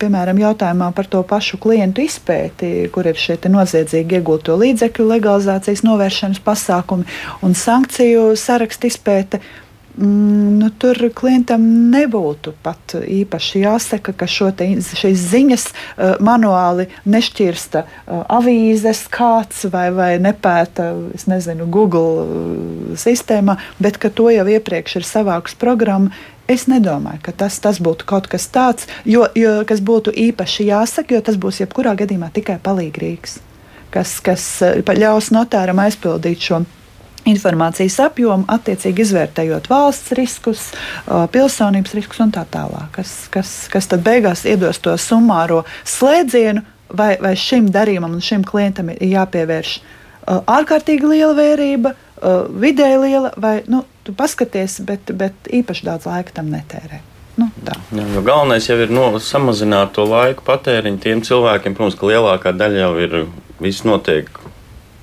piemēram, 0.00 0.40
jautājumā 0.42 0.90
par 0.96 1.06
to 1.12 1.22
pašu 1.26 1.60
klientu 1.62 2.02
izpēti, 2.02 2.88
kur 2.90 3.06
ir 3.06 3.20
šie 3.20 3.38
noziedzīgi 3.46 4.18
iegūto 4.18 4.56
līdzekļu 4.58 5.06
legalizācijas 5.12 5.84
novēršanas 5.86 6.42
pasākumi 6.42 7.06
un 7.46 7.54
sankciju 7.54 8.32
sarakstu 8.40 8.90
izpēte. 8.90 9.40
Mm, 9.96 10.58
nu, 10.60 10.66
tur 10.76 10.98
klientam 11.16 11.62
nebūtu 11.88 12.52
pat 12.60 12.98
īpaši 13.00 13.62
jāsaka, 13.62 14.12
ka 14.12 14.26
te, 14.58 14.66
šīs 14.76 15.22
ziņas 15.30 15.64
uh, 15.72 16.18
manuāli 16.20 16.84
nešķirsta 17.08 17.80
uh, 17.80 18.20
avīzes 18.36 19.06
kāds 19.08 19.64
vai, 19.72 19.88
vai 19.96 20.10
nepēta, 20.20 20.90
es 21.16 21.24
nezinu, 21.24 21.64
Google 21.72 22.26
uh, 22.26 22.92
sistēmā, 22.92 23.56
bet 23.80 23.96
ka 23.96 24.12
to 24.12 24.28
jau 24.34 24.44
iepriekš 24.44 25.00
ir 25.00 25.08
savākus 25.08 25.56
programmu. 25.56 26.12
Es 26.44 26.68
nedomāju, 26.68 27.24
ka 27.24 27.32
tas, 27.32 27.56
tas 27.56 27.80
būtu 27.80 28.04
kaut 28.04 28.28
kas 28.28 28.50
tāds, 28.52 28.92
jo, 29.08 29.24
jo, 29.32 29.62
kas 29.64 29.80
būtu 29.80 30.12
īpaši 30.12 30.68
jāsaka, 30.74 31.16
jo 31.16 31.24
tas 31.24 31.40
būs 31.40 31.64
jebkurā 31.64 31.96
gadījumā 31.96 32.28
tikai 32.36 32.60
palīgrīgs, 32.60 33.40
kas, 33.96 34.18
kas 34.20 34.50
uh, 34.60 34.76
ļaus 34.92 35.32
notāram 35.32 35.80
aizpildīt 35.88 36.50
šo 36.50 36.66
informācijas 37.26 37.98
apjomu, 38.06 38.46
attiecīgi 38.52 39.04
izvērtējot 39.06 39.68
valsts 39.70 40.14
riskus, 40.18 40.68
pilsonības 41.06 41.96
riskus 41.98 42.22
un 42.24 42.32
tā 42.34 42.46
tālāk, 42.52 42.88
kas, 43.00 43.14
kas, 43.34 43.52
kas 43.72 43.90
tad 43.90 44.04
beigās 44.06 44.46
iedos 44.48 44.80
to 44.82 44.94
summāro 45.00 45.64
slēdzienu, 45.84 46.62
vai, 46.94 47.14
vai 47.22 47.34
šim 47.38 47.70
darījumam 47.74 48.16
un 48.16 48.24
šim 48.24 48.46
klientam 48.46 48.92
ir 48.94 49.02
jāpievērš 49.10 49.76
ārkārtīgi 50.26 51.10
liela 51.10 51.34
vērība, 51.38 51.92
vidēji 52.62 53.02
liela, 53.02 53.34
vai 53.40 53.58
nu, 53.70 53.84
tu 54.06 54.14
paskaties, 54.16 54.80
bet, 54.86 55.12
bet 55.18 55.50
īpaši 55.52 55.86
daudz 55.86 56.08
laika 56.08 56.38
tam 56.38 56.50
netērē. 56.54 57.02
Nu. 57.36 57.50
Jā, 57.66 57.76
galvenais 58.24 58.64
jau 58.64 58.78
ir 58.80 58.92
no, 58.94 59.10
samazināt 59.20 59.92
to 59.98 60.06
laiku 60.08 60.46
patēriņu 60.46 61.02
tiem 61.04 61.20
cilvēkiem. 61.26 61.74
Protams, 61.76 61.98
ka 62.00 62.08
lielākā 62.08 62.54
daļa 62.56 62.80
jau 62.80 62.92
ir 63.04 63.16
viss 63.60 63.84
notiek 63.84 64.30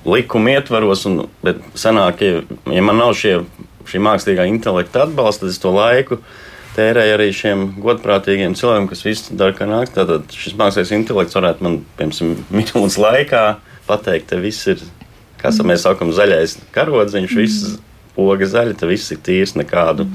likuma 0.08 0.56
ietvaros, 0.58 1.04
un, 1.08 1.26
bet 1.44 1.60
sanāk, 1.78 2.24
ja, 2.24 2.42
ja 2.72 2.82
man 2.84 3.00
nav 3.00 3.14
šie 3.18 3.38
šī 3.88 4.00
mākslīgā 4.04 4.46
intelekta 4.48 5.04
atbalsta, 5.04 5.44
tad 5.44 5.52
es 5.52 5.60
to 5.62 5.72
laiku 5.74 6.20
tērēju 6.74 7.14
arī 7.14 7.28
šiem 7.34 7.64
godprātīgiem 7.82 8.56
cilvēkiem, 8.58 8.88
kas 8.90 9.04
visu 9.06 9.36
dara, 9.38 9.54
kā 9.54 9.68
nāk. 9.70 9.92
Tātad 9.94 10.32
šis 10.34 10.56
mākslīgais 10.58 10.94
intelekts 10.96 11.38
varētu 11.38 11.66
man, 11.66 11.78
piemēram, 11.98 12.40
minūtes 12.50 12.98
laikā 12.98 13.44
pateikt, 13.86 14.32
te 14.32 14.40
viss 14.42 14.66
ir, 14.72 14.82
kas 15.38 15.60
mēs 15.62 15.84
sakam, 15.86 16.10
zaļais 16.16 16.56
karodziņš, 16.74 17.36
viss 17.38 17.76
poga 18.16 18.48
zaļa, 18.50 18.74
tad 18.80 18.90
viss 18.90 19.14
ir 19.14 19.22
tīrs, 19.22 19.54
nekādu 19.58 20.08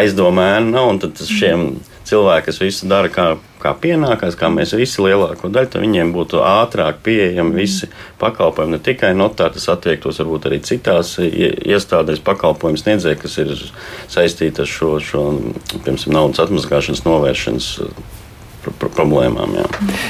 aizdomu 0.00 0.42
ēnu 0.42 0.74
nav. 0.74 0.90
Un 0.94 1.00
tad 1.04 1.22
šiem 1.28 1.68
cilvēki, 2.10 2.46
kas 2.48 2.60
visu 2.62 2.88
dara 2.90 3.10
kā, 3.12 3.26
kā 3.62 3.72
pienākās, 3.82 4.36
kā 4.38 4.50
mēs 4.52 4.74
visi 4.78 5.02
lielāko 5.04 5.50
daļu, 5.52 5.70
tad 5.72 5.84
viņiem 5.84 6.12
būtu 6.14 6.42
ātrāk 6.44 7.00
pieejami 7.06 7.56
visi 7.62 7.90
pakalpojumi. 8.20 8.76
Ne 8.76 8.82
tikai 8.84 9.12
notāri, 9.16 9.56
tas 9.56 9.68
attiektos 9.74 10.20
varbūt 10.22 10.50
arī 10.50 10.60
citās 10.66 11.16
iestādēs 11.20 12.22
pakalpojumu 12.26 12.80
sniedzēji, 12.80 13.20
kas 13.24 13.36
ir 13.42 13.54
saistīti 14.10 14.64
ar 14.64 14.70
šo, 14.70 14.94
šo 15.04 15.26
piemēram, 15.76 16.16
naudas 16.16 16.44
atmazgāšanas 16.46 17.06
novēršanas 17.06 17.70
problēmām. 18.60 19.54
Jā. 19.56 19.66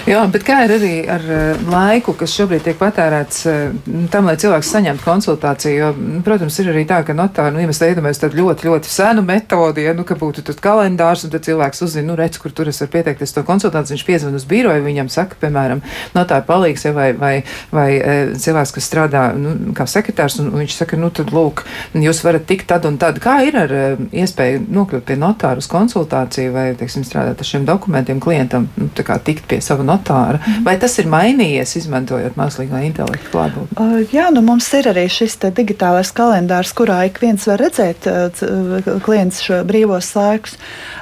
jā, 0.08 0.20
bet 0.32 0.44
kā 0.46 0.60
ir 0.66 0.74
arī 0.76 0.92
ar 1.10 1.24
eh, 1.24 1.62
laiku, 1.70 2.14
kas 2.18 2.34
šobrīd 2.36 2.64
tiek 2.66 2.78
patērēts 2.80 3.40
eh, 3.50 3.60
tam, 4.12 4.28
lai 4.28 4.36
cilvēks 4.40 4.72
saņemtu 4.74 5.04
konsultāciju? 5.04 5.76
Jo, 5.80 5.90
protams, 6.26 6.58
ir 6.62 6.70
arī 6.72 6.84
tā, 6.88 7.00
ka 7.06 7.16
notāri, 7.16 7.54
nu, 7.54 7.62
ja 7.62 7.70
mēs 7.70 7.82
iedomājamies 7.84 8.22
tādu 8.24 8.40
ļoti, 8.40 8.68
ļoti 8.68 8.92
senu 8.92 9.24
metodi, 9.26 9.86
ja, 9.86 9.94
nu, 9.96 10.04
ka 10.08 10.18
būtu 10.18 10.44
tad 10.46 10.60
kalendārs, 10.64 11.24
un 11.26 11.34
tad 11.34 11.46
cilvēks 11.46 11.84
uzzina, 11.86 12.08
nu, 12.10 12.18
redz, 12.18 12.40
kur 12.42 12.54
tur 12.56 12.70
es 12.72 12.82
varu 12.82 12.94
pieteikties 12.96 13.36
to 13.36 13.44
konsultāciju, 13.46 13.96
viņš 13.96 14.06
piezvan 14.08 14.38
uz 14.38 14.46
biroju, 14.50 14.84
viņam 14.86 15.12
saka, 15.12 15.38
piemēram, 15.44 15.84
notāri 16.16 16.46
palīgs, 16.48 16.86
ja, 16.88 16.94
vai, 16.96 17.10
vai, 17.18 17.34
vai 17.74 17.88
eh, 17.98 18.34
cilvēks, 18.40 18.74
kas 18.76 18.90
strādā, 18.90 19.24
nu, 19.38 19.54
kā 19.76 19.86
sekretārs, 19.90 20.40
un, 20.42 20.50
un 20.52 20.64
viņš 20.64 20.78
saka, 20.82 20.98
nu, 21.00 21.12
tad 21.14 21.32
lūk, 21.34 21.64
jūs 21.94 22.24
varat 22.26 22.48
tikt 22.50 22.68
tad 22.70 22.88
un 22.88 22.98
tad. 23.00 23.22
Kā 23.22 23.40
ir 23.46 23.56
ar 23.60 23.76
iespēju 24.10 24.66
nokļūt 24.72 25.06
pie 25.06 25.16
notāru 25.20 25.62
uz 25.62 25.68
konsultāciju 25.70 26.54
vai, 26.54 26.66
teiksim, 26.78 27.04
strādāt 27.06 27.40
ar 27.40 27.48
šiem 27.48 27.66
dokumentiem 27.68 28.20
klientiem? 28.22 28.39
Klientam 28.40 28.68
nu, 28.76 28.88
tikt 29.24 29.46
pie 29.48 29.60
sava 29.60 29.84
notāra. 29.84 30.40
Mm. 30.40 30.64
Vai 30.64 30.76
tas 30.80 30.96
ir 30.98 31.08
mainījies, 31.10 31.76
izmantojot 31.80 32.38
mākslīgā 32.40 32.82
intelekta 32.86 33.28
klātbūtni? 33.32 33.76
Uh, 33.76 34.12
jā, 34.12 34.30
nu 34.32 34.42
mums 34.44 34.68
ir 34.76 34.88
arī 34.90 35.06
šis 35.10 35.36
digitālais 35.56 36.12
kalendārs, 36.12 36.72
kurā 36.76 37.02
ik 37.08 37.20
viens 37.20 37.44
var 37.48 37.60
redzēt 37.60 38.08
uh, 38.08 39.00
klients 39.04 39.42
šo 39.44 39.62
brīvos 39.68 40.12
laikus. 40.16 40.56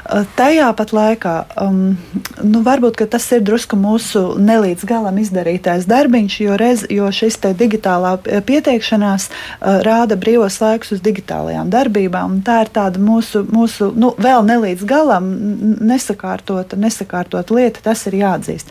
Uh, 0.09 0.25
tajā 0.39 0.71
pat 0.77 0.95
laikā, 0.97 1.37
um, 1.63 1.97
nu, 2.43 2.63
varbūt 2.67 3.05
tas 3.11 3.27
ir 3.37 3.45
drusku 3.47 3.79
mūsu 3.79 4.35
nelīdz 4.43 4.87
galam 4.89 5.19
izdarītais 5.23 5.87
darbiņš, 5.89 6.41
jo, 6.43 6.59
rez, 6.59 6.85
jo 6.91 7.07
šis 7.15 7.39
digitālā 7.59 8.17
pieteikšanās 8.25 9.29
uh, 9.31 9.79
rāda 9.87 10.19
brīvos 10.19 10.59
laikus 10.63 10.97
uz 10.97 11.05
digitālajām 11.05 11.71
darbībām. 11.71 12.41
Tā 12.47 12.63
ir 12.65 12.73
tāda 12.75 13.03
mūsu, 13.03 13.45
mūsu 13.47 13.93
nu, 13.95 14.13
vēl 14.19 14.43
nelīdz 14.49 14.85
galam 14.89 15.29
nesakārtota, 15.79 16.79
nesakārtota 16.81 17.28
sakārtot 17.29 17.51
lieta, 17.55 17.81
tas 17.83 18.07
ir 18.07 18.17
jāatzīst. 18.19 18.71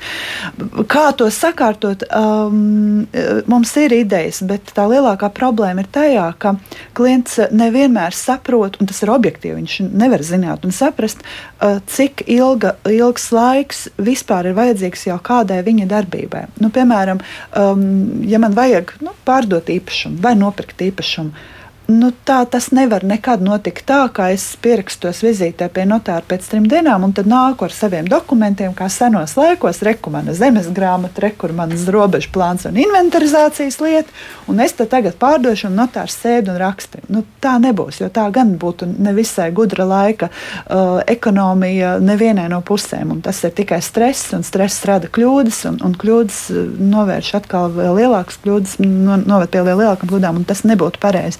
Kā 0.89 1.11
to 1.15 1.29
sakārtot, 1.29 2.03
um, 2.11 3.07
mums 3.47 3.75
ir 3.77 3.93
idejas, 3.93 4.41
bet 4.41 4.73
tā 4.73 4.87
lielākā 4.89 5.29
problēma 5.33 5.83
ir 5.83 5.89
tajā, 5.91 6.33
ka 6.39 6.55
klients 6.97 7.39
nevienmēr 7.51 8.13
saprot, 8.13 8.79
un 8.79 8.87
tas 8.87 9.01
ir 9.03 9.11
objektīvi. 9.13 9.55
Viņš 9.57 9.77
nevar 9.93 10.23
zināt 10.23 10.65
un 10.65 10.71
saprast, 10.71 11.21
uh, 11.61 11.79
cik 11.87 12.25
ilga, 12.27 12.75
ilgs 12.89 13.31
laiks 13.31 13.87
vispār 13.97 14.49
ir 14.49 14.57
vajadzīgs 14.57 15.07
jau 15.07 15.19
kādai 15.19 15.61
viņa 15.65 15.87
darbībai. 15.87 16.47
Nu, 16.61 16.71
piemēram, 16.73 17.21
um, 17.53 18.23
ja 18.27 18.39
man 18.39 18.57
vajag 18.57 18.97
nu, 19.01 19.13
pārdot 19.25 19.69
īpašumu 19.69 20.21
vai 20.23 20.35
nopirkt 20.37 20.81
īpašumu 20.81 21.55
nu, 21.87 22.11
tā 22.27 22.41
tas 22.51 22.69
nevar 22.75 23.03
nekad 23.07 23.41
notikt 23.43 23.85
tā, 23.87 24.01
ka 24.13 24.27
es 24.35 24.43
pierakstos 24.61 25.21
vizītē 25.23 25.69
pie 25.73 25.85
notāra 25.87 26.23
pēc 26.27 26.49
trim 26.51 26.67
dienām, 26.69 27.05
un 27.07 27.13
tad 27.15 27.29
nāku 27.31 27.67
ar 27.67 27.73
saviem 27.73 28.07
dokumentiem, 28.11 28.73
kā 28.75 28.89
senos 28.91 29.37
laikos, 29.39 29.79
reku 29.87 30.11
mana 30.11 30.35
zemes 30.35 30.67
grāmata, 30.75 31.23
reku 31.23 31.49
manas 31.55 31.85
robežu 31.91 32.31
plāns 32.35 32.67
un 32.67 32.79
inventarizācijas 32.81 33.79
lieta, 33.83 34.15
un 34.51 34.59
es 34.63 34.75
te 34.75 34.87
tagad 34.89 35.15
pārdošu, 35.19 35.69
un 35.69 35.79
notārs 35.79 36.17
sēž 36.19 36.51
un 36.51 36.59
raksta. 36.59 36.99
Nu, 37.11 37.23
tā 37.41 37.55
nebūs, 37.63 38.01
jo 38.01 38.09
tā 38.13 38.27
gan 38.35 38.55
būtu 38.59 38.89
nevisai 38.91 39.47
gudra 39.55 39.87
laika 39.87 40.29
uh, 40.29 40.99
ekonomija 41.07 41.97
nevienai 42.03 42.49
no 42.51 42.59
pusēm, 42.67 43.15
un 43.15 43.23
tas 43.23 43.39
ir 43.47 43.55
tikai 43.55 43.79
stress, 43.85 44.33
un 44.35 44.43
stress 44.47 44.83
rada 44.87 45.07
kļūdas, 45.07 45.63
un, 45.71 45.79
un 45.87 45.95
kļūdas 45.97 46.41
uh, 46.51 46.67
novērš 46.91 47.33
atkal 47.39 47.71
vēl 47.77 48.01
lielākas 48.01 48.41
kļūdas, 48.43 48.77
no, 48.83 49.21
noved 49.23 49.53
pie 49.55 49.63
lielākām 49.63 50.11
kļūdām, 50.11 50.41
un 50.41 50.47
tas 50.47 50.65
nebūtu 50.67 51.01
pareizi. 51.01 51.39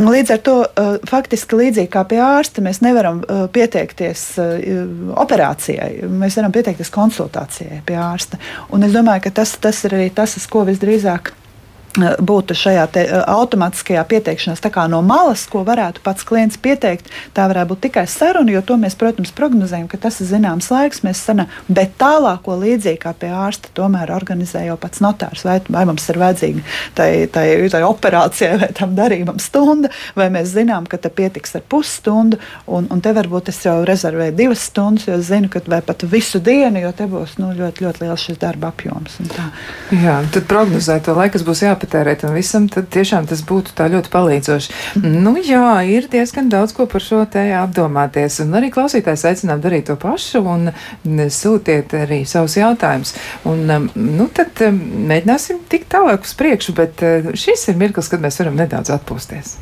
Līdz 0.00 0.34
ar 0.34 0.42
to 0.44 0.56
uh, 0.64 0.96
faktiski 1.08 1.58
līdzīgi 1.60 1.90
kā 1.92 2.04
pie 2.08 2.18
ārsta, 2.24 2.64
mēs 2.64 2.82
nevaram 2.84 3.22
uh, 3.22 3.44
pieteikties 3.52 4.26
uh, 4.42 4.56
operācijai, 5.22 6.08
mēs 6.10 6.40
varam 6.40 6.54
pieteikties 6.54 6.92
konsultācijai 6.94 7.82
pie 7.86 7.98
ārsta. 8.00 8.40
Un 8.74 8.86
es 8.86 8.94
domāju, 8.96 9.26
ka 9.28 9.34
tas, 9.42 9.56
tas 9.62 9.84
ir 9.86 9.96
arī 9.98 10.10
tas, 10.14 10.36
uz 10.40 10.46
ko 10.50 10.64
visdrīzāk 10.68 11.34
būtu 11.98 12.56
šajā 12.58 12.84
te, 12.90 13.04
automātiskajā 13.30 14.02
pieteikšanās 14.10 14.62
no 14.90 15.00
malas, 15.02 15.46
ko 15.50 15.62
varētu 15.64 16.02
pats 16.02 16.24
klients 16.26 16.58
pieteikt. 16.58 17.10
Tā 17.34 17.46
varētu 17.50 17.70
būt 17.70 17.82
tikai 17.86 18.06
saruna, 18.10 18.50
jo 18.52 18.62
to 18.62 18.76
mēs, 18.80 18.96
protams, 18.98 19.32
prognozējam, 19.32 19.86
ka 19.88 19.98
tas 19.98 20.20
ir 20.20 20.26
zināms 20.32 20.70
laiks, 20.70 21.02
mēs 21.06 21.22
sanā, 21.22 21.46
bet 21.68 21.94
tālāko 21.98 22.56
līdzīgi 22.58 23.00
kā 23.04 23.14
pie 23.18 23.30
ārsta 23.30 23.70
tomēr 23.74 24.12
organizē 24.14 24.64
jau 24.66 24.76
pats 24.80 25.02
notārs. 25.04 25.44
Vai, 25.46 25.60
vai 25.68 25.84
mums 25.86 26.06
ir 26.10 26.18
vajadzīga 26.18 26.64
tai, 26.98 27.10
tai, 27.32 27.46
tai 27.70 27.82
operācijai 27.86 28.58
vai 28.62 28.70
tam 28.74 28.96
darījumam 28.98 29.38
stunda, 29.42 29.90
vai 30.18 30.28
mēs 30.34 30.54
zinām, 30.54 30.88
ka 30.90 30.98
te 30.98 31.12
pietiks 31.14 31.54
ar 31.58 31.64
pusstundu, 31.70 32.40
un, 32.66 32.88
un 32.90 33.04
te 33.04 33.14
varbūt 33.14 33.52
es 33.52 33.62
jau 33.64 33.76
rezervēju 33.86 34.36
divas 34.38 34.66
stundas, 34.70 35.06
jo 35.08 35.18
zinu, 35.22 35.50
ka 35.52 35.62
vai 35.70 35.82
pat 35.84 36.06
visu 36.10 36.40
dienu, 36.42 36.82
jo 36.82 36.92
te 36.96 37.06
būs 37.10 37.38
nu, 37.42 37.52
ļoti, 37.54 37.86
ļoti 37.86 38.04
liels 38.04 38.26
šis 38.26 38.40
darba 38.42 38.72
apjoms. 38.72 39.20
Jā, 39.94 40.20
tad 40.34 40.48
prognozēt 40.50 41.06
to 41.06 41.14
laiku, 41.16 41.36
kas 41.36 41.46
būs 41.46 41.64
jāpieteikts 41.64 41.83
jāpatērē 41.84 42.14
tam 42.20 42.34
visam, 42.34 42.68
tad 42.68 42.88
tiešām 42.92 43.26
tas 43.28 43.42
būtu 43.44 43.74
tā 43.76 43.88
ļoti 43.92 44.10
palīdzoši. 44.10 44.72
Nu 45.04 45.36
jā, 45.36 45.84
ir 45.84 46.08
diezgan 46.08 46.48
daudz 46.48 46.72
ko 46.72 46.86
par 46.86 47.02
šo 47.02 47.24
te 47.30 47.52
apdomāties, 47.54 48.40
un 48.44 48.54
arī 48.54 48.70
klausītājs 48.72 49.24
aicinām 49.24 49.60
darīt 49.60 49.88
to 49.88 49.96
pašu 49.96 50.42
un 50.42 50.72
sūtiet 51.04 51.94
arī 51.94 52.24
savus 52.26 52.56
jautājumus. 52.56 53.14
Un, 53.44 53.68
um, 53.70 53.90
nu 53.94 54.28
tad 54.32 54.50
um, 54.64 54.80
mēģināsim 55.10 55.64
tikt 55.68 55.92
tālāk 55.92 56.24
uz 56.24 56.34
priekšu, 56.34 56.74
bet 56.74 57.04
uh, 57.04 57.30
šis 57.34 57.68
ir 57.68 57.78
mirklis, 57.80 58.08
kad 58.08 58.22
mēs 58.22 58.40
varam 58.40 58.58
nedaudz 58.58 58.92
atpūsties. 58.94 59.56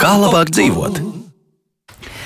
Kā 0.00 0.16
labāk 0.18 0.50
dzīvot? 0.50 1.23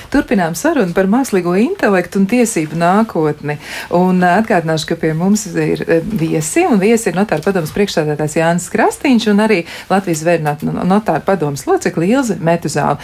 Turpinām 0.09 0.55
sarunu 0.57 0.93
par 0.97 1.05
mākslīgo 1.11 1.53
intelektu 1.61 2.21
un 2.21 2.25
tiesību 2.29 2.77
nākotni. 2.79 3.59
Un 3.93 4.23
atgādināšu, 4.25 4.87
ka 4.89 4.97
pie 4.99 5.11
mums 5.17 5.45
ir 5.53 5.83
viesi, 6.09 6.63
un 6.65 6.81
viesi 6.81 7.11
ir 7.11 7.17
notāra 7.17 7.43
padomas 7.45 7.73
priekšstādātājs 7.75 8.37
Jānis 8.39 8.69
Krastīņš 8.73 9.27
un 9.33 9.43
arī 9.45 9.59
Latvijas 9.89 10.23
vērnāta 10.25 10.69
notāra 10.69 11.21
padomas 11.25 11.65
locekli 11.69 12.09
Ilze 12.13 12.39
Metuzāla. 12.41 12.97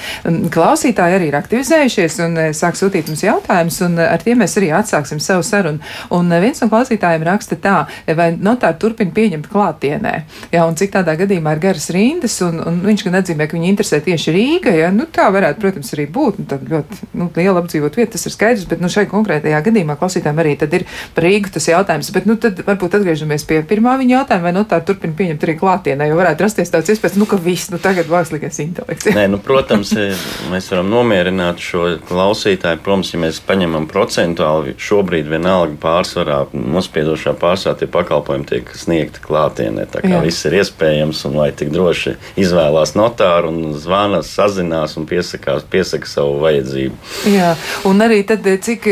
Klausītāji 0.56 1.20
arī 1.20 1.30
ir 1.30 1.38
aktivizējušies 1.38 2.18
un 2.26 2.42
sāk 2.58 2.80
sūtīt 2.80 3.12
mums 3.12 3.24
jautājumus, 3.26 3.80
un 3.86 4.02
ar 4.02 4.26
tiem 4.26 4.42
mēs 4.42 4.58
arī 4.60 4.72
atsāksim 4.76 5.22
savu 5.22 5.46
sarunu. 5.46 5.84
Un 6.16 6.34
viens 6.42 6.62
no 6.64 6.70
klausītājiem 6.72 7.28
raksta 7.30 7.60
tā, 7.62 7.76
vai 8.18 8.32
notāri 8.34 8.80
turpina 8.82 9.14
pieņemt 9.16 9.50
klātienē, 9.52 10.16
jā, 10.54 10.66
un 10.66 10.78
cik 10.80 10.94
tādā 10.98 11.16
gadījumā 11.22 11.56
ir 11.56 11.64
garas 11.68 11.90
rindas, 11.94 12.40
un, 12.46 12.60
un 12.66 12.82
viņš 12.86 13.06
gan 13.08 13.20
atzīmē, 13.22 13.48
ka 13.50 13.58
viņi 13.58 13.72
interesē 13.74 14.02
tieši 14.06 14.36
Rīga, 14.36 14.74
ja, 14.76 14.92
nu 14.94 15.08
tā 15.14 15.30
varētu, 15.34 15.62
protams, 15.62 15.94
arī 15.96 16.08
būt, 16.12 16.42
un 16.42 16.50
tad 16.50 16.66
ļoti 16.70 16.95
nu, 17.18 17.30
liela 17.36 17.62
apdzīvot 17.62 17.98
vieta, 18.00 18.14
tas 18.16 18.26
ir 18.28 18.34
skaidrs, 18.34 18.68
bet 18.70 18.82
nu, 18.84 18.90
šai 18.92 19.06
konkrētajā 19.12 19.62
gadījumā 19.66 19.98
klausītājiem 20.00 20.42
arī 20.44 20.56
ir 20.56 20.86
par 21.16 21.26
Rīgu 21.26 21.52
tas 21.56 21.68
jautājums. 21.70 22.12
Bet 22.16 22.28
nu, 22.30 22.38
tad 22.42 22.62
varbūt 22.66 22.98
atgriežamies 23.00 23.46
pie 23.48 23.62
pirmā 23.68 23.96
viņa 24.02 24.18
jautājuma, 24.20 24.46
vai 24.48 24.54
notāri 24.56 24.86
turpina 24.88 25.16
pieņemt 25.18 25.46
arī 25.46 25.56
klātienē, 25.60 26.10
jo 26.10 26.20
varētu 26.20 26.46
rasties 26.46 26.72
tāds 26.74 26.92
iespējas, 26.94 27.18
nu, 27.20 27.28
ka 27.30 27.40
viss, 27.42 27.72
nu, 27.74 27.80
tagad 27.82 28.10
mākslīgais 28.12 28.62
intelekts. 28.64 29.10
Nē, 29.16 29.26
nu, 29.32 29.40
protams, 29.44 29.94
e, 29.98 30.12
mēs 30.52 30.70
varam 30.74 30.92
nomierināt 30.92 31.64
šo 31.64 31.86
klausītāju. 32.10 32.82
Protams, 32.86 33.14
ja 33.14 33.22
mēs 33.22 33.42
paņemam 33.46 33.88
procentuāli, 33.92 34.76
šobrīd 34.82 35.30
vienalga 35.32 35.78
pārsvarā, 35.82 36.42
nospiedošā 36.54 37.36
pārsvarā 37.42 37.80
tie 37.82 37.90
pakalpojumi 37.92 38.50
tiek 38.50 38.72
sniegti 38.78 39.24
klātienē. 39.26 39.88
Tā 39.92 40.04
kā 40.06 40.16
Jā. 40.18 40.22
viss 40.26 40.46
ir 40.48 40.60
iespējams 40.62 41.24
un 41.30 41.40
lai 41.40 41.50
tik 41.58 41.72
droši 41.74 42.16
izvēlās 42.42 42.96
notāru 42.98 43.52
un 43.54 43.74
zvana, 43.80 44.22
sazinās 44.26 44.96
un 45.00 45.08
piesakās, 45.10 45.66
piesaka 45.72 46.10
savu 46.10 46.38
vajadzību 46.44 46.85
vajadzību. 46.86 47.34
Jā, 47.36 47.54
un 47.90 48.02
arī 48.02 48.26
tad, 48.28 48.46
eh, 48.48 48.58
cik 48.58 48.88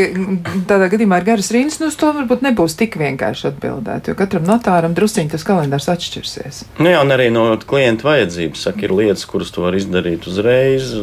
tādā 0.68 0.88
gadījumā 0.92 1.20
ir 1.20 1.24
garas 1.24 1.50
rindas, 1.50 1.80
nu 1.80 1.88
uz 1.88 1.96
to 1.96 2.12
varbūt 2.12 2.42
nebūs 2.42 2.76
tik 2.76 2.96
vienkārši 2.96 3.50
atbildēt, 3.52 4.08
jo 4.08 4.14
katram 4.14 4.44
notāram 4.44 4.94
drusciņi 4.94 5.30
tas 5.30 5.44
kalendārs 5.44 5.88
atšķirsies. 5.88 6.64
Nu 6.78 6.90
jā, 6.90 7.00
un 7.00 7.14
arī 7.14 7.30
no 7.32 7.56
klienta 7.56 8.08
vajadzības, 8.08 8.66
saka, 8.68 8.84
ir 8.84 8.90
lietas, 8.90 9.26
kuras 9.26 9.50
tu 9.50 9.62
vari 9.62 9.78
izdarīt 9.82 10.26
uzreiz 10.26 10.94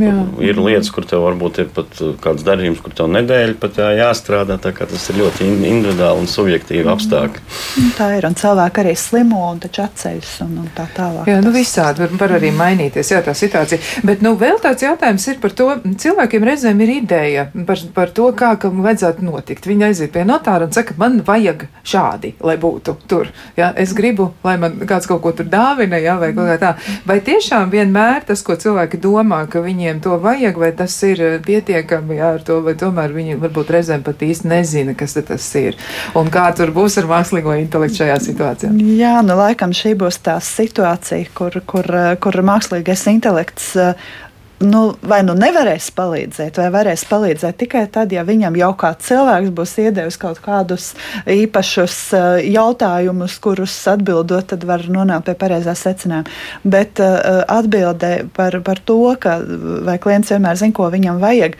Jā. 0.00 0.12
Ir 0.40 0.56
lietas, 0.56 0.88
kur 0.94 1.04
tev 1.04 1.20
varbūt 1.26 1.58
ir 1.60 1.66
pat 1.74 1.98
uh, 2.00 2.14
kāds 2.22 2.44
darījums, 2.46 2.80
kur 2.80 2.94
tev 2.96 3.10
nedēļa 3.12 3.56
pat 3.60 3.76
jā, 3.82 3.90
jāstrādā. 3.98 4.56
Tas 4.62 5.08
ir 5.12 5.18
ļoti 5.20 5.44
in- 5.44 5.64
individuāli 5.68 6.22
un 6.22 6.28
subjektīvi 6.30 6.88
apstākļi. 6.88 7.42
Nu, 7.82 7.90
Tā 7.98 8.06
ir. 8.16 8.26
Un 8.28 8.36
cilvēki 8.38 8.80
arī 8.82 8.94
slimo 8.96 9.42
un 9.50 9.60
taču 9.60 9.82
atceļas 9.84 10.30
un, 10.46 10.54
un 10.62 10.70
tā 10.76 10.86
tālāk. 10.96 11.28
Jā, 11.28 11.40
nu 11.44 11.52
visādi 11.52 12.04
var, 12.04 12.14
var 12.22 12.34
arī 12.38 12.52
mainīties 12.56 13.12
jā, 13.12 13.20
tā 13.26 13.34
situācija. 13.36 13.80
Bet 14.08 14.22
nu, 14.24 14.32
vēl 14.40 14.56
tāds 14.64 14.84
jautājums 14.86 15.26
ir 15.28 15.40
par 15.42 15.52
to, 15.58 15.68
cilvēkiem 16.04 16.46
reizēm 16.48 16.80
ir 16.86 16.94
ideja 16.96 17.46
par, 17.68 17.82
par 17.94 18.14
to, 18.16 18.30
kā 18.38 18.54
kam 18.62 18.80
vajadzētu 18.84 19.26
notikt. 19.28 19.68
Viņi 19.68 19.88
aiziet 19.90 20.12
pie 20.14 20.24
notāra 20.28 20.68
un 20.68 20.72
saka, 20.74 20.96
man 21.00 21.20
vajag 21.26 21.66
šādi, 21.84 22.32
lai 22.40 22.56
būtu 22.62 22.96
tur. 23.10 23.28
Jā, 23.58 23.72
es 23.76 23.92
gribu, 23.98 24.30
lai 24.46 24.56
man 24.62 24.80
kāds 24.88 25.08
kaut 25.10 25.20
ko 25.24 25.34
tur 25.36 25.48
dāvina, 25.52 26.00
jā, 26.02 26.16
vai 26.20 26.32
kaut 26.36 26.48
kā 26.54 26.58
tā. 26.62 26.72
Vai 27.08 27.18
tiešām 27.24 27.70
vienmēr 27.72 28.24
tas, 28.28 28.42
ko 28.46 28.56
cilvēki 28.56 29.00
domā, 29.02 29.42
ka 29.52 29.60
viņiem 29.82 30.00
to 30.02 30.16
vajag, 30.22 30.58
vai 30.58 30.70
tas 30.76 30.94
ir 31.06 31.20
eh, 31.20 31.38
pietiekami 31.42 32.18
jā, 32.20 32.32
ar 32.36 32.44
to, 32.46 32.60
vai 32.62 32.74
tomēr 32.78 33.12
viņi 33.14 33.38
varbūt 33.42 33.72
reizēm 33.74 34.04
pat 34.06 34.22
īsti 34.22 34.48
nezina, 34.50 34.94
kas 34.94 35.16
tas 35.18 35.48
ir. 35.58 35.78
Un 36.18 36.30
kā 36.32 36.46
tur 36.56 36.70
būs 36.74 36.98
ar 37.00 37.08
mākslīgo 37.10 37.56
intelektu 37.58 38.02
šajā 38.02 38.18
situācijā. 38.22 38.72
Jā, 38.98 39.18
nu 39.26 39.36
laikam 39.38 39.74
šī 39.74 39.96
būs 39.98 40.20
tā 40.22 40.38
situācija, 40.42 41.32
kur, 41.34 41.58
kur, 41.66 41.88
eh, 41.90 42.14
kur 42.22 42.42
mākslīgais 42.46 43.08
intelekts. 43.10 43.74
eh, 43.76 43.94
Nu, 44.62 44.82
vai 45.02 45.22
nu 45.26 45.34
nevarēs 45.34 45.88
palīdzēt, 45.96 46.58
vai 46.60 46.68
varēs 46.74 47.02
palīdzēt 47.10 47.58
tikai 47.64 47.82
tad, 47.92 48.12
ja 48.14 48.22
viņam 48.26 48.56
jau 48.60 48.70
kā 48.78 48.92
cilvēks 48.94 49.50
būs 49.56 49.72
iedevis 49.82 50.18
kaut 50.20 50.38
kādus 50.44 50.92
īpašus 51.30 51.96
eh, 52.14 52.26
jautājumus, 52.52 53.38
kurus 53.42 53.74
atbildot, 53.90 54.52
tad 54.52 54.66
var 54.68 54.84
nonākt 54.86 55.26
pie 55.26 55.34
pareizā 55.38 55.74
secinājuma. 55.78 56.30
Bet 56.62 57.00
uh, 57.02 57.42
atbildē 57.50 58.10
par, 58.34 58.54
par 58.64 58.78
to, 58.86 58.98
ka 59.20 59.36
vai 59.86 59.96
klients 60.02 60.30
vienmēr 60.32 60.58
zina, 60.58 60.74
ko 60.76 60.86
viņam 60.92 61.18
vajag, 61.22 61.56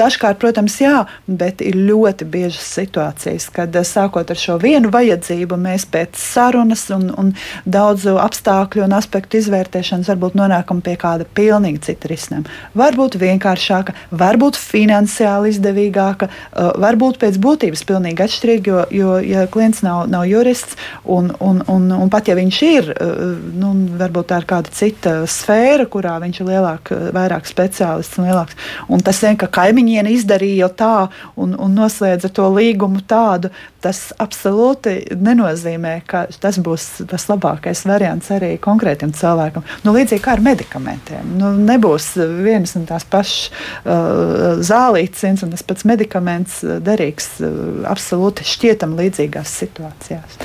dažkārt, 0.00 0.40
protams, 0.42 0.76
jā, 0.82 1.04
bet 1.26 1.62
ir 1.64 1.78
ļoti 1.78 2.26
biežas 2.30 2.66
situācijas, 2.78 3.48
kad 3.54 3.76
sākot 3.86 4.30
ar 4.32 4.40
šo 4.40 4.58
vienu 4.62 4.90
vajadzību, 4.92 5.58
mēs 5.60 5.86
pēc 5.90 6.18
sarunas 6.20 6.86
un, 6.94 7.08
un 7.20 7.32
daudzu 7.64 8.16
apstākļu 8.22 8.84
un 8.86 8.96
aspektu 8.98 9.40
izvērtēšanas 9.40 10.10
varbūt 10.12 10.38
nonākam 10.40 10.82
pie 10.84 10.96
kāda 11.00 11.28
pilnīgi 11.36 11.84
cita 11.90 12.09
risinājuma. 12.10 12.50
Varbūt 12.78 13.16
vienkāršāka, 13.20 13.94
varbūt 14.10 14.58
finansiāli 14.60 15.52
izdevīgāka, 15.54 16.30
uh, 16.30 16.70
varbūt 16.80 17.20
pēc 17.22 17.38
būtības 17.42 17.84
pilnīgi 17.88 18.26
atšķirīga, 18.26 18.70
jo, 18.70 18.86
jo 18.94 19.16
ja 19.24 19.46
klients 19.50 19.84
nav, 19.86 20.04
nav 20.10 20.26
jurists 20.30 20.78
un, 21.04 21.32
un, 21.40 21.62
un, 21.70 21.88
un 21.96 22.12
pat 22.12 22.30
ja 22.30 22.36
viņš 22.38 22.60
ir, 22.68 22.92
uh, 22.94 23.24
nu, 23.60 23.72
varbūt 24.00 24.30
tā 24.32 24.40
ir 24.42 24.48
kāda 24.50 24.74
cita 24.74 25.16
sfēra, 25.30 25.88
kurā 25.90 26.18
viņš 26.22 26.42
ir 26.42 26.50
lielāk, 26.52 26.94
vairāk 27.16 27.48
speciālists 27.48 28.20
un 28.20 28.28
lielāks. 28.28 28.58
Un 28.90 29.02
tas 29.04 29.20
vien, 29.22 29.38
ka 29.40 29.50
kaimiņiene 29.60 30.14
izdarīja 30.14 30.70
tā 30.76 30.94
un, 31.36 31.54
un 31.58 31.74
noslēdza 31.76 32.30
to 32.34 32.48
līgumu 32.54 33.02
tādu, 33.08 33.50
tas 33.80 34.10
absolūti 34.20 35.16
nenozīmē, 35.16 35.94
ka 36.08 36.26
tas 36.40 36.58
būs 36.60 36.88
tas 37.10 37.26
labākais 37.30 37.84
variants 37.88 38.30
arī 38.34 38.54
konkrētam 38.62 39.12
cilvēkam. 39.16 39.64
Nu, 39.84 39.94
līdzīgi 39.96 40.22
kā 40.24 40.36
ar 40.36 40.44
medikamentiem. 40.44 41.32
Nu, 41.40 41.52
nebūs 41.56 41.99
vienas 42.16 42.74
un 42.78 42.86
tās 42.88 43.04
pašas 43.08 43.50
uh, 43.84 44.60
zālītes, 44.64 45.22
viens 45.26 45.42
un 45.46 45.52
tas 45.54 45.64
pats 45.66 45.86
medikaments 45.88 46.60
uh, 46.64 46.78
derīgs 46.84 47.28
uh, 47.44 47.50
absolūti 47.90 48.46
šķietam 48.48 48.96
līdzīgās 48.98 49.54
situācijās. 49.62 50.38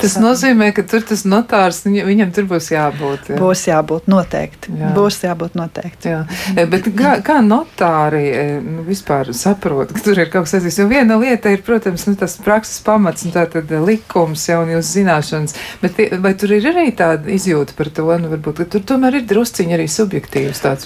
Tas 0.00 0.16
nozīmē, 0.22 0.70
ka 0.76 0.84
tur 0.88 1.04
tas 1.06 1.24
notārs, 1.28 1.82
viņa- 1.86 2.06
viņam 2.08 2.32
tur 2.36 2.48
būs 2.50 2.70
jābūt. 2.74 3.30
Jā. 3.32 3.38
Būs 3.40 3.66
jābūt 3.68 4.10
noteikti. 4.12 4.74
Jā. 4.80 4.92
Būs 4.96 5.20
jābūt 5.24 5.56
noteikti. 5.58 6.12
Jā, 6.14 6.66
bet 6.70 6.88
kā, 6.96 7.16
kā 7.26 7.38
notāri 7.44 8.24
nu, 8.64 8.84
vispār 8.86 9.32
saprot, 9.36 9.92
ka 9.94 10.02
tur 10.04 10.18
ir 10.22 10.30
kaut 10.32 10.46
kas 10.46 10.56
tāds? 10.58 10.78
Jo 10.78 10.88
viena 10.90 11.18
lieta 11.20 11.50
ir, 11.52 11.62
protams, 11.66 12.06
nu, 12.08 12.16
tas 12.18 12.36
prakses 12.42 12.80
pamats, 12.86 13.24
un 13.26 13.34
tā 13.34 13.46
tad 13.50 13.70
likums 13.86 14.46
jau 14.48 14.62
un 14.64 14.72
jūsu 14.76 15.00
zināšanas, 15.00 15.56
bet 15.82 15.98
vai 16.22 16.34
tur 16.38 16.52
ir 16.56 16.68
arī 16.72 16.88
tāda 16.96 17.30
izjūta 17.32 17.76
par 17.78 17.90
to, 17.94 18.06
nu, 18.20 18.30
varbūt, 18.32 18.62
ka 18.62 18.68
tur 18.76 18.84
tomēr 18.94 19.20
ir 19.20 19.26
drusciņi 19.28 19.76
arī 19.76 19.86
subjektīvs 19.90 20.62
tāds 20.64 20.85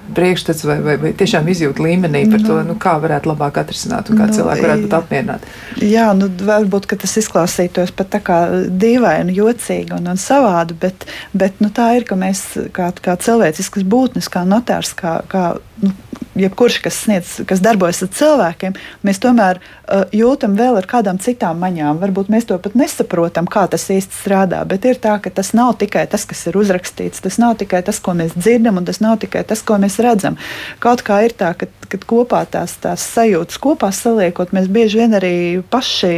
priekšstats 0.17 0.65
vai, 0.67 0.77
vai, 0.83 0.97
vai 1.01 1.13
tiešām 1.17 1.47
izjūta 1.53 1.85
līmenī 1.85 2.25
par 2.31 2.45
to, 2.45 2.59
nu, 2.67 2.75
kā 2.81 2.97
varētu 3.03 3.31
labāk 3.31 3.61
atrisināt 3.63 4.11
un 4.11 4.19
kā 4.19 4.29
Nu, 4.31 4.37
cilvēki 4.37 4.65
varētu 4.65 4.85
būt 4.85 4.95
apmierināti. 4.97 5.51
Jā, 5.91 6.05
nu, 6.17 6.29
varbūt 6.47 6.87
tas 7.01 7.17
izklausītos 7.19 7.93
pat 7.95 8.11
tā 8.15 8.21
kā 8.23 8.39
dīvaini, 8.83 9.35
jocīgi 9.35 9.95
un, 9.97 10.07
un 10.13 10.21
savādi, 10.21 10.77
bet, 10.79 11.07
bet 11.35 11.59
nu, 11.63 11.71
tā 11.73 11.91
ir, 11.99 12.07
ka 12.07 12.17
mēs 12.19 12.45
kā, 12.75 12.91
kā 12.95 13.17
cilvēciskas 13.19 13.87
būtnes, 13.87 14.31
kā 14.31 14.45
notārs, 14.47 14.93
kā, 14.97 15.19
kā 15.31 15.45
nu, 15.83 15.93
jebkurš, 16.35 16.77
kas, 16.85 16.99
sniedz, 17.05 17.33
kas 17.47 17.61
darbojas 17.63 18.01
ar 18.05 18.11
cilvēkiem, 18.15 18.75
mēs 19.05 19.19
tomēr 19.21 19.59
uh, 19.59 20.05
jūtam 20.15 20.55
vēl 20.59 20.77
ar 20.79 20.87
kādām 20.89 21.19
citām 21.21 21.59
maņām. 21.61 21.99
Varbūt 22.01 22.31
mēs 22.31 22.47
to 22.49 22.57
pat 22.61 22.75
nesaprotam, 22.79 23.49
kā 23.51 23.65
tas 23.71 23.87
īsti 23.91 24.15
strādā, 24.21 24.61
bet 24.67 24.85
ir 24.87 24.99
tā, 25.01 25.17
ka 25.23 25.33
tas 25.33 25.51
nav 25.57 25.75
tikai 25.81 26.05
tas, 26.11 26.25
kas 26.29 26.45
ir 26.47 26.57
uzrakstīts, 26.61 27.23
tas 27.25 27.39
nav 27.41 27.57
tikai 27.61 27.83
tas, 27.87 27.99
ko 28.03 28.15
mēs 28.17 28.35
dzirdam, 28.37 28.79
un 28.79 28.87
tas 28.87 29.01
nav 29.03 29.19
tikai 29.23 29.43
tas, 29.47 29.63
ko 29.65 29.79
mēs 29.81 29.99
redzam. 30.03 30.39
Kaut 30.83 31.05
kā 31.07 31.21
ir 31.27 31.35
tā, 31.37 31.53
ka 31.57 31.69
kad 31.91 32.05
kopā 32.07 32.41
tās, 32.49 32.75
tās 32.81 33.03
sajūtas 33.15 33.59
kopā 33.61 33.91
saliekot, 33.95 34.53
mēs 34.55 34.69
bieži 34.71 35.01
vien 35.01 35.15
arī 35.17 35.33
paši 35.71 36.11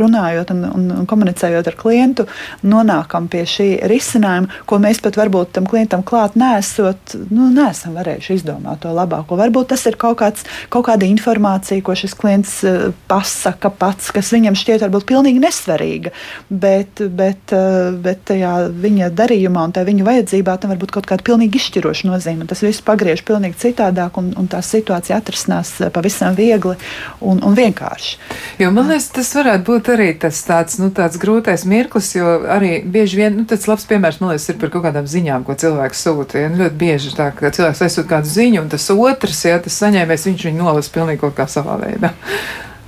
runājot 0.00 0.50
un, 0.54 0.64
un, 0.66 0.86
un 1.02 1.08
komunicējot 1.08 1.70
ar 1.70 1.76
klientu, 1.78 2.26
nonākam 2.66 3.28
pie 3.32 3.44
šī 3.48 3.68
risinājuma, 3.90 4.62
ko 4.68 4.80
mēs 4.82 5.02
pat 5.04 5.18
varbūt 5.20 5.54
tam 5.58 5.68
klientam 5.70 6.02
klāt 6.06 6.34
nesot, 6.38 7.14
nu, 7.30 7.50
nesam 7.54 7.94
varējuši 7.98 8.38
izdomāt 8.40 8.82
to 8.82 8.92
labāko. 8.94 9.38
Varbūt 9.38 9.72
tas 9.74 9.86
ir 9.90 9.98
kaut, 10.00 10.18
kāds, 10.22 10.46
kaut 10.72 10.88
kāda 10.88 11.06
informācija, 11.06 11.84
ko 11.84 11.94
šis 11.98 12.16
klients 12.18 12.56
eh, 12.66 12.88
pasaka 13.10 13.70
pats, 13.70 14.10
kas 14.14 14.32
viņam 14.34 14.58
šķiet 14.58 14.86
varbūt 14.86 15.06
pilnīgi 15.12 15.42
nesvarīga, 15.42 16.14
bet, 16.50 17.04
bet, 17.14 17.54
eh, 17.54 17.92
bet 18.02 18.26
tajā 18.32 18.56
viņa 18.82 19.12
darījumā 19.22 19.68
un 19.68 19.76
tajā 19.76 19.90
viņa 19.92 20.08
vajadzībā 20.10 20.58
tam 20.58 20.74
var 20.74 20.82
būt 20.82 20.96
kaut 20.98 21.10
kāda 21.10 21.26
pilnīgi 21.26 21.62
izšķiroša 21.62 22.10
nozīme. 22.10 22.48
Tas 22.50 22.64
viss 22.64 22.82
pagriež 22.84 23.21
pilnīgi 23.28 23.58
citādāk 23.60 24.18
un, 24.20 24.30
un 24.38 24.48
tā 24.50 24.62
situācija 24.64 25.18
atrisinās 25.20 25.74
eh, 25.80 25.90
pavisam 25.94 26.36
viegli 26.38 26.74
un, 27.20 27.42
un 27.42 27.56
vienkārši. 27.58 28.16
Jo 28.62 28.70
man 28.74 28.90
liekas, 28.90 29.10
tas 29.16 29.32
varētu 29.38 29.66
būt 29.68 29.92
arī 29.94 30.08
tas 30.22 30.40
tāds, 30.46 30.78
nu, 30.82 30.90
tāds 30.94 31.20
grūtais 31.22 31.66
mirklis, 31.68 32.12
jo 32.16 32.38
arī 32.52 32.74
bieži 32.84 33.22
vien, 33.22 33.38
nu, 33.40 33.46
tāds 33.48 33.68
labs 33.70 33.86
piemērs, 33.90 34.20
man 34.22 34.34
liekas, 34.34 34.48
ir 34.52 34.60
par 34.62 34.74
kaut 34.74 34.86
kādām 34.88 35.08
ziņām, 35.10 35.46
ko 35.46 35.56
cilvēks 35.58 36.04
sūta. 36.06 36.42
Ja? 36.42 36.50
Nu, 36.52 36.60
Ļoti 36.62 36.78
bieži 36.78 37.14
tā, 37.18 37.30
ka 37.36 37.50
cilvēks 37.54 37.86
aizsūta 37.86 38.14
kādu 38.16 38.30
ziņu, 38.32 38.64
un 38.64 38.68
tas 38.72 38.90
otrs, 38.94 39.46
ja 39.48 39.62
tas 39.62 39.78
saņēmējs, 39.82 40.28
viņš 40.30 40.50
viņu 40.50 40.62
nolasa 40.62 40.94
pilnīgi 40.94 41.24
kaut 41.24 41.38
kā 41.38 41.48
savā 41.50 41.78
veidā. 41.82 42.12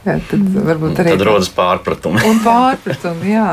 Jā, 0.04 0.18
tad 0.28 0.56
varbūt 0.66 0.98
arī 1.00 1.14
Tad 1.14 1.22
rodas 1.24 1.48
pārpratumi. 1.54 2.20
Un 2.28 2.40
pārpratumi, 2.44 3.30
jā. 3.32 3.46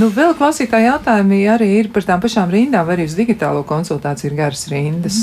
Nu, 0.00 0.08
vēl 0.14 0.32
klausītāji 0.38 0.88
jautājumi 0.88 1.42
arī 1.52 1.68
ir 1.82 1.90
par 1.92 2.06
tām 2.08 2.22
pašām 2.22 2.48
rindām, 2.52 2.86
vai 2.88 2.96
arī 2.96 3.08
uz 3.10 3.16
digitālo 3.18 3.60
konsultāciju 3.68 4.30
ir 4.30 4.38
garas 4.38 4.64
rindas. 4.72 5.20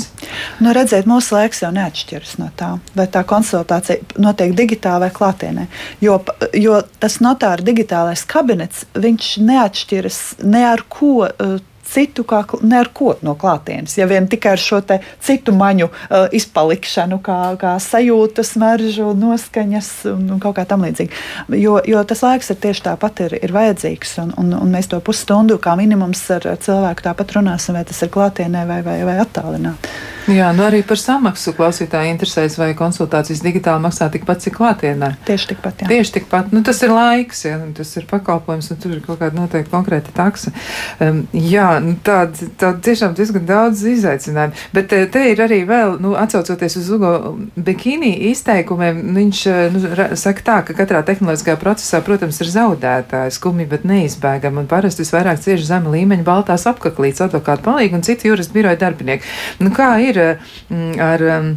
Nu, 0.62 0.70
redziet, 0.76 1.08
mūsu 1.10 1.34
laiks 1.34 1.64
jau 1.64 1.72
neatšķiras 1.74 2.36
no 2.38 2.52
tā, 2.58 2.76
vai 2.94 3.08
tā 3.10 3.24
konsultācija 3.26 4.22
notiek 4.22 4.54
digitāli 4.56 5.08
vai 5.08 5.12
klātienē. 5.18 5.66
Jo, 6.04 6.20
jo 6.54 6.78
tas 7.02 7.18
notāra 7.24 7.66
digitālais 7.66 8.22
kabinets, 8.30 8.86
viņš 8.94 9.32
neatšķiras 9.42 10.20
ne 10.46 10.68
ar 10.70 10.86
ko. 10.86 11.16
Uh, 11.26 11.58
Citu 11.86 12.24
kā 12.26 12.42
ne 12.62 12.80
ar 12.80 12.90
ko 12.94 13.14
no 13.22 13.36
klātienes, 13.38 13.94
ja 13.98 14.08
vien 14.10 14.26
tikai 14.30 14.56
ar 14.56 14.62
šo 14.62 14.80
citu 15.22 15.54
maņu 15.56 15.86
uh, 15.88 16.26
izpalikšanu, 16.34 17.20
kā, 17.24 17.38
kā 17.60 17.76
sajūtas, 17.82 18.54
smaržu, 18.56 19.12
noskaņas 19.16 19.90
un, 20.12 20.26
un 20.34 20.42
kaut 20.42 20.56
kā 20.58 20.66
tam 20.68 20.84
līdzīga. 20.86 21.22
Jo, 21.60 21.78
jo 21.86 22.02
tas 22.08 22.24
laiks 22.26 22.50
ir 22.52 22.60
tieši 22.62 22.86
tāpat 22.88 23.24
ir, 23.26 23.38
ir 23.42 23.54
vajadzīgs, 23.54 24.16
un, 24.24 24.34
un, 24.40 24.52
un 24.58 24.74
mēs 24.74 24.90
to 24.90 25.00
pusstundu 25.04 25.60
kā 25.62 25.76
minimums 25.78 26.24
ar 26.34 26.46
ar 26.46 26.60
cilvēku 26.62 27.06
tāpat 27.06 27.36
runāsim, 27.36 27.76
vai 27.76 27.84
tas 27.86 28.02
ir 28.02 28.12
klātienē 28.12 28.66
vai, 28.68 28.82
vai, 28.86 29.00
vai 29.06 29.16
attālināti. 29.22 29.94
Jā, 30.26 30.48
nu 30.56 30.64
arī 30.66 30.80
par 30.82 30.98
samaksu 30.98 31.52
klausītāji 31.54 32.10
interesēs, 32.10 32.56
vai 32.58 32.72
konsultācijas 32.74 33.44
digitāli 33.44 33.84
maksā 33.84 34.08
tikpat, 34.10 34.40
cik 34.42 34.56
klātienē. 34.58 35.12
Tieši 35.28 35.52
tikpat, 35.52 35.84
jā. 35.84 35.90
Tieši 35.92 36.16
tikpat, 36.16 36.50
nu, 36.50 36.64
tas 36.66 36.82
ir 36.82 36.90
laiks, 36.90 37.44
ja, 37.46 37.60
tas 37.76 37.92
ir 37.94 38.08
pakalpojums, 38.10 38.72
un 38.74 38.80
tur 38.82 38.96
ir 38.96 39.04
kaut 39.04 39.20
kāda 39.20 39.38
noteikti 39.38 39.70
konkrēta 39.70 40.10
taksa. 40.16 40.50
Um, 40.98 41.22
jā, 41.30 41.75
nu, 41.82 41.94
tāda 42.04 42.48
tā, 42.60 42.72
tiešām 42.86 43.14
diezgan 43.16 43.46
daudz 43.48 43.82
izaicinājumu. 43.90 44.56
Bet 44.76 44.94
eh, 44.96 45.06
te 45.12 45.22
ir 45.32 45.42
arī 45.44 45.60
vēl, 45.68 45.96
nu, 46.02 46.14
atsaucoties 46.18 46.78
uz 46.80 46.90
Ugo 46.96 47.12
Bekīnī 47.56 48.12
izteikumiem, 48.30 49.02
viņš 49.16 49.42
eh, 49.52 49.60
nu, 49.74 49.82
saka 50.18 50.46
tā, 50.46 50.58
ka 50.68 50.76
katrā 50.78 51.02
tehnoloģiskajā 51.06 51.58
procesā, 51.60 52.02
protams, 52.06 52.40
ir 52.42 52.52
zaudētājs, 52.54 53.40
skumji, 53.40 53.68
bet 53.70 53.86
neizbēgami, 53.88 54.64
un 54.64 54.70
parasti 54.70 55.04
visvairāk 55.04 55.42
cieši 55.44 55.70
zema 55.70 55.94
līmeņa 55.94 56.26
baltās 56.26 56.66
apaklītes, 56.70 57.24
advokātu 57.28 57.66
palīgi 57.68 57.98
un 57.98 58.06
citi 58.06 58.30
juristu 58.30 58.56
biroja 58.56 58.80
darbinieki. 58.86 59.36
Nu, 59.62 59.72
kā 59.76 59.94
ir 60.04 60.22
mm, 60.26 61.00
ar. 61.12 61.30
um, 61.38 61.54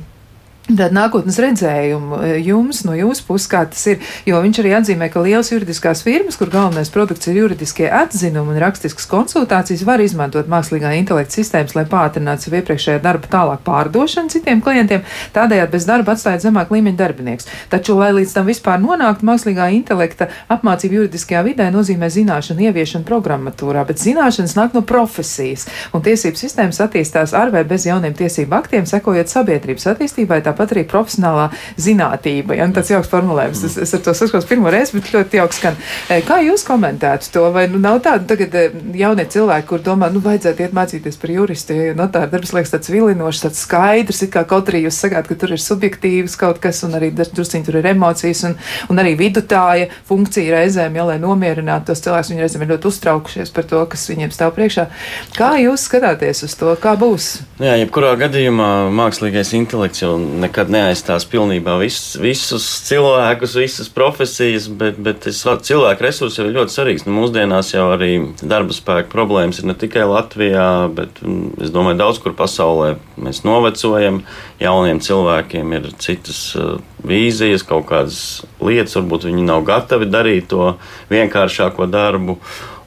Tāda 0.69 0.93
nākotnes 0.93 1.39
redzējumu 1.41 2.19
e, 2.21 2.33
jums 2.45 2.83
no 2.85 2.93
jūsu 2.93 3.23
puses, 3.25 3.47
kā 3.49 3.63
tas 3.71 3.81
ir. 3.89 4.03
Jo 4.29 4.37
viņš 4.43 4.59
arī 4.61 4.73
atzīmē, 4.77 5.07
ka 5.09 5.23
lielas 5.25 5.49
juridiskās 5.49 6.03
firmas, 6.05 6.37
kur 6.37 6.51
galvenais 6.53 6.91
produkts 6.93 7.25
ir 7.31 7.39
juridiskie 7.39 7.87
atzinumi 7.89 8.53
un 8.53 8.59
rakstiskas 8.61 9.07
konsultācijas, 9.09 9.81
var 9.87 10.03
izmantot 10.03 10.49
mākslīgā 10.51 10.91
intelekta 10.99 11.39
sistēmas, 11.39 11.73
lai 11.73 11.87
pātrinātu 11.89 12.45
savu 12.45 12.59
iepriekšējā 12.59 13.01
darba 13.01 13.31
tālāk 13.31 13.63
pārdošanu 13.65 14.29
citiem 14.29 14.61
klientiem, 14.61 15.01
tādējādi 15.33 15.73
bez 15.73 15.87
darba 15.89 16.13
atstājot 16.13 16.45
zemāk 16.45 16.75
līmeņa 16.75 17.01
darbinieks. 17.01 17.49
Taču, 17.73 17.97
lai 17.97 18.11
līdz 18.19 18.37
tam 18.37 18.53
vispār 18.53 18.77
nonāktu, 18.83 19.25
mākslīgā 19.25 19.71
intelekta 19.73 20.29
apmācība 20.53 20.99
juridiskajā 20.99 21.41
vidē 21.49 21.71
nozīmē 21.73 22.11
zināšanu 22.13 22.69
ieviešanu 22.69 23.09
programmatūrā, 23.09 23.87
bet 23.89 24.05
zināšanas 24.05 24.53
nāk 24.59 24.77
no 24.77 24.85
profesijas, 24.85 25.65
un 25.97 26.05
tiesību 26.05 26.37
sistēmas 26.37 26.83
attīstās 26.85 27.33
ar 27.33 27.49
vai 27.57 27.65
bez 27.65 27.89
jauniem 27.89 28.13
tiesību 28.21 28.61
aktiem, 28.61 28.85
sekojot 28.89 29.33
sabiedrības 29.33 29.89
attīstībai 29.95 30.43
tāpat 30.59 30.75
arī 30.75 30.83
profesionālā 30.89 31.47
zinātība. 31.79 32.57
Ja? 32.57 32.67
Nu, 32.67 32.75
tāds 32.75 32.91
jauks 32.91 33.09
formulējums. 33.11 33.63
Es, 33.67 33.77
es 33.79 33.93
ar 33.95 34.03
to 34.03 34.13
saskaros 34.17 34.47
pirmo 34.49 34.71
reizi, 34.73 34.97
bet 34.97 35.11
ļoti 35.13 35.39
jauks 35.39 35.59
skan. 35.61 35.79
E, 36.11 36.19
kā 36.27 36.41
jūs 36.43 36.65
komentētu 36.67 37.31
to? 37.33 37.45
Vai 37.55 37.67
nu, 37.71 37.79
nav 37.81 38.01
tāda 38.05 38.27
tagad 38.33 38.55
e, 38.59 38.65
jaunie 38.99 39.25
cilvēki, 39.31 39.67
kur 39.69 39.83
domā, 39.85 40.11
nu, 40.11 40.21
vajadzētu 40.23 40.65
iet 40.65 40.75
mācīties 40.75 41.19
par 41.21 41.33
juristu, 41.33 41.77
jo 41.77 41.95
notāra 41.97 42.29
darbs 42.31 42.51
liekas 42.55 42.73
tāds 42.75 42.91
vilinošs, 42.91 43.43
tāds 43.45 43.63
skaidrs, 43.63 44.23
kā 44.33 44.43
kaut 44.49 44.71
arī 44.71 44.83
jūs 44.85 44.99
sakāt, 44.99 45.29
ka 45.29 45.39
tur 45.39 45.55
ir 45.55 45.63
subjektīvs 45.63 46.35
kaut 46.39 46.59
kas, 46.63 46.83
un 46.87 46.97
arī 46.99 47.11
drusciņi 47.15 47.67
tur 47.67 47.79
ir 47.79 47.89
emocijas, 47.93 48.43
un, 48.49 48.57
un 48.91 49.01
arī 49.01 49.15
vidutāja 49.19 49.89
funkcija 50.09 50.59
reizēm, 50.59 50.99
ja, 50.99 51.07
lai 51.13 51.19
nomierinātu 51.23 51.91
tos 51.91 52.03
cilvēkus, 52.03 52.33
viņi 52.33 52.45
reizēm 52.45 52.65
ir 52.65 52.73
ļoti 52.73 52.91
uztraukušies 52.91 53.53
par 53.55 53.67
to, 53.69 53.83
kas 53.91 54.07
viņiem 54.11 54.33
stāv 54.35 54.53
priekšā. 54.57 54.89
Kā 55.37 55.53
jūs 55.61 55.87
skatāties 55.87 56.43
uz 56.47 56.55
to? 56.59 56.75
Kā 56.79 56.95
būs? 56.99 57.31
Jā, 57.61 57.75
jebkurā 57.79 58.13
gadījumā 58.19 58.69
mākslīgais 58.95 59.53
intelekts 59.57 60.03
jau 60.03 60.15
ne 60.19 60.48
nekad 60.49 60.71
neaizstās 60.73 61.27
pilnībā 61.29 61.75
vis, 61.79 62.17
visus 62.19 62.65
cilvēkus, 62.87 63.55
visas 63.59 63.89
profesijas, 63.93 64.67
bet, 64.67 64.97
bet 65.01 65.27
es, 65.29 65.43
cilvēku 65.45 66.05
resursi 66.05 66.41
ir 66.41 66.53
ļoti 66.55 66.73
svarīgs. 66.73 67.05
Nu, 67.05 67.13
mūsdienās 67.19 67.73
jau 67.75 67.85
arī 67.93 68.11
darba 68.41 68.73
spēka 68.75 69.11
problēmas 69.13 69.61
ir 69.61 69.69
ne 69.69 69.77
tikai 69.77 70.07
Latvijā, 70.09 70.89
bet 70.95 71.21
mm, 71.21 71.61
es 71.65 71.73
domāju, 71.75 71.99
daudz 72.01 72.21
kur 72.23 72.35
pasaulē 72.37 72.95
mēs 73.21 73.43
novecojam. 73.45 74.23
Jauniem 74.59 74.99
cilvēkiem 75.03 75.77
ir 75.77 75.91
citas 76.01 76.41
uh, 76.57 76.81
vīzijas, 77.05 77.63
kaut 77.67 77.87
kādas 77.91 78.41
lietas, 78.63 78.97
varbūt 78.97 79.29
viņi 79.29 79.45
nav 79.47 79.63
gatavi 79.69 80.09
darīt 80.09 80.49
to 80.51 80.73
vienkāršāko 81.13 81.87
darbu. 81.91 82.39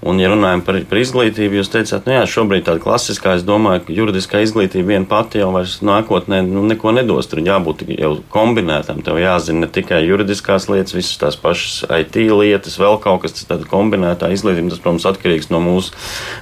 Un, 0.03 0.19
ja 0.19 0.33
runājam 0.33 0.65
par, 0.67 0.81
par 0.91 0.99
izglītību, 0.99 1.61
jūs 1.61 1.69
teicāt, 1.71 2.09
nu 2.09 2.17
jā, 2.17 2.23
šobrīd 2.27 2.65
tāda 2.67 2.83
klasiskā, 2.83 3.37
es 3.39 3.45
domāju, 3.47 3.85
ka 3.87 3.95
juridiskā 3.95 4.41
izglītība 4.43 4.97
viena 4.97 5.07
pati 5.07 5.39
jau 5.39 5.53
vairs 5.55 5.77
nākotnē 5.87 6.41
nu, 6.43 6.65
neko 6.67 6.91
nedos. 6.97 7.31
Tur 7.31 7.39
jābūt 7.47 7.85
jau 7.95 8.17
kombinētam. 8.35 9.05
Tev 9.07 9.21
jāzina 9.23 9.63
ne 9.63 9.71
tikai 9.71 10.01
juridiskās 10.03 10.67
lietas, 10.73 10.97
visas 10.99 11.23
tās 11.23 11.39
pašas 11.39 11.85
IT 12.03 12.19
lietas, 12.35 12.81
vēl 12.83 12.99
kaut 13.05 13.23
kas 13.23 13.47
tāds- 13.47 13.71
kombinētā 13.75 14.33
izglītība. 14.35 14.75
Tas, 14.75 14.83
protams, 14.83 15.07
atkarīgs 15.07 15.53
no 15.55 15.63
mūsu 15.63 15.95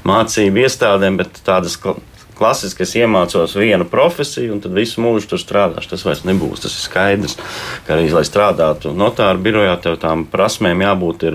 mācību 0.08 0.64
iestādēm, 0.64 1.20
bet 1.20 1.44
tādas 1.44 1.76
klasiski 2.40 2.88
es 2.88 2.96
iemācos 2.96 3.60
vienu 3.60 3.84
profesiju, 3.84 4.54
un 4.54 4.60
tad 4.64 4.72
visu 4.72 5.04
mūžu 5.04 5.34
tur 5.34 5.38
strādāšu. 5.38 5.90
Tas 5.92 6.08
vairs 6.08 6.24
nebūs. 6.24 6.64
Tas 6.64 6.72
ir 6.72 6.88
skaidrs, 6.88 7.36
ka 7.84 7.98
arī, 7.98 8.08
lai 8.10 8.24
strādātu 8.24 8.96
notāru 8.96 9.44
birojā, 9.44 9.82
tev 9.82 10.00
tām 10.00 10.24
prasmēm 10.24 10.80
jābūt 10.80 11.28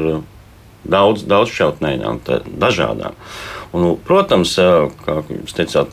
daudz, 0.90 1.26
daudz 1.28 1.54
šautnējām, 1.56 2.22
dažādām. 2.62 3.18
Un, 3.76 3.90
protams, 4.08 4.56
kā 5.06 5.20
jūs 5.32 5.58
teicāt, 5.58 5.92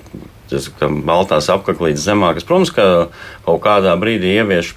tas, 0.53 0.68
baltās 0.80 1.49
apaklītes 1.53 2.05
zemākas, 2.07 2.47
protams, 2.47 2.70
ka 2.74 2.86
kaut 3.47 3.62
kādā 3.64 3.97
brīdī 3.99 4.36
ievieš, 4.36 4.76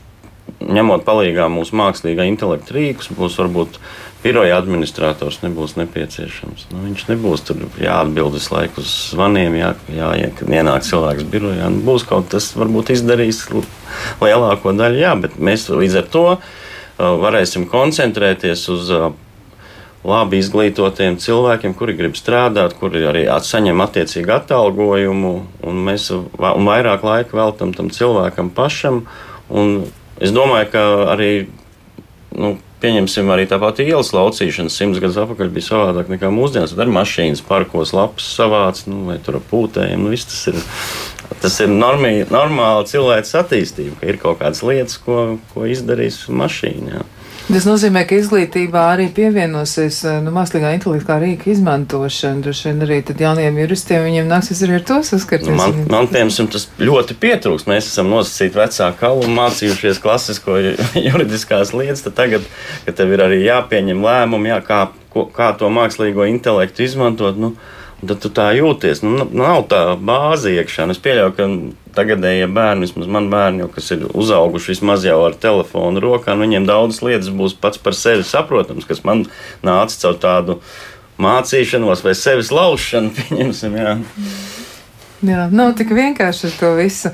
ņemot 0.65 1.05
palīdzīgā 1.05 1.47
mūsu 1.51 1.77
mākslīgā 1.77 2.25
intelekta 2.29 2.75
rīkus, 2.77 3.11
būs 3.13 3.37
varbūt 3.41 3.79
biroja 4.25 4.57
administrators 4.57 5.41
nebūs 5.43 5.75
nepieciešams. 5.77 6.67
Nu, 6.71 6.81
viņš 6.87 7.03
nebūs 7.11 7.43
tur 7.45 7.59
jāatbild 7.81 8.37
visu 8.37 8.55
laiku 8.55 8.81
uz 8.81 8.93
zvaniem, 9.11 9.57
jā, 9.59 9.73
jā, 9.93 10.09
ja 10.17 10.29
kad 10.37 10.49
ienāk 10.49 10.85
cilvēks 10.87 11.27
birojā. 11.29 11.69
Nu, 11.73 11.83
būs 11.85 12.07
kaut 12.09 12.31
kas, 12.33 12.49
varbūt 12.57 12.93
izdarīs 12.95 13.43
lielāko 14.23 14.73
daļu, 14.77 15.01
jā, 15.03 15.13
bet 15.21 15.37
mēs 15.37 15.67
līdz 15.69 15.99
ar 16.01 16.09
to 16.15 16.25
varēsim 16.97 17.67
koncentrēties 17.69 18.65
uz 18.73 18.89
labi 20.05 20.39
izglītotiem 20.41 21.17
cilvēkiem, 21.21 21.73
kuri 21.77 21.95
grib 21.97 22.17
strādāt, 22.19 22.77
kuri 22.79 23.05
arī 23.09 23.25
saņem 23.25 23.81
attiecīgu 23.85 24.35
atalgojumu, 24.37 25.33
un 25.65 25.83
mēs 25.87 26.11
un 26.13 26.69
vairāk 26.69 27.05
laika 27.05 27.37
veltam 27.37 27.73
tam 27.75 27.91
cilvēkam 27.93 28.51
pašam. 28.55 29.03
Es 30.21 30.31
domāju, 30.31 30.69
ka 30.71 30.83
arī 31.15 31.31
nu, 32.35 32.55
pieņemsim 32.83 33.31
arī 33.33 33.47
tā 33.49 33.57
pati 33.61 33.87
ielas 33.87 34.11
laucīšana 34.15 34.71
simts 34.71 35.01
gadus 35.01 35.17
atpakaļ 35.23 35.51
bija 35.55 35.69
savādāk 35.69 36.11
nekā 36.13 36.29
mūsdienās. 36.33 36.75
Tad 36.75 36.85
ar 36.85 36.93
mašīnas 36.99 37.43
parkos 37.47 37.93
lapas 37.95 38.29
savāc, 38.37 38.83
nu, 38.91 39.05
vai 39.09 39.17
tur 39.23 39.39
pūtējiem. 39.51 40.05
Nu, 40.05 40.13
tas 40.15 40.41
ir, 40.51 40.61
tas 41.43 41.59
ir 41.65 41.73
normī, 41.73 42.13
normāla 42.31 42.85
cilvēks 42.89 43.35
attīstība, 43.41 43.99
ka 43.99 44.11
ir 44.11 44.21
kaut 44.21 44.41
kādas 44.43 44.63
lietas, 44.67 44.99
ko, 45.01 45.37
ko 45.53 45.67
izdarīs 45.71 46.25
mašīna. 46.29 46.99
Jā. 46.99 47.05
Tas 47.45 47.65
nozīmē, 47.67 48.01
ka 48.09 48.17
izglītībā 48.17 48.81
arī 48.95 49.05
pievienosies 49.13 49.99
eh, 50.09 50.15
nu, 50.25 50.31
mākslīgā 50.33 50.71
intelekta 50.73 51.11
kā 51.11 51.17
rīka 51.21 51.51
izmantošana. 51.53 52.41
Droši 52.41 52.71
vien 52.71 52.81
arī 52.81 52.97
jauniem 53.21 53.59
juristiem 53.61 54.01
viņiem 54.07 54.31
nāksies 54.31 54.63
arī 54.65 54.79
ar 54.79 54.85
to 54.89 54.97
saskarties. 55.05 55.51
Nu, 55.51 55.59
man, 55.59 55.83
man 55.93 56.09
piemēram, 56.09 56.49
tas 56.55 56.65
ļoti 56.81 57.17
pietrūks. 57.21 57.67
Mēs 57.69 57.91
esam 57.91 58.09
nosacīti 58.09 58.57
vecāku 58.57 58.99
kalu 59.03 59.27
un 59.27 59.37
mācījušies 59.37 60.01
klasisko 60.01 60.57
juridiskās 61.07 61.75
lietas. 61.77 62.07
Tagad, 62.17 62.49
kad 62.87 62.97
tev 62.97 63.13
ir 63.13 63.25
arī 63.27 63.43
jāpieņem 63.43 64.01
lēmumi, 64.07 64.49
jā, 64.49 64.59
kā, 64.65 64.81
ko, 65.13 65.27
kā 65.35 65.51
to 65.59 65.69
mākslīgo 65.73 66.25
intelektu 66.31 66.87
izmantot. 66.87 67.37
Nu, 67.37 67.53
Tad 68.05 68.21
tu 68.23 68.31
tā 68.33 68.49
jūties. 68.57 69.01
Nu, 69.05 69.27
nav 69.31 69.65
tā 69.71 69.81
bāze 69.97 70.53
iekšā. 70.55 70.87
Es 70.91 71.01
pieļauju, 71.03 71.35
ka 71.37 71.47
tagadējie 71.95 72.49
bērni, 72.51 72.87
vismaz 72.87 73.11
man 73.11 73.29
bērni, 73.31 73.63
jau, 73.63 73.69
kas 73.75 73.91
ir 73.95 74.03
uzauguši 74.11 74.73
vismaz 74.73 75.05
jau 75.07 75.21
ar 75.27 75.37
telefonu 75.39 76.03
rokā, 76.03 76.35
nu, 76.35 76.45
viņiem 76.47 76.67
daudzas 76.67 77.01
lietas 77.05 77.31
būs 77.31 77.55
pats 77.59 77.81
par 77.81 77.95
sevi 77.97 78.25
saprotams, 78.27 78.87
kas 78.89 79.05
man 79.07 79.25
nāca 79.65 80.01
caur 80.03 80.19
tādu 80.19 80.59
mācīšanos 81.21 82.03
vai 82.03 82.15
sevis 82.19 82.51
laušanu, 82.55 83.15
pieņemsim. 83.19 83.79
Jā. 83.79 83.95
Jā, 85.25 85.45
nav 85.49 85.71
tik 85.79 85.93
vienkārši 85.95 86.49
ar 86.49 86.55
to 86.59 86.69
visu. 86.77 87.09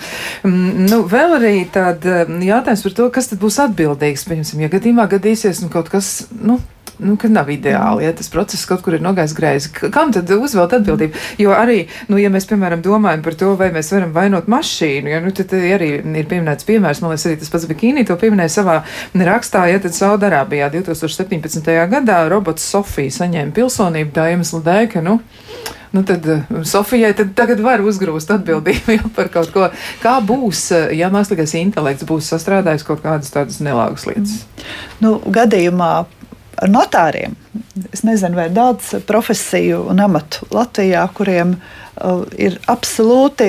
Mm, 0.48 0.88
nu, 0.90 1.02
vēl 1.08 1.38
arī 1.38 1.54
tāds 1.72 2.08
mm, 2.26 2.42
jautājums 2.48 2.84
par 2.88 2.96
to, 2.98 3.08
kas 3.14 3.30
tad 3.32 3.42
būs 3.44 3.60
atbildīgs. 3.64 4.26
Piemēram, 4.28 4.64
ja 4.66 4.72
gadījumā 4.74 5.06
gadīsies 5.12 5.62
nu, 5.64 5.70
kaut 5.72 5.92
kas. 5.94 6.10
Nu, 6.34 6.58
nu, 7.02 7.16
ka 7.20 7.30
nav 7.32 7.50
ideāli, 7.52 8.06
ja 8.06 8.14
tas 8.16 8.30
process 8.32 8.68
kaut 8.70 8.84
kur 8.86 8.96
ir 8.96 9.04
nogājis 9.04 9.36
greizi. 9.38 9.72
Kam 9.94 10.14
tad 10.16 10.30
uzvelt 10.36 10.74
atbildību? 10.78 11.18
Jo 11.42 11.56
arī, 11.56 11.84
nu, 12.12 12.20
ja 12.22 12.32
mēs, 12.34 12.48
piemēram, 12.50 12.84
domājam 12.86 13.26
par 13.26 13.38
to, 13.40 13.54
vai 13.60 13.72
mēs 13.74 13.92
varam 13.96 14.14
vainot 14.16 14.50
mašīnu, 14.52 15.12
ja, 15.12 15.22
nu, 15.24 15.34
tad 15.36 15.54
arī 15.58 15.92
ir 16.02 16.30
pieminēts 16.30 16.68
piemērs, 16.68 17.04
man 17.04 17.14
liekas, 17.14 17.28
arī 17.30 17.42
tas 17.42 17.52
pats 17.54 17.68
Bikīni 17.72 18.06
to 18.08 18.18
pieminēja 18.22 18.56
savā 18.60 18.80
rakstā, 19.32 19.66
ja 19.72 19.82
tad 19.82 19.98
Saudarābijā 19.98 20.72
2017. 20.74 21.70
gadā 21.92 22.24
robots 22.32 22.66
Sofija 22.72 23.14
saņēma 23.22 23.56
pilsonību 23.56 24.16
tā 24.16 24.32
iemesla 24.34 24.64
dēļ, 24.66 24.90
ka, 24.94 25.04
nu, 25.06 25.18
nu 25.92 26.04
tad 26.08 26.28
uh, 26.30 26.64
Sofijai 26.68 27.12
tad 27.18 27.34
tagad 27.38 27.62
var 27.64 27.84
uzgrūst 27.84 28.32
atbildību 28.38 28.96
jau 29.00 29.12
par 29.16 29.32
kaut 29.34 29.52
ko. 29.56 29.68
Kā 30.04 30.18
būs, 30.26 30.64
uh, 30.76 30.88
ja 30.96 31.12
mākslīgais 31.14 31.58
intelekts 31.60 32.08
būs 32.10 32.32
sastrādājis 32.32 32.88
kaut 32.88 33.04
kādas 33.04 33.34
tādas 33.34 33.62
nelāgas 33.64 34.08
lietas? 34.10 34.42
Nu, 35.04 35.18
gadījumā 35.26 35.94
notāriem. 36.70 37.36
Es 37.92 38.06
nezinu, 38.08 38.38
vai 38.40 38.48
ir 38.48 38.56
daudz 38.56 38.94
profesiju 39.08 39.84
un 39.92 40.00
amatu 40.00 40.46
Latvijā, 40.56 41.04
kuriem 41.16 41.58
uh, 41.58 42.22
ir 42.40 42.56
absolūti 42.72 43.48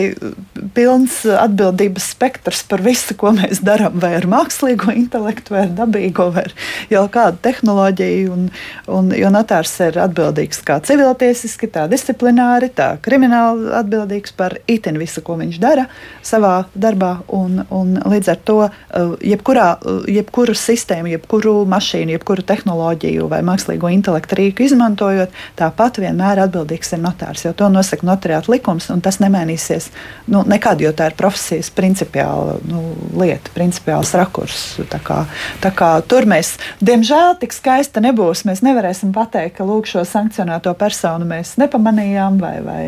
pilns 0.75 1.21
atbildības 1.27 2.09
spektrs 2.15 2.63
par 2.69 2.83
visu, 2.83 3.15
ko 3.19 3.31
mēs 3.37 3.61
darām, 3.65 4.01
vai 4.03 4.15
ar 4.19 4.27
mākslīgo 4.31 4.91
intelektu, 4.97 5.55
vai 5.55 5.65
ar 5.67 5.75
dabīgo, 5.79 6.29
vai 6.35 6.47
ar 6.49 6.55
jau 6.91 7.05
kādu 7.15 7.39
tehnoloģiju. 7.47 8.33
Un, 8.33 8.49
un, 8.91 9.13
jo 9.17 9.31
notārs 9.33 9.75
ir 9.87 10.01
atbildīgs 10.03 10.63
kā 10.67 10.81
civiltiesiski, 10.85 11.71
tā 11.71 11.87
disciplināri, 11.93 12.73
tā 12.75 12.97
krimināli 13.05 13.71
atbildīgs 13.79 14.35
par 14.39 14.59
itin 14.71 14.99
visu, 15.01 15.23
ko 15.23 15.39
viņš 15.41 15.61
dara 15.63 15.87
savā 16.27 16.65
darbā. 16.75 17.15
Un, 17.33 17.63
un 17.71 17.95
līdz 18.03 18.33
ar 18.35 18.43
to 18.51 18.59
uh, 18.67 19.15
jebkurā, 19.23 19.71
uh, 19.79 20.03
jebkuru 20.11 20.59
sistēmu, 20.59 21.15
jebkuru 21.15 21.61
mašīnu, 21.71 22.17
jebkuru 22.19 22.47
tehnoloģiju 22.51 23.31
vai 23.31 23.43
mākslīgo 23.47 23.92
intelektu 23.95 24.39
rīku 24.39 24.67
izmantojot, 24.67 25.33
tāpat 25.59 26.01
vienmēr 26.03 26.43
atbildīgs 26.47 26.95
ir 26.97 27.03
notārs, 27.03 27.45
jo 27.47 27.53
to 27.57 27.69
nosaka 27.73 28.07
notariāta 28.09 28.53
likums, 28.53 28.89
un 28.93 29.03
tas 29.05 29.21
nemainīsies 29.23 29.91
nu, 30.33 30.43
nekad, 30.49 30.83
jo 30.83 30.93
tā 30.97 31.11
ir 31.11 31.17
profesijas 31.19 31.71
principiāla 31.75 32.59
nu, 32.69 32.83
lieta, 33.21 33.53
principiāls 33.57 34.15
rakurs. 34.19 34.61
Tā 34.93 35.01
kā, 35.05 35.23
tā 35.63 35.73
kā 35.77 35.95
tur 36.09 36.29
mēs, 36.29 36.55
diemžēl, 36.85 37.37
tik 37.43 37.55
skaista 37.57 38.03
nebūs. 38.05 38.45
Mēs 38.49 38.65
nevarēsim 38.67 39.15
pateikt, 39.15 39.57
ka 39.59 39.67
lūk, 39.69 39.89
šo 39.91 40.05
sankcionēto 40.09 40.75
personu 40.79 41.29
mēs 41.29 41.57
nepamanījām 41.63 42.41
vai, 42.43 42.57
vai, 42.65 42.83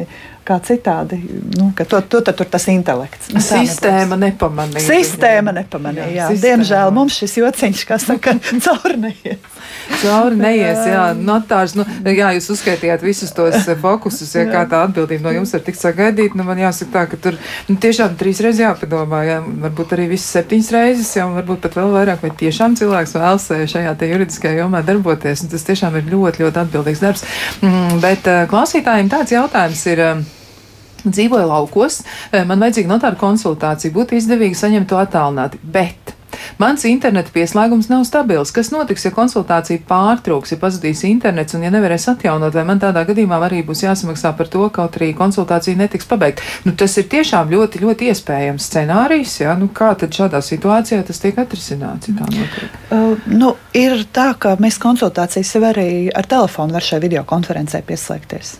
kā 0.44 0.58
citādi, 0.64 1.18
nu, 1.56 1.70
ka 1.76 1.86
to, 1.88 2.00
to 2.04 2.20
tur 2.24 2.48
tas 2.50 2.66
intelekts. 2.68 3.30
Nu, 3.32 3.40
Sistēma 3.44 4.18
nepamanīja. 4.20 4.84
Sistēma 4.84 5.54
nepamanīja. 5.56 6.08
Jā, 6.12 6.26
jā. 6.28 6.40
Diemžēl 6.42 6.92
mums 6.94 7.16
šis 7.16 7.38
jociņš, 7.40 7.84
kā 7.88 7.98
saka, 8.02 8.36
cauri 8.64 8.98
neies. 9.06 9.48
Cauri 10.02 10.36
neies, 10.38 10.82
jā. 10.90 11.06
Notārs, 11.16 11.74
nu, 11.78 11.86
jā, 12.04 12.34
jūs 12.36 12.50
uzskaitījāt 12.54 13.04
visus 13.04 13.32
tos 13.36 13.56
eh, 13.62 13.78
fokusus, 13.80 14.34
ja 14.36 14.44
kā 14.50 14.66
tā 14.68 14.82
atbildība 14.84 15.28
no 15.28 15.34
jums 15.38 15.54
var 15.56 15.64
tikt 15.64 15.80
sagaidīt. 15.80 16.36
Nu, 16.36 16.44
man 16.46 16.60
jāsaka 16.60 16.92
tā, 16.92 17.06
ka 17.14 17.20
tur 17.28 17.40
nu, 17.70 17.78
tiešām 17.80 18.18
trīs 18.20 18.42
reizes 18.44 18.64
jāpadomā, 18.66 19.24
jā, 19.28 19.40
varbūt 19.64 19.96
arī 19.96 20.10
visas 20.12 20.36
septiņas 20.36 20.70
reizes, 20.76 21.16
jā, 21.16 21.26
varbūt 21.38 21.64
pat 21.64 21.80
vēl 21.80 21.96
vairāk, 21.96 22.24
vai 22.26 22.34
tiešām 22.44 22.76
cilvēks 22.80 23.16
vēlas 23.16 23.48
eh, 23.56 23.66
šajā 23.70 23.96
te 23.96 24.12
juridiskajā 24.12 24.60
jomā 24.60 24.84
darboties. 24.84 25.46
Un 25.46 25.56
tas 25.56 25.68
tiešām 25.72 25.96
ir 26.00 26.08
ļoti, 26.12 26.44
ļoti 26.44 26.64
atbildīgs 26.66 27.04
darbs. 27.04 27.26
Mm, 27.64 28.00
bet 28.04 28.28
uh, 28.28 28.44
klausītājiem 28.50 29.12
tāds 29.12 29.32
jautājums 29.36 29.86
ir. 29.94 30.08
Dzīvoju 31.04 31.48
laukos, 31.50 32.02
man 32.32 32.64
vajadzīga 32.64 32.90
notāra 32.90 33.18
konsultācija, 33.20 33.92
būtu 33.94 34.16
izdevīgi 34.18 34.56
saņemt 34.58 34.88
to 34.90 35.00
attālināti, 35.00 35.60
bet 35.62 36.14
Mans 36.60 36.84
interneta 36.88 37.32
pieslēgums 37.34 37.88
nav 37.90 38.04
stabils. 38.08 38.52
Kas 38.54 38.70
notiks, 38.74 39.04
ja 39.06 39.12
konsultācija 39.14 39.82
pārtrūks, 39.88 40.54
ja 40.54 40.58
pazudīs 40.60 41.04
internets 41.08 41.56
un 41.56 41.64
ja 41.66 41.72
nevarēs 41.74 42.06
atjaunot, 42.14 42.54
vai 42.54 42.64
man 42.68 42.82
tādā 42.82 43.04
gadījumā 43.08 43.40
arī 43.46 43.62
būs 43.66 43.84
jāsamaksā 43.86 44.34
par 44.38 44.50
to, 44.52 44.66
kaut 44.74 44.98
arī 44.98 45.12
konsultācija 45.18 45.78
netiks 45.78 46.08
pabeigta? 46.10 46.44
Nu, 46.66 46.74
tas 46.78 46.96
ir 47.00 47.08
tiešām 47.12 47.52
ļoti, 47.54 47.82
ļoti 47.84 48.10
iespējams 48.12 48.68
scenārijs. 48.70 49.38
Ja? 49.42 49.56
Nu, 49.58 49.70
kā 49.74 49.92
tad 49.98 50.14
šādā 50.16 50.42
situācijā 50.44 51.02
tas 51.06 51.22
tiek 51.22 51.38
atrisināts? 51.40 52.12
Uh, 52.14 53.14
nu, 53.30 53.54
ir 53.76 54.06
tā, 54.14 54.32
ka 54.38 54.56
mēs 54.62 54.78
konsultācijas 54.82 55.56
jau 55.56 55.64
arī 55.70 55.88
ar 56.14 56.28
telefonu 56.30 56.76
var 56.76 56.84
šai 56.84 57.02
videokonferencē 57.04 57.82
pieslēgties. 57.86 58.58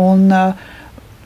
Un, 0.00 0.26
uh, 0.32 0.74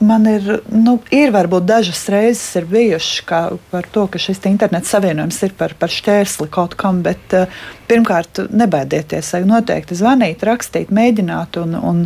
man 0.01 0.27
ir, 0.29 0.47
nu, 0.73 0.99
ir 1.15 1.33
varbūt 1.35 1.67
dažas 1.69 2.03
reizes 2.13 2.57
ir 2.59 2.69
bijušas 2.71 3.59
par 3.71 3.89
to, 3.93 4.07
ka 4.11 4.21
šis 4.21 4.41
internets 4.51 4.93
savienojums 4.93 5.43
ir 5.47 5.55
par, 5.59 5.75
par 5.79 5.93
šķērsli 5.93 6.49
kaut 6.53 6.77
kam, 6.81 7.03
bet 7.07 7.37
uh, 7.37 7.61
pirmkārt, 7.91 8.43
nebaidieties, 8.55 9.33
noteikti 9.49 9.99
zvanīt, 9.99 10.45
rakstīt, 10.47 10.93
mēģināt, 10.95 11.59
un, 11.61 11.77
un 11.77 12.03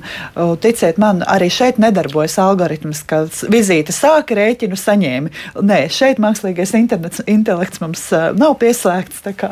ticiet 0.64 0.98
man, 1.02 1.22
arī 1.28 1.50
šeit 1.52 1.80
nedarbojas 1.82 2.38
algoritms, 2.42 3.04
ka 3.08 3.24
vizīte 3.52 3.94
sāka 3.94 4.38
rēķinu 4.38 4.78
saņēmi. 4.80 5.32
Nē, 5.64 5.80
šeit 5.92 6.20
mākslīgais 6.22 6.74
internets, 6.78 7.22
intelekts 7.30 7.82
mums 7.84 8.06
nav 8.38 8.56
pieslēgts, 8.62 9.22
tā 9.26 9.34
kā 9.38 9.50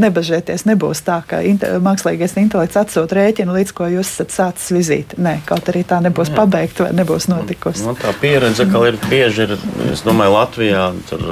nebažieties, 0.00 0.66
nebūs 0.68 1.04
tā, 1.06 1.20
ka 1.28 1.42
inte, 1.46 1.72
mākslīgais 1.84 2.36
intelekts 2.40 2.80
atsūta 2.80 3.20
rēķinu 3.20 3.54
līdz 3.56 3.74
ko 3.76 3.88
jūs 3.94 4.10
esat 4.10 4.34
sācis 4.34 4.74
vizīti. 4.74 5.20
Nē, 5.22 5.38
kaut 5.48 5.68
arī 5.70 5.84
tā 5.86 6.00
nebūs 6.04 6.32
Jā. 6.32 6.38
pabeigta 6.40 6.86
vai 6.86 6.92
nebūs 6.98 7.28
notikusi. 7.30 7.86
Man 7.86 7.98
tā 8.00 8.12
pieredze, 8.20 8.66
ka 8.70 8.82
ir 8.88 8.98
bieži, 9.06 9.46
ir, 9.46 9.56
es 9.92 10.04
domāju, 10.06 10.34
Latvijā 10.36 10.86
tur 11.10 11.26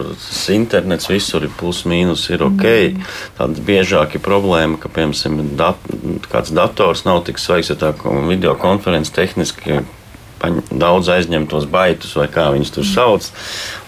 internets 0.54 1.08
visur 1.10 1.46
ir 1.46 1.52
plus 1.58 1.84
mīnus 1.88 2.26
ir 2.32 2.44
ok, 2.46 2.64
mm. 2.64 3.08
tāda 3.38 3.64
biežāk 3.68 4.16
ir 4.18 4.24
problēma, 4.28 4.78
ka, 4.80 4.92
piemēram, 4.92 5.54
dat, 5.58 5.92
kāds 6.28 6.52
dators 6.54 7.06
nav 7.08 7.24
tik 7.26 7.40
svaigs, 7.40 7.72
ja 7.72 7.78
tā 7.80 7.94
video 8.28 8.54
konferences 8.60 9.14
tehniski 9.16 9.82
daudz 10.70 11.08
aizņemtos 11.10 11.66
baitus, 11.70 12.14
vai 12.16 12.28
kā 12.30 12.48
viņus 12.54 12.72
tur 12.74 12.86
sauc. 12.86 13.28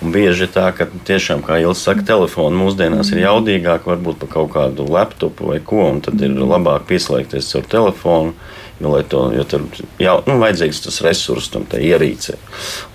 Un 0.02 0.14
bieži 0.14 0.46
ir 0.46 0.52
tā, 0.54 0.70
ka 0.74 0.88
tiešām, 1.06 1.44
kā 1.46 1.60
Ilsa 1.62 1.90
saka, 1.92 2.06
telefoni 2.12 2.58
mūsdienās 2.58 3.12
ir 3.14 3.22
jaudīgāk, 3.24 3.86
varbūt 3.86 4.22
pa 4.22 4.30
kaut 4.34 4.52
kādu 4.56 4.88
laptopu 4.90 5.52
vai 5.52 5.60
ko, 5.62 5.86
un 5.92 6.02
tad 6.04 6.20
ir 6.22 6.34
labāk 6.34 6.88
pieslēgties 6.90 7.54
ar 7.60 7.68
telefonu. 7.70 8.34
Jo, 8.80 8.94
to, 9.04 9.26
jo 9.36 9.44
tur 9.44 9.66
jau 10.00 10.14
nu, 10.24 10.38
vajadzīgs 10.40 10.78
tas 10.86 11.00
resurss 11.04 11.52
tam 11.52 11.66
ierīcē. 11.76 12.36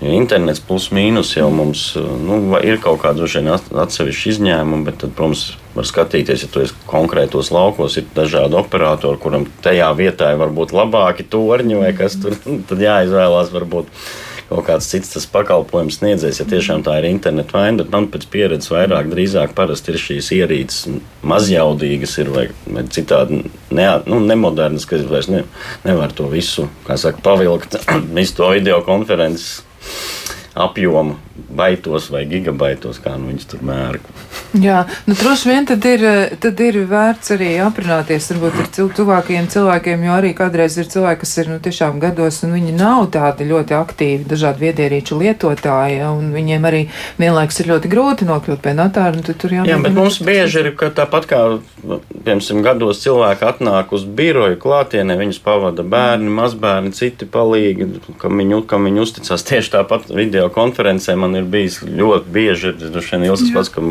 Jo 0.02 0.14
internets 0.16 0.58
plus 0.58 0.88
mīnus 0.94 1.36
jau 1.36 1.46
mums 1.54 1.92
nu, 1.96 2.40
ir 2.58 2.80
kaut 2.82 3.04
kāda 3.04 3.28
atsevišķa 3.28 4.32
izņēmuma, 4.32 4.82
bet, 4.88 4.98
tad, 5.04 5.14
protams, 5.14 5.52
var 5.76 5.86
skatīties, 5.86 6.46
ja 6.46 6.50
tu 6.50 6.64
esi 6.64 6.74
konkrētos 6.90 7.52
laukos, 7.54 7.98
ir 8.00 8.08
dažādi 8.16 8.58
operatori, 8.58 9.20
kuram 9.22 9.46
tajā 9.62 9.92
vietā 9.98 10.32
var 10.40 10.50
būt 10.56 10.74
labāki 10.74 11.28
torņi 11.30 11.78
vai 11.84 11.92
kas 11.96 12.18
tur, 12.22 12.34
tad 12.70 12.82
jāizvēlās 12.82 13.52
varbūt 13.54 13.92
kaut 14.48 14.66
kāds 14.68 14.88
cits 14.90 15.10
tas 15.14 15.26
pakalpojums 15.30 15.98
sniedzējs, 15.98 16.40
ja 16.40 16.46
tiešām 16.48 16.84
tā 16.86 16.96
ir 17.00 17.08
interneta 17.10 17.58
vaina, 17.58 17.80
bet 17.80 17.90
man 17.94 18.08
pēc 18.12 18.26
pieredzes 18.30 18.70
vairāk 18.70 19.10
drīzāk 19.10 19.56
parasti 19.58 19.92
ir 19.92 20.00
šīs 20.02 20.30
ierīces 20.38 21.00
mazjaudīgas 21.26 22.16
ir 22.22 22.30
vai, 22.34 22.46
vai 22.70 22.86
citādi 22.94 23.42
ne, 23.74 23.88
nu, 24.06 24.20
nemodernas, 24.22 24.86
ka 24.86 25.00
vairs 25.10 25.30
ne, 25.32 25.42
nevar 25.86 26.14
to 26.14 26.30
visu, 26.30 26.68
kā 26.86 26.98
saka, 27.00 27.22
pavilkt, 27.26 27.78
visu 28.18 28.38
to 28.38 28.52
video 28.54 28.82
konferences 28.86 29.64
apjomu 30.56 31.18
baitos 31.56 32.08
vai 32.12 32.24
gigabaitos, 32.30 33.02
kā 33.02 33.16
nu 33.18 33.32
viņas 33.32 33.50
tur 33.50 33.66
mēra. 33.66 34.00
Jā, 34.54 34.84
nu, 35.08 35.14
droši 35.18 35.48
vien 35.50 35.66
tad 35.68 35.84
ir, 35.88 36.02
tad 36.40 36.60
ir 36.62 36.78
vērts 36.88 37.32
arī 37.34 37.50
aprunāties 37.64 38.30
varbūt 38.30 38.60
ar 38.62 38.68
cil 38.76 38.90
tuvākajiem 38.94 39.48
cilvēkiem, 39.52 40.04
jo 40.06 40.14
arī 40.16 40.32
kādreiz 40.38 40.76
ir 40.78 40.88
cilvēki, 40.92 41.20
kas 41.24 41.34
ir 41.42 41.50
nu, 41.50 41.58
tiešām 41.62 41.98
gados, 42.02 42.38
un 42.46 42.54
viņi 42.56 42.76
nav 42.76 43.08
tādi 43.14 43.48
ļoti 43.48 43.76
aktīvi 43.76 44.28
dažādu 44.30 44.62
viedierīču 44.64 45.18
lietotāji, 45.20 45.98
un 46.06 46.30
viņiem 46.34 46.68
arī 46.68 46.82
vienlaiks 47.20 47.60
ir 47.60 47.70
ļoti 47.72 47.90
grūti 47.92 48.28
nokļūt 48.28 48.62
pie 48.64 48.76
notāra. 48.78 49.24
Tur 49.26 49.52
jāmēģina. 49.52 49.72
Jā, 49.72 49.80
bet 49.82 49.96
mums 49.96 50.20
bieži 50.22 50.62
ir, 50.62 50.70
ka 50.78 50.88
tāpat 50.94 51.26
kā, 51.30 51.40
piemēram, 51.82 52.62
gados 52.64 53.02
cilvēki 53.02 53.46
atnāk 53.48 53.92
uz 53.96 54.06
biroju 54.18 54.58
klātienē, 54.62 55.16
viņus 55.18 55.40
pavada 55.44 55.84
bērni, 55.86 56.30
mazbērni, 56.36 56.94
citi 56.96 57.28
palīgi, 57.28 57.88
kam 58.22 58.38
viņi, 58.40 58.62
kam 58.70 58.86
viņi 58.88 59.02
uzticās 59.02 59.44
tieši 59.48 59.74
tāpat 59.76 60.10
video 60.14 60.48
konferencē. 60.54 61.16
Man 61.18 61.36
ir 61.38 61.48
bijis 61.50 61.80
ļoti 61.82 62.32
bieži, 62.32 62.74
droši 62.86 63.16
vien 63.16 63.28
Ilsas 63.30 63.52
pats, 63.54 63.72
ka 63.72 63.84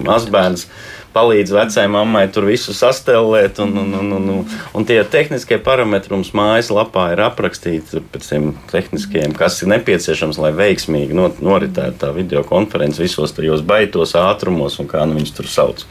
mazbērns 0.56 0.68
palīdz 1.16 1.53
vecajai 1.56 1.88
mammai 1.88 2.26
tur 2.28 2.45
visu 2.49 2.74
sastelēt, 2.76 3.60
un, 3.64 3.72
un, 3.80 3.93
un, 3.95 4.12
un, 4.18 4.30
un, 4.34 4.56
un 4.76 4.86
tie 4.86 4.99
tehniskie 5.08 5.58
parametri 5.64 6.12
mums 6.12 6.34
mājaslapā 6.36 7.14
ir 7.14 7.24
aprakstīti 7.24 8.03
pēc 8.12 8.30
tiem 8.30 8.49
tehniskiem, 8.72 9.36
kas 9.38 9.62
ir 9.64 9.72
nepieciešams, 9.72 10.39
lai 10.43 10.51
veiksmīgi 10.56 11.16
not, 11.16 11.39
noritētu 11.39 12.01
tā 12.03 12.12
video 12.16 12.43
konference 12.43 13.01
visos 13.01 13.32
tajos 13.36 13.64
baitos 13.64 14.16
ātrumos 14.20 14.80
un 14.84 14.91
kā 14.91 15.06
nu 15.08 15.16
viņus 15.22 15.38
tur 15.38 15.47
sauc. 15.47 15.86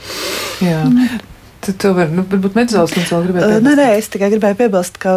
Jā. 0.61 0.85
Tad 1.65 1.77
tu 1.81 1.91
vari, 1.97 2.13
nu, 2.13 2.25
varbūt 2.29 2.57
Medzīlis 2.59 3.09
vēl 3.09 3.23
gribētu. 3.25 3.61
Nē, 3.65 3.73
nē, 3.79 3.87
es 3.97 4.11
tikai 4.13 4.29
gribēju 4.35 4.57
piebilst, 4.59 4.99
ka 5.01 5.15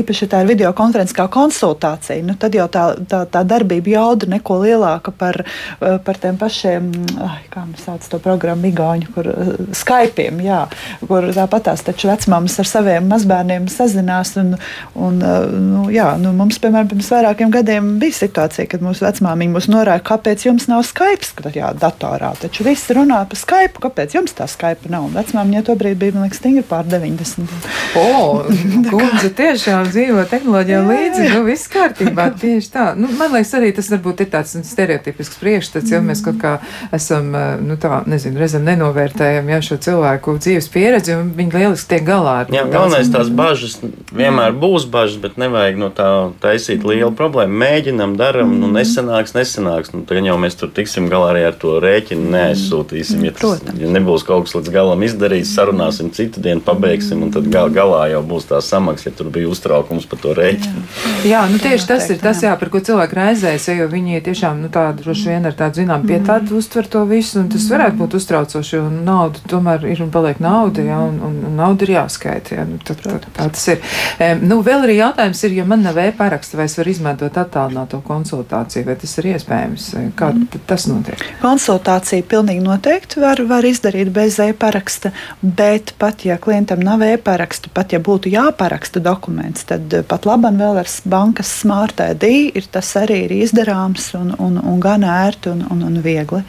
īpaši 0.00 0.28
tā 0.32 0.40
ir 0.40 0.48
video 0.48 0.70
konference 0.76 1.12
kā 1.16 1.26
konsultācija. 1.32 2.22
Nu, 2.24 2.36
tad 2.40 2.56
jau 2.56 2.64
tā, 2.72 2.84
tā, 3.10 3.24
tā 3.28 3.42
darbība 3.44 3.92
jauda 3.92 4.28
neko 4.32 4.62
lielāka 4.62 5.12
par, 5.12 5.42
par 5.78 6.20
tiem 6.22 6.38
pašiem, 6.40 6.88
ai, 7.20 7.42
kā 7.52 7.66
mēs 7.68 7.84
sauc 7.84 8.06
to 8.08 8.20
programmu, 8.24 8.70
Igauņu, 8.70 9.10
kur 9.12 9.28
Skype'iem, 9.76 10.40
jā, 10.46 10.62
kur 11.04 11.28
tāpatās 11.36 11.84
taču 11.84 12.08
vecmāmas 12.08 12.56
ar 12.62 12.70
saviem 12.70 13.10
mazbērniem 13.12 13.68
sazinās. 13.72 14.34
Un, 14.40 14.54
un, 14.96 15.20
nu, 15.20 15.84
jā, 15.92 16.14
nu, 16.22 16.32
mums, 16.36 16.60
piemēram, 16.64 16.88
pirms 16.94 17.12
vairākiem 17.12 17.52
gadiem 17.52 17.92
bija 18.00 18.20
situācija, 18.22 18.70
kad 18.72 18.84
mūsu 18.84 19.04
vecmāmiņa 19.04 19.56
mūs 19.58 19.68
norāda, 19.68 20.00
kāpēc 20.06 20.48
jums 20.48 20.70
nav 20.72 20.86
Skype, 20.88 21.34
kad 21.42 21.60
jā, 21.60 21.74
datorā, 21.76 22.32
taču 22.40 22.64
visi 22.64 22.96
runā 22.96 23.20
par 23.28 23.42
Skype, 23.44 23.84
kāpēc 23.84 24.16
jums 24.16 24.36
tā 24.40 24.48
Skype 24.48 24.93
nav. 24.94 25.08
Vecmāmiņa 25.14 25.64
to 25.66 25.76
brīdi 25.78 26.00
bija, 26.00 26.14
man 26.16 26.26
liekas, 26.26 26.40
stingri 26.40 26.64
pār 26.66 26.86
90. 26.88 27.68
O, 27.98 28.06
kundze 28.92 29.30
tiešām 29.36 29.88
dzīvo 29.90 30.24
tehnoloģijā 30.30 30.80
līdzi, 30.88 31.26
nu 31.34 31.42
viss 31.48 31.70
kārtībā, 31.72 32.28
tieši 32.42 32.72
tā. 32.74 32.86
Nu, 32.98 33.10
man 33.18 33.34
liekas, 33.34 33.54
arī 33.58 33.72
tas 33.76 33.90
varbūt 33.92 34.24
ir 34.24 34.30
tāds 34.34 34.56
stereotipisks 34.68 35.40
priekšstats, 35.42 35.94
ja 35.94 36.02
mēs 36.04 36.24
kaut 36.24 36.40
kā 36.42 36.54
esam, 36.94 37.30
eh, 37.38 37.54
nu 37.62 37.78
tā, 37.80 38.02
nezinu, 38.10 38.40
reizēm 38.42 38.66
nenovērtējam, 38.68 39.50
ja 39.52 39.60
šo 39.64 39.80
cilvēku 39.88 40.36
dzīves 40.40 40.70
pieredzi, 40.74 41.16
un 41.18 41.32
viņi 41.36 41.58
lieliski 41.58 41.94
tiek 41.94 42.06
galā 42.06 42.40
ar. 42.44 42.54
Jā, 42.54 42.66
galvenais 42.70 43.10
tās 43.12 43.30
bažas 43.34 43.78
vienmēr 44.14 44.54
būs 44.58 44.86
bažas, 44.90 45.18
bet 45.22 45.38
nevajag 45.40 45.78
no 45.80 45.90
tā 45.94 46.08
taisīt 46.42 46.84
lielu 46.86 47.12
problēmu. 47.16 47.56
Mēģinam, 47.64 48.16
daram, 48.20 48.54
nu 48.60 48.70
nesanāks, 48.72 49.34
nesanāks. 49.36 49.94
Nu, 49.94 50.04
tagad 50.08 50.28
jau 50.28 50.36
mēs 50.40 50.58
tur 50.60 50.72
tiksim 50.74 51.08
galā 51.12 51.32
arī 51.34 51.44
ar 51.48 51.58
to 51.58 51.76
rēķinu 51.82 52.30
neaizsūtīsim, 52.34 53.24
ja, 53.28 53.34
tas, 53.38 53.62
ja 53.80 53.90
nebūs 53.90 54.26
kaut 54.26 54.46
kas 54.46 54.56
līdz 54.58 54.72
galam 54.74 54.83
izdarīts, 55.04 55.52
sarunāsim 55.56 56.10
citu 56.14 56.42
dienu, 56.44 56.62
pabeigsim, 56.64 57.22
un 57.24 57.32
tad 57.34 57.48
gal, 57.52 57.70
galā 57.72 58.06
jau 58.12 58.22
būs 58.26 58.48
tā 58.50 58.60
samaksa, 58.64 59.08
ja 59.08 59.16
tur 59.18 59.30
bija 59.34 59.50
uztraukums 59.50 60.06
par 60.10 60.20
to 60.22 60.34
rēķinu. 60.36 60.82
Jā, 61.04 61.30
jā 61.30 61.42
nu 61.50 61.60
tieši 61.62 61.88
tas 61.88 62.08
ir 62.12 62.20
tas, 62.22 62.42
jā, 62.44 62.52
par 62.60 62.70
ko 62.72 62.80
cilvēki 62.84 63.18
raizēs, 63.18 63.68
jo 63.78 63.88
viņi 63.90 64.22
tiešām, 64.28 64.60
nu 64.64 64.70
tādu 64.74 65.06
droši 65.06 65.30
vien 65.32 65.48
ar 65.48 65.56
tādu, 65.58 65.82
zinām, 65.82 66.04
pie 66.08 66.18
tādu 66.20 66.52
mm. 66.52 66.60
uztver 66.60 66.88
to 66.90 67.04
visu, 67.08 67.38
un 67.40 67.48
tas 67.52 67.66
varētu 67.70 68.00
būt 68.00 68.18
uztraucoši, 68.20 68.76
jo 68.76 68.84
nauda 68.92 69.42
tomēr 69.50 69.86
ir 69.90 70.04
un 70.04 70.12
paliek 70.14 70.42
nauda, 70.44 70.84
jā, 70.84 71.00
un, 71.08 71.20
un, 71.24 71.40
un 71.50 71.56
nauda 71.60 71.86
ir 71.86 71.94
jāskaita, 71.96 72.58
jā, 72.58 72.66
nu, 72.68 72.80
tad, 72.84 73.00
tad, 73.04 73.28
tā 73.36 73.48
tas 73.56 73.66
ir. 73.72 73.82
Um, 74.18 74.44
nu, 74.50 74.60
vēl 74.66 74.86
arī 74.86 74.98
jautājums 75.00 75.44
ir, 75.48 75.56
ja 75.60 75.68
man 75.68 75.84
nav 75.86 75.98
e-paraksta, 76.02 76.58
vai 76.60 76.68
es 76.68 76.76
varu 76.78 76.94
izmantot 76.94 77.40
attālināto 77.40 78.00
konsultāciju, 78.04 78.86
vai 78.88 78.98
tas 79.00 79.16
ir 79.20 79.30
iespējams, 79.34 79.88
kā 80.18 80.30
tas 80.68 80.88
notiek? 80.90 81.24
Konsultācija 81.42 82.26
pilnīgi 82.28 82.64
noteikti 82.64 83.22
var, 83.22 83.42
var 83.48 83.66
izdarīt 83.68 84.12
bez 84.14 84.38
e-paraksta 84.42 84.63
jāparaksta, 84.64 85.12
bet 85.42 85.94
pat 85.98 86.24
ja 86.24 86.38
klientam 86.38 86.80
nav 86.80 87.02
e-paraksta, 87.02 87.68
pat 87.74 87.92
ja 87.92 88.00
būtu 88.00 88.30
jāparaksta 88.32 89.00
dokuments, 89.00 89.64
tad 89.64 89.92
pat 90.08 90.24
labam 90.26 90.56
vēl 90.56 90.78
ar 90.80 90.88
bankas 91.04 91.52
smart 91.60 92.00
ID 92.00 92.56
ir 92.56 92.64
tas 92.70 92.96
arī 92.96 93.24
ir 93.26 93.32
izdarāms 93.44 94.14
un, 94.14 94.34
un, 94.38 94.58
un 94.58 94.80
gan 94.80 95.04
ērti 95.04 95.50
un, 95.50 95.66
un, 95.70 95.82
un 95.84 96.00
viegli. 96.02 96.42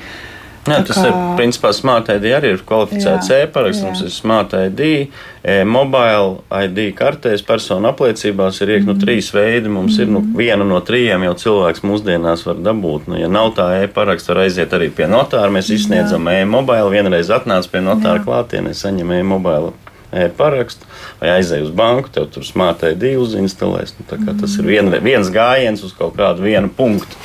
Jā, 0.66 0.80
tas 0.82 0.98
kā... 0.98 1.06
ir 1.08 1.16
principā 1.38 1.70
Smart 1.76 2.10
ID 2.10 2.32
arī 2.34 2.54
ir 2.56 2.62
kvalificēts 2.66 3.30
e-paraksts. 3.38 3.84
Mums 3.86 4.02
ir 4.02 4.12
Smart 4.14 4.56
ID, 4.58 4.82
e 5.46 5.58
mobile 5.70 6.40
ID 6.50 6.88
kartēs, 6.98 7.44
personu 7.46 7.92
apliecībās 7.92 8.62
ir 8.66 8.74
iekšā 8.76 8.90
nu, 8.90 8.98
trīs 9.02 9.30
veidi. 9.36 9.70
Mums 9.70 10.00
mm. 10.00 10.02
ir 10.02 10.12
nu, 10.12 10.24
mhm. 10.24 10.36
viena 10.42 10.68
no 10.68 10.82
trījiem 10.86 11.28
jau 11.30 11.36
cilvēks 11.46 11.86
mūsdienās 11.86 12.46
var 12.50 12.62
dabūt. 12.66 13.10
Nu, 13.12 13.20
ja 13.22 13.30
nav 13.32 13.54
tā 13.60 13.70
e-paraksta, 13.84 14.34
var 14.34 14.46
aiziet 14.48 14.74
arī 14.74 14.90
pie 14.94 15.10
notāra. 15.12 15.54
Mēs 15.54 15.70
izsniedzam 15.76 16.30
e-mobile, 16.34 16.90
vienreiz 16.94 17.30
atnāc 17.34 17.70
pie 17.70 17.86
notāra 17.86 18.26
klātienē, 18.26 18.74
saņem 18.74 19.20
e-mobile 19.20 19.76
e-parakstu, 20.16 20.88
vai 21.20 21.36
aizej 21.38 21.66
uz 21.66 21.72
banku, 21.76 22.12
tev 22.14 22.30
tur 22.34 22.46
smārtai 22.48 22.94
divi 23.00 23.20
uzinstalēs. 23.22 23.96
Nu, 24.00 24.08
tas 24.40 24.58
ir 24.60 24.68
vien, 24.68 24.92
viens 25.04 25.30
gājiens 25.34 25.84
uz 25.86 25.94
kaut 25.98 26.16
kādu 26.20 26.46
vienu 26.46 26.72
punktu. 26.72 27.20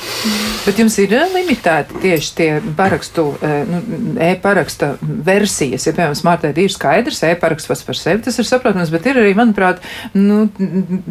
Bet 0.65 0.77
jums 0.77 0.95
ir 1.01 1.13
eh, 1.17 1.29
limitēti 1.33 2.01
tieši 2.03 2.33
tie 2.37 2.49
parakstu, 2.77 3.25
eh, 3.41 3.61
nu, 3.69 3.81
e-paraksta 4.21 4.93
versijas. 5.01 5.87
Ja, 5.87 5.95
piemēram, 5.97 6.17
smārtai 6.17 6.53
ir 6.61 6.73
skaidrs, 6.73 7.23
e-paraksts 7.31 7.71
pats 7.71 7.85
par 7.87 7.97
sevi 7.97 8.21
tas 8.25 8.37
ir 8.37 8.47
saprotams, 8.47 8.91
bet 8.93 9.07
ir 9.09 9.21
arī, 9.23 9.33
manuprāt, 9.37 9.81
nu, 10.13 10.43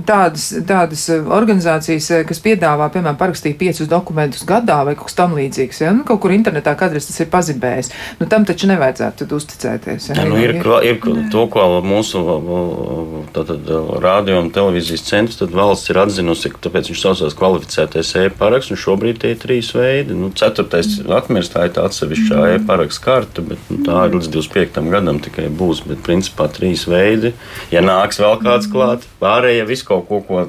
tādas, 0.06 0.50
tādas 0.68 1.06
organizācijas, 1.10 2.10
eh, 2.14 2.24
kas 2.28 2.42
piedāvā, 2.44 2.90
piemēram, 2.94 3.18
parakstīt 3.20 3.58
piecus 3.60 3.90
dokumentus 3.90 4.46
gadā 4.46 4.82
vai 4.86 4.94
kaut 4.98 5.10
kas 5.10 5.18
tam 5.18 5.34
līdzīgs. 5.38 5.82
Ja? 5.82 5.94
Nu, 5.96 6.06
kaut 6.08 6.22
kur 6.22 6.34
internetā 6.34 6.76
kādreiz 6.78 7.08
tas 7.08 7.18
ir 7.22 7.30
pazibējis. 7.32 7.90
Nu, 8.20 8.28
tam 8.30 8.46
taču 8.48 8.70
nevajadzētu 8.70 9.28
uzticēties. 9.40 10.10
Ja? 10.12 10.20
Ja, 10.20 10.28
nu, 10.30 10.38
ir, 10.38 10.54
ir, 10.60 10.94
ir 10.94 11.26
to, 11.32 11.46
ko 11.50 11.66
mūsu 11.84 12.20
radio 14.02 14.40
un 14.40 14.50
televīzijas 14.54 15.04
centrs, 15.06 15.38
tad 15.40 15.54
valsts 15.56 15.92
ir 15.92 16.00
atzinusi, 16.02 16.50
ka 16.52 16.60
tāpēc 16.66 16.90
viņš 16.90 17.02
saucās 17.04 17.36
kvalificētais 17.38 18.12
e-paraksts, 18.24 18.74
un 18.74 18.80
šobrīd 18.80 19.20
tie 19.22 19.32
ir 19.34 19.40
trīs 19.42 19.70
veidi. 19.76 20.16
Nu, 20.16 20.32
ceturtais 20.36 20.98
atmirst, 21.06 21.54
tā 21.54 21.68
ir 21.68 21.74
tā 21.76 21.86
atsevišķā 21.88 22.36
mm. 22.38 22.58
e-paraksts 22.58 23.04
karta, 23.04 23.44
bet 23.46 23.72
nu, 23.72 23.80
tā 23.86 24.04
ir 24.08 24.18
līdz 24.18 24.30
25. 24.36 24.84
gadam 24.92 25.22
tikai 25.24 25.48
būs, 25.62 25.84
bet 25.88 26.04
principā 26.06 26.50
trīs 26.52 26.86
veidi. 26.90 27.34
Ja 27.74 27.84
nāks 27.84 28.20
vēl 28.22 28.40
kāds 28.44 28.70
klāt, 28.72 29.08
pārējie 29.22 29.66
visu 29.70 29.88
kaut 29.90 30.08
ko, 30.10 30.22
ko 30.26 30.46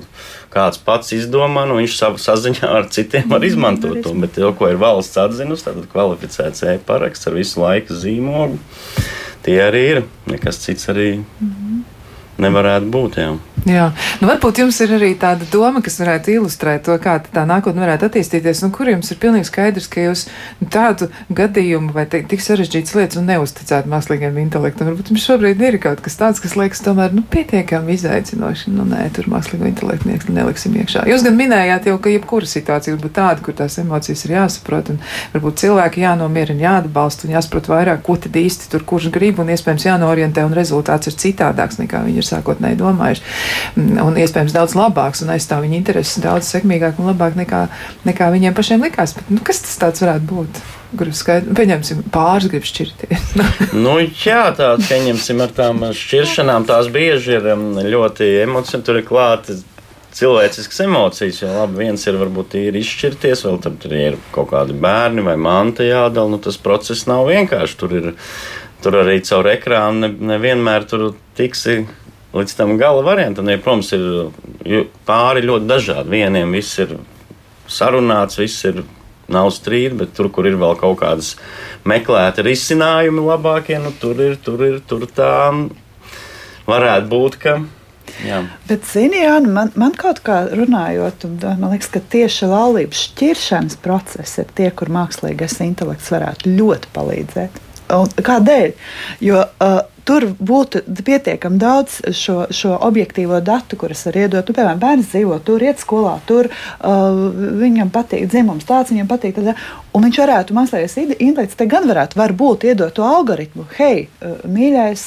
kāds 0.52 0.82
pats 0.84 1.14
izdomā, 1.16 1.64
nu, 1.70 1.80
viņš 1.80 1.96
savā 1.98 2.20
saziņā 2.22 2.70
ar 2.82 2.90
citiem 2.92 3.30
var 3.32 3.46
izmantot 3.48 4.02
to. 4.04 4.14
Bet 4.22 4.36
to, 4.36 4.52
ko 4.58 4.72
ir 4.72 4.80
valsts 4.82 5.20
atzinusi, 5.22 5.68
tad 5.70 5.88
kvalificēts 5.92 6.66
e-paraksts 6.76 7.30
ar 7.30 7.38
visu 7.40 7.64
laiku 7.64 7.96
zīmogu 7.96 8.60
tie 9.44 9.58
arī 9.64 9.84
ir. 9.96 10.04
Nekas 10.28 10.60
cits 10.66 10.90
arī 10.90 11.18
mm 11.18 11.24
-hmm. 11.40 11.82
Nevarētu 12.44 12.92
būt. 12.92 13.22
Jā. 13.22 13.32
Jā, 13.70 13.92
nu 14.18 14.26
varbūt 14.26 14.58
jums 14.64 14.80
ir 14.82 14.96
arī 14.96 15.12
tāda 15.22 15.46
doma, 15.52 15.84
kas 15.86 16.00
varētu 16.02 16.32
ilustrēt 16.34 16.82
to, 16.88 16.96
kā 17.02 17.20
tā 17.22 17.44
nākotnē 17.46 17.84
varētu 17.84 18.08
attīstīties, 18.08 18.64
un 18.66 18.72
kur 18.74 18.90
jums 18.90 19.12
ir 19.14 19.20
pilnīgi 19.22 19.46
skaidrs, 19.52 19.90
ka 19.92 20.02
jūs 20.02 20.24
nu, 20.58 20.66
tādu 20.74 21.12
gadījumu 21.30 21.94
vai 21.94 22.08
te, 22.10 22.24
tik 22.26 22.42
sarežģītas 22.42 22.96
lietas 22.98 23.20
un 23.22 23.30
neusticētu 23.30 23.92
mākslīgiem 23.92 24.40
intelektam. 24.42 24.90
Varbūt 24.90 25.12
jums 25.14 25.26
šobrīd 25.28 25.62
ir 25.62 25.78
kaut 25.84 26.02
kas 26.02 26.18
tāds, 26.18 26.42
kas 26.42 26.58
liekas 26.58 26.82
tomēr 26.82 27.14
nu, 27.14 27.22
pietiekami 27.22 27.94
izaicinoši. 28.00 28.74
Nu, 28.74 28.88
nē, 28.90 29.04
tur 29.14 29.30
mākslīgo 29.30 29.70
intelektu 29.70 30.34
neliksim 30.34 30.80
iekšā. 30.82 31.06
Jūs 31.12 31.28
gan 31.28 31.38
minējāt 31.38 31.92
jau, 31.92 32.00
ka 32.02 32.16
jebkura 32.16 32.50
situācija 32.50 32.98
būtu 32.98 33.14
tāda, 33.20 33.46
kur 33.46 33.58
tās 33.62 33.78
emocijas 33.84 34.26
ir 34.26 34.36
jāsaprot, 34.40 34.90
un 34.96 35.00
varbūt 35.36 35.62
cilvēki 35.62 36.02
jānomierina, 36.08 36.66
jāatbalsta 36.66 37.30
un 37.30 37.38
jāsaprot 37.38 37.70
vairāk, 37.70 38.02
ko 38.10 38.18
tad 38.18 38.42
īsti 38.42 38.74
tur 38.74 38.88
kurš 38.90 39.12
grib, 39.14 39.38
un 39.44 39.54
iespējams 39.54 39.86
jānorientē, 39.92 40.50
un 40.50 40.58
rezultāts 40.58 41.12
ir 41.12 41.20
citādāks 41.22 41.78
nekā 41.84 42.02
viņi 42.08 42.24
ir 42.24 42.31
sākotnēji 42.32 42.80
domājuši 42.82 43.26
un 44.02 44.20
iespējams 44.20 44.56
daudz 44.56 44.76
labāks 44.80 45.24
un 45.26 45.34
aizstāv 45.36 45.66
viņa 45.66 45.80
intereses 45.80 46.22
daudz 46.24 46.52
sekmīgāk 46.52 47.00
un 47.02 47.12
labāk 47.12 47.38
nekā, 47.40 47.66
nekā 48.08 48.30
viņiem 48.34 48.56
pašiem 48.58 48.86
likās. 48.88 49.16
Bet, 49.18 49.34
nu, 49.34 49.42
kas 49.46 49.64
tas 49.66 49.80
tāds 49.82 50.04
varētu 50.04 50.30
būt? 50.32 50.62
Skaidru, 50.92 51.54
pieņemsim, 51.56 52.02
pāris 52.12 52.50
grib 52.52 52.66
šķirties. 52.68 53.30
nu, 53.86 53.94
jā, 54.04 54.42
tā 54.58 54.74
pieņemsim 54.84 55.40
ar 55.40 55.54
tām 55.56 55.86
šķiršanām. 55.96 56.66
Tās 56.68 56.90
bieži 56.92 57.38
ir 57.38 57.48
um, 57.54 57.70
ļoti 57.80 58.28
emocionāli, 58.42 58.88
tur 58.90 59.00
ir 59.00 59.06
klāta 59.08 59.56
cilvēciskas 60.12 60.84
emocijas. 60.86 61.40
Jo 61.42 61.54
labi, 61.54 61.86
viens 61.86 62.04
ir 62.08 62.20
varbūt 62.20 62.58
īri 62.60 62.84
izšķirties, 62.84 63.46
vēl 63.48 63.62
tam 63.64 63.78
ir 63.96 64.20
kaut 64.36 64.52
kādi 64.52 64.76
bērni 64.76 65.24
vai 65.26 65.38
manta 65.40 65.88
jādala. 65.88 66.34
Nu, 66.34 66.42
tas 66.44 66.60
process 66.62 67.08
nav 67.10 67.30
vienkārši. 67.32 67.80
Tur, 67.80 67.96
ir, 67.96 68.12
tur 68.84 69.00
arī 69.06 69.22
caur 69.28 69.48
ekrānu 69.54 70.12
nevienmēr 70.20 70.86
ne 70.86 70.92
tur 70.92 71.08
tiksi 71.40 71.86
līdz 72.36 72.56
tam 72.58 72.76
gala 72.80 73.04
variantam. 73.06 73.50
Ja, 73.52 73.60
protams, 73.62 73.92
ir 73.96 74.88
pāri 75.08 75.44
ļoti 75.46 75.70
dažādi. 75.70 76.16
Vieniem 76.16 76.56
viss 76.58 76.80
ir 76.84 76.98
sarunāts, 77.70 78.42
viss 78.42 78.66
ir. 78.70 78.84
Nav 79.32 79.48
strīdi, 79.56 79.96
bet 79.96 80.10
tur, 80.12 80.28
kur 80.34 80.44
ir 80.44 80.58
vēl 80.60 80.74
kaut 80.76 80.98
kādas 81.00 81.38
meklēta 81.88 82.44
risinājumi 82.44 83.22
labākie, 83.24 83.78
nu, 83.80 83.94
tur 83.96 84.20
ir, 84.20 84.34
tur 84.44 84.60
ir, 84.66 84.82
tur 84.84 85.06
tā 85.08 85.30
varētu 86.68 87.08
būt, 87.08 87.38
ka 87.40 87.54
Jā. 88.26 88.42
Bet, 88.70 88.86
zini, 88.86 89.22
Jāni, 89.24 89.50
man, 89.54 89.72
man 89.80 89.96
kaut 89.98 90.22
kā 90.26 90.44
runājot, 90.52 91.26
man 91.48 91.72
liekas, 91.72 91.90
ka 91.94 92.02
tieši 92.14 92.50
laulības 92.52 93.06
šķiršanas 93.08 93.80
process 93.82 94.42
ir 94.42 94.52
tie, 94.58 94.70
kur 94.76 94.92
mākslīgais 94.94 95.58
intelekts 95.66 96.12
varētu 96.14 96.54
ļoti 96.58 96.92
palīdzēt. 96.96 97.62
Kādēļ? 97.92 98.74
Jo 99.24 99.44
uh, 99.44 99.82
tur 100.08 100.26
būtu 100.40 100.82
pietiekami 101.06 101.60
daudz 101.62 102.00
šo, 102.16 102.46
šo 102.54 102.74
objektīvo 102.88 103.40
datu, 103.46 103.78
kuras 103.80 104.04
var 104.08 104.18
iedot. 104.24 104.48
Nu, 104.48 104.56
piemēram, 104.58 104.80
bērns 104.82 105.12
dzīvo 105.12 105.38
tur, 105.46 105.64
iet 105.66 105.82
skolā, 105.82 106.16
tur 106.28 106.50
uh, 106.50 107.20
viņam 107.62 107.92
patīk 107.94 108.26
dzimums, 108.32 108.66
tāds 108.68 108.94
viņam 108.94 109.10
patīk. 109.12 109.38
Tad, 109.38 109.62
un 109.96 110.08
viņš 110.08 110.22
varētu, 110.24 110.58
mākslinieks 110.58 110.98
intelekts, 111.18 111.60
te 111.60 111.68
gan 111.70 111.88
varētu 111.90 112.20
varbūt 112.20 112.66
iedot 112.72 112.96
to 112.98 113.06
algoritmu, 113.06 113.68
hei, 113.78 114.08
mīļais 114.48 115.06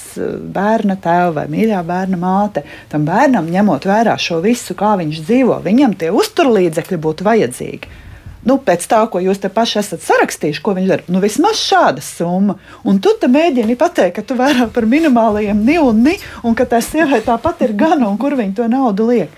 bērna 0.54 0.98
tēva 1.02 1.34
vai 1.40 1.48
mīļā 1.52 1.82
bērna 1.88 2.20
māte, 2.20 2.64
tam 2.92 3.08
bērnam 3.08 3.50
ņemot 3.50 3.88
vērā 3.88 4.16
šo 4.20 4.40
visu, 4.44 4.76
kā 4.78 4.94
viņš 5.00 5.20
dzīvo, 5.26 5.60
viņam 5.64 5.98
tie 6.00 6.14
uzturlīdzekļi 6.14 7.02
būtu 7.08 7.28
vajadzīgi 7.28 8.03
nu, 8.48 8.58
pēc 8.62 8.86
tā, 8.90 9.00
ko 9.10 9.20
jūs 9.22 9.40
te 9.42 9.50
paši 9.52 9.80
esat 9.80 10.04
sarakstījuši, 10.04 10.62
ko 10.64 10.76
viņi 10.76 10.90
dara, 10.90 11.06
nu, 11.12 11.20
vismaz 11.24 11.60
šāda 11.60 12.04
summa. 12.04 12.58
Un 12.84 13.00
tu 13.02 13.14
te 13.20 13.30
mēģini 13.30 13.76
pateikt, 13.80 14.16
ka 14.18 14.26
tu 14.26 14.38
vairāk 14.38 14.72
par 14.74 14.88
minimālajiem 14.90 15.64
ni 15.66 15.78
un 15.80 16.02
ni, 16.06 16.16
un 16.44 16.56
ka 16.58 16.68
tā 16.68 16.82
sieviete 16.84 17.26
tāpat 17.30 17.64
ir 17.66 17.76
gana, 17.78 18.08
un 18.08 18.18
kur 18.20 18.36
viņi 18.38 18.56
to 18.60 18.68
naudu 18.70 19.08
liek. 19.10 19.32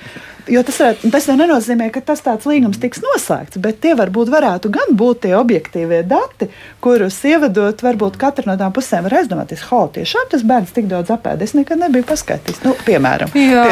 Jo 0.51 0.62
tas, 0.66 0.80
var, 0.82 0.99
tas 1.12 1.28
jau 1.28 1.36
nenozīmē, 1.38 1.88
ka 1.94 2.03
tas 2.05 2.22
tāds 2.24 2.47
līgums 2.49 2.80
tiks 2.82 3.03
noslēgts, 3.05 3.61
bet 3.62 3.80
tie 3.84 3.94
varbūt 3.99 4.30
varētu 4.32 4.70
gan 4.74 4.94
būt 4.99 5.24
tie 5.26 5.34
objektīvie 5.38 6.03
dati, 6.07 6.51
kurus 6.84 7.18
ievedot, 7.26 7.82
varbūt 7.82 8.18
katra 8.20 8.47
no 8.51 8.59
tām 8.61 8.74
pusēm 8.74 9.07
var 9.07 9.18
aizdomāties, 9.20 9.64
ka 9.66 9.82
tiešām 9.97 10.30
tas 10.32 10.44
bērns 10.47 10.74
tik 10.76 10.90
daudz 10.90 11.14
apēd. 11.14 11.42
Es 11.47 11.57
nekad 11.59 11.80
nebiju 11.82 12.07
paskaidrojis, 12.09 12.62
nu, 12.66 12.74
piemēram, 12.86 13.32
jā, 13.38 13.64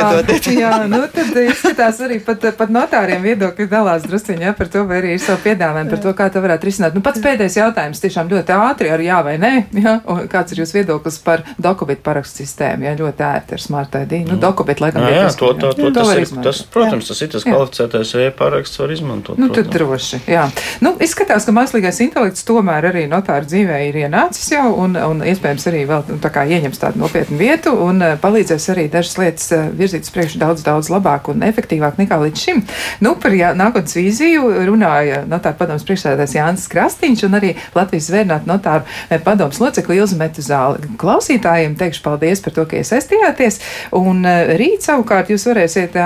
jā, 0.54 0.72
nu, 0.90 1.04
tad 1.14 1.38
izskatās 1.44 2.00
arī 2.04 2.18
pat, 2.24 2.44
pat 2.58 2.72
notāriem 2.74 3.22
viedokļi 3.24 3.68
dalās 3.70 4.06
drusciņā 4.08 4.44
ja, 4.44 4.54
par 4.56 4.70
to, 4.70 4.84
vai 4.88 5.00
arī 5.00 5.14
ir 5.14 5.22
savu 5.22 5.42
piedāvājumu 5.44 5.92
par 5.94 6.02
to, 6.02 6.12
kā 6.16 6.28
to 6.32 6.42
varētu 6.44 6.68
risināt. 6.68 6.96
Nu, 6.96 7.02
pats 7.04 7.22
pēdējais 7.24 7.58
jautājums 7.58 8.02
tiešām 8.02 8.30
ļoti 8.32 8.54
ātri 8.56 8.90
ar 8.94 9.02
jā 9.04 9.20
vai 9.24 9.36
nē. 9.40 9.52
Ja? 9.84 9.96
Un 10.10 10.24
kāds 10.30 10.54
ir 10.54 10.62
jūsu 10.62 10.78
viedoklis 10.78 11.18
par 11.24 11.44
dokumentu 11.60 12.04
parakstu 12.06 12.42
sistēmu? 12.42 12.88
Jā, 12.88 12.94
ļoti 12.98 13.26
ērti 13.26 13.56
ar 13.56 13.64
smart 13.64 13.96
ID. 14.00 14.16
Nu, 14.28 14.38
dokumentu 14.40 14.86
laikam. 14.86 15.06
Jā, 15.08 15.24
jā, 15.24 15.32
to, 15.38 15.52
to, 15.58 15.72
to, 15.72 15.88
to, 15.88 15.92
tas, 15.96 16.12
ir, 16.16 16.28
tas, 16.44 16.63
protams, 16.72 17.08
tas 17.08 17.20
ir 17.24 17.30
tas 17.32 17.44
kvalificētais 17.46 18.12
e-paraksts, 18.26 18.78
var 18.80 18.92
izmantot. 18.94 19.38
Nu, 19.40 19.48
tad 19.54 19.68
droši. 19.72 20.20
Jā. 20.30 20.46
Nu, 20.84 20.94
izskatās, 21.04 21.46
ka 21.46 21.54
mākslīgais 21.54 22.00
intelekts 22.04 22.46
tomēr 22.48 22.88
arī 22.90 23.04
notāru 23.10 23.48
dzīvē 23.48 23.80
ir 23.88 23.98
ienācis 24.04 24.52
jau 24.54 24.66
un, 24.82 24.96
un 24.96 25.22
iespējams 25.26 25.68
arī 25.70 25.84
vēl 25.88 26.04
nu, 26.12 26.18
tā 26.22 26.30
kā 26.34 26.44
ieņems 26.48 26.80
tādu 26.82 27.02
nopietnu 27.02 27.38
vietu 27.40 27.74
un 27.86 28.02
uh, 28.02 28.14
palīdzēs 28.20 28.68
arī 28.74 28.86
dažas 28.92 29.18
lietas 29.20 29.48
uh, 29.54 29.66
virzīt 29.76 30.06
uz 30.06 30.14
priekšu 30.14 30.40
daudz, 30.42 30.64
daudz 30.66 30.90
labāk 30.92 31.30
un 31.32 31.44
efektīvāk 31.46 31.98
nekā 32.00 32.18
līdz 32.24 32.44
šim. 32.46 32.62
Nu, 33.04 33.14
par 33.20 33.36
jā, 33.36 33.52
nākotnes 33.56 33.96
vīziju 33.98 34.66
runāja 34.68 35.22
notāru 35.30 35.60
padoms 35.60 35.86
priekšsēdētājs 35.88 36.36
Jānis 36.38 36.68
Krastīņš 36.72 37.26
un 37.28 37.38
arī 37.40 37.54
Latvijas 37.76 38.10
zvērnātu 38.10 38.50
notāru 38.50 38.86
eh, 39.08 39.20
padoms 39.24 39.60
locekli 39.62 39.98
Ilza 40.00 40.18
Metuzāli. 40.20 40.94
Klausītājiem 41.00 41.76
teikšu 41.80 42.04
paldies 42.04 42.42
par 42.44 42.56
to, 42.56 42.66
ka 42.68 42.80
iesaistījāties 42.80 43.60
un 43.98 44.24
rīt 44.58 44.84
savukārt 44.86 45.30
jūs 45.32 45.46
varēsiet 45.48 45.96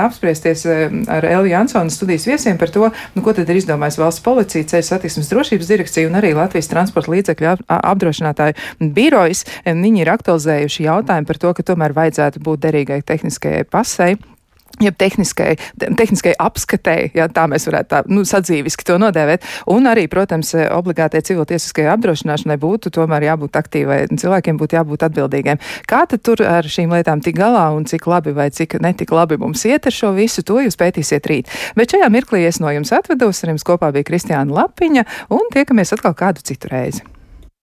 apspriesties 0.49 1.09
ar 1.09 1.25
Eliju 1.25 1.53
Jansonu 1.53 1.91
studijas 1.91 2.27
viesiem 2.27 2.59
par 2.59 2.71
to, 2.71 2.91
nu, 3.15 3.23
ko 3.23 3.33
tad 3.33 3.49
ir 3.49 3.61
izdomājis 3.61 3.99
valsts 4.01 4.25
policija, 4.25 4.65
ceļu 4.65 4.87
satiksmes 4.87 5.31
drošības 5.33 5.71
direkcija 5.73 6.09
un 6.09 6.19
arī 6.19 6.35
Latvijas 6.37 6.71
transporta 6.71 7.13
līdzekļu 7.13 7.55
apdrošinātāju 7.69 8.91
birojas. 8.95 9.45
Viņi 9.67 10.05
ir 10.05 10.13
aktualizējuši 10.15 10.89
jautājumu 10.89 11.29
par 11.29 11.43
to, 11.43 11.55
ka 11.55 11.67
tomēr 11.73 11.97
vajadzētu 11.97 12.43
būt 12.45 12.67
derīgai 12.67 13.03
tehniskajai 13.07 13.65
pasei 13.69 14.19
jeb 14.83 14.97
tehniskai, 14.99 15.57
tehniskai 15.79 16.35
apskatei, 16.39 17.11
ja 17.17 17.29
tā 17.33 17.47
mēs 17.51 17.69
varētu 17.69 17.91
tā, 17.93 18.03
nu, 18.11 18.25
sadzīviski 18.29 18.87
to 18.89 18.99
nodēvēt. 19.01 19.47
Un 19.73 19.89
arī, 19.91 20.07
protams, 20.11 20.55
obligātai 20.55 21.23
civiltiesiskajai 21.27 21.93
apdrošināšanai 21.95 22.59
būtu 22.61 22.93
tomēr 22.95 23.29
jābūt 23.31 23.59
aktīvai, 23.61 24.01
cilvēkiem 24.15 24.61
būtu 24.61 24.79
jābūt 24.79 25.07
atbildīgiem. 25.09 25.63
Kā 25.89 26.05
tad 26.11 26.25
tur 26.27 26.43
ar 26.47 26.67
šīm 26.69 26.95
lietām 26.97 27.23
tik 27.25 27.39
galā 27.39 27.69
un 27.77 27.87
cik 27.89 28.09
labi 28.11 28.35
vai 28.37 28.51
cik 28.55 28.79
netik 28.85 29.13
labi 29.15 29.41
mums 29.41 29.65
iet 29.69 29.89
ar 29.89 29.95
šo 29.95 30.15
visu, 30.17 30.45
to 30.47 30.61
jūs 30.65 30.79
pētīsiet 30.81 31.29
rīt. 31.31 31.53
Bet 31.79 31.95
šajā 31.95 32.11
mirklī 32.13 32.45
es 32.49 32.63
no 32.63 32.73
jums 32.75 32.95
atvedos, 32.95 33.45
ar 33.45 33.55
jums 33.55 33.67
kopā 33.67 33.93
bija 33.95 34.09
Kristiāna 34.09 34.63
Lapiņa 34.63 35.07
un 35.35 35.49
tiekamies 35.55 35.97
atkal 35.97 36.17
kādu 36.19 36.45
citu 36.45 36.73
reizi. 36.73 37.18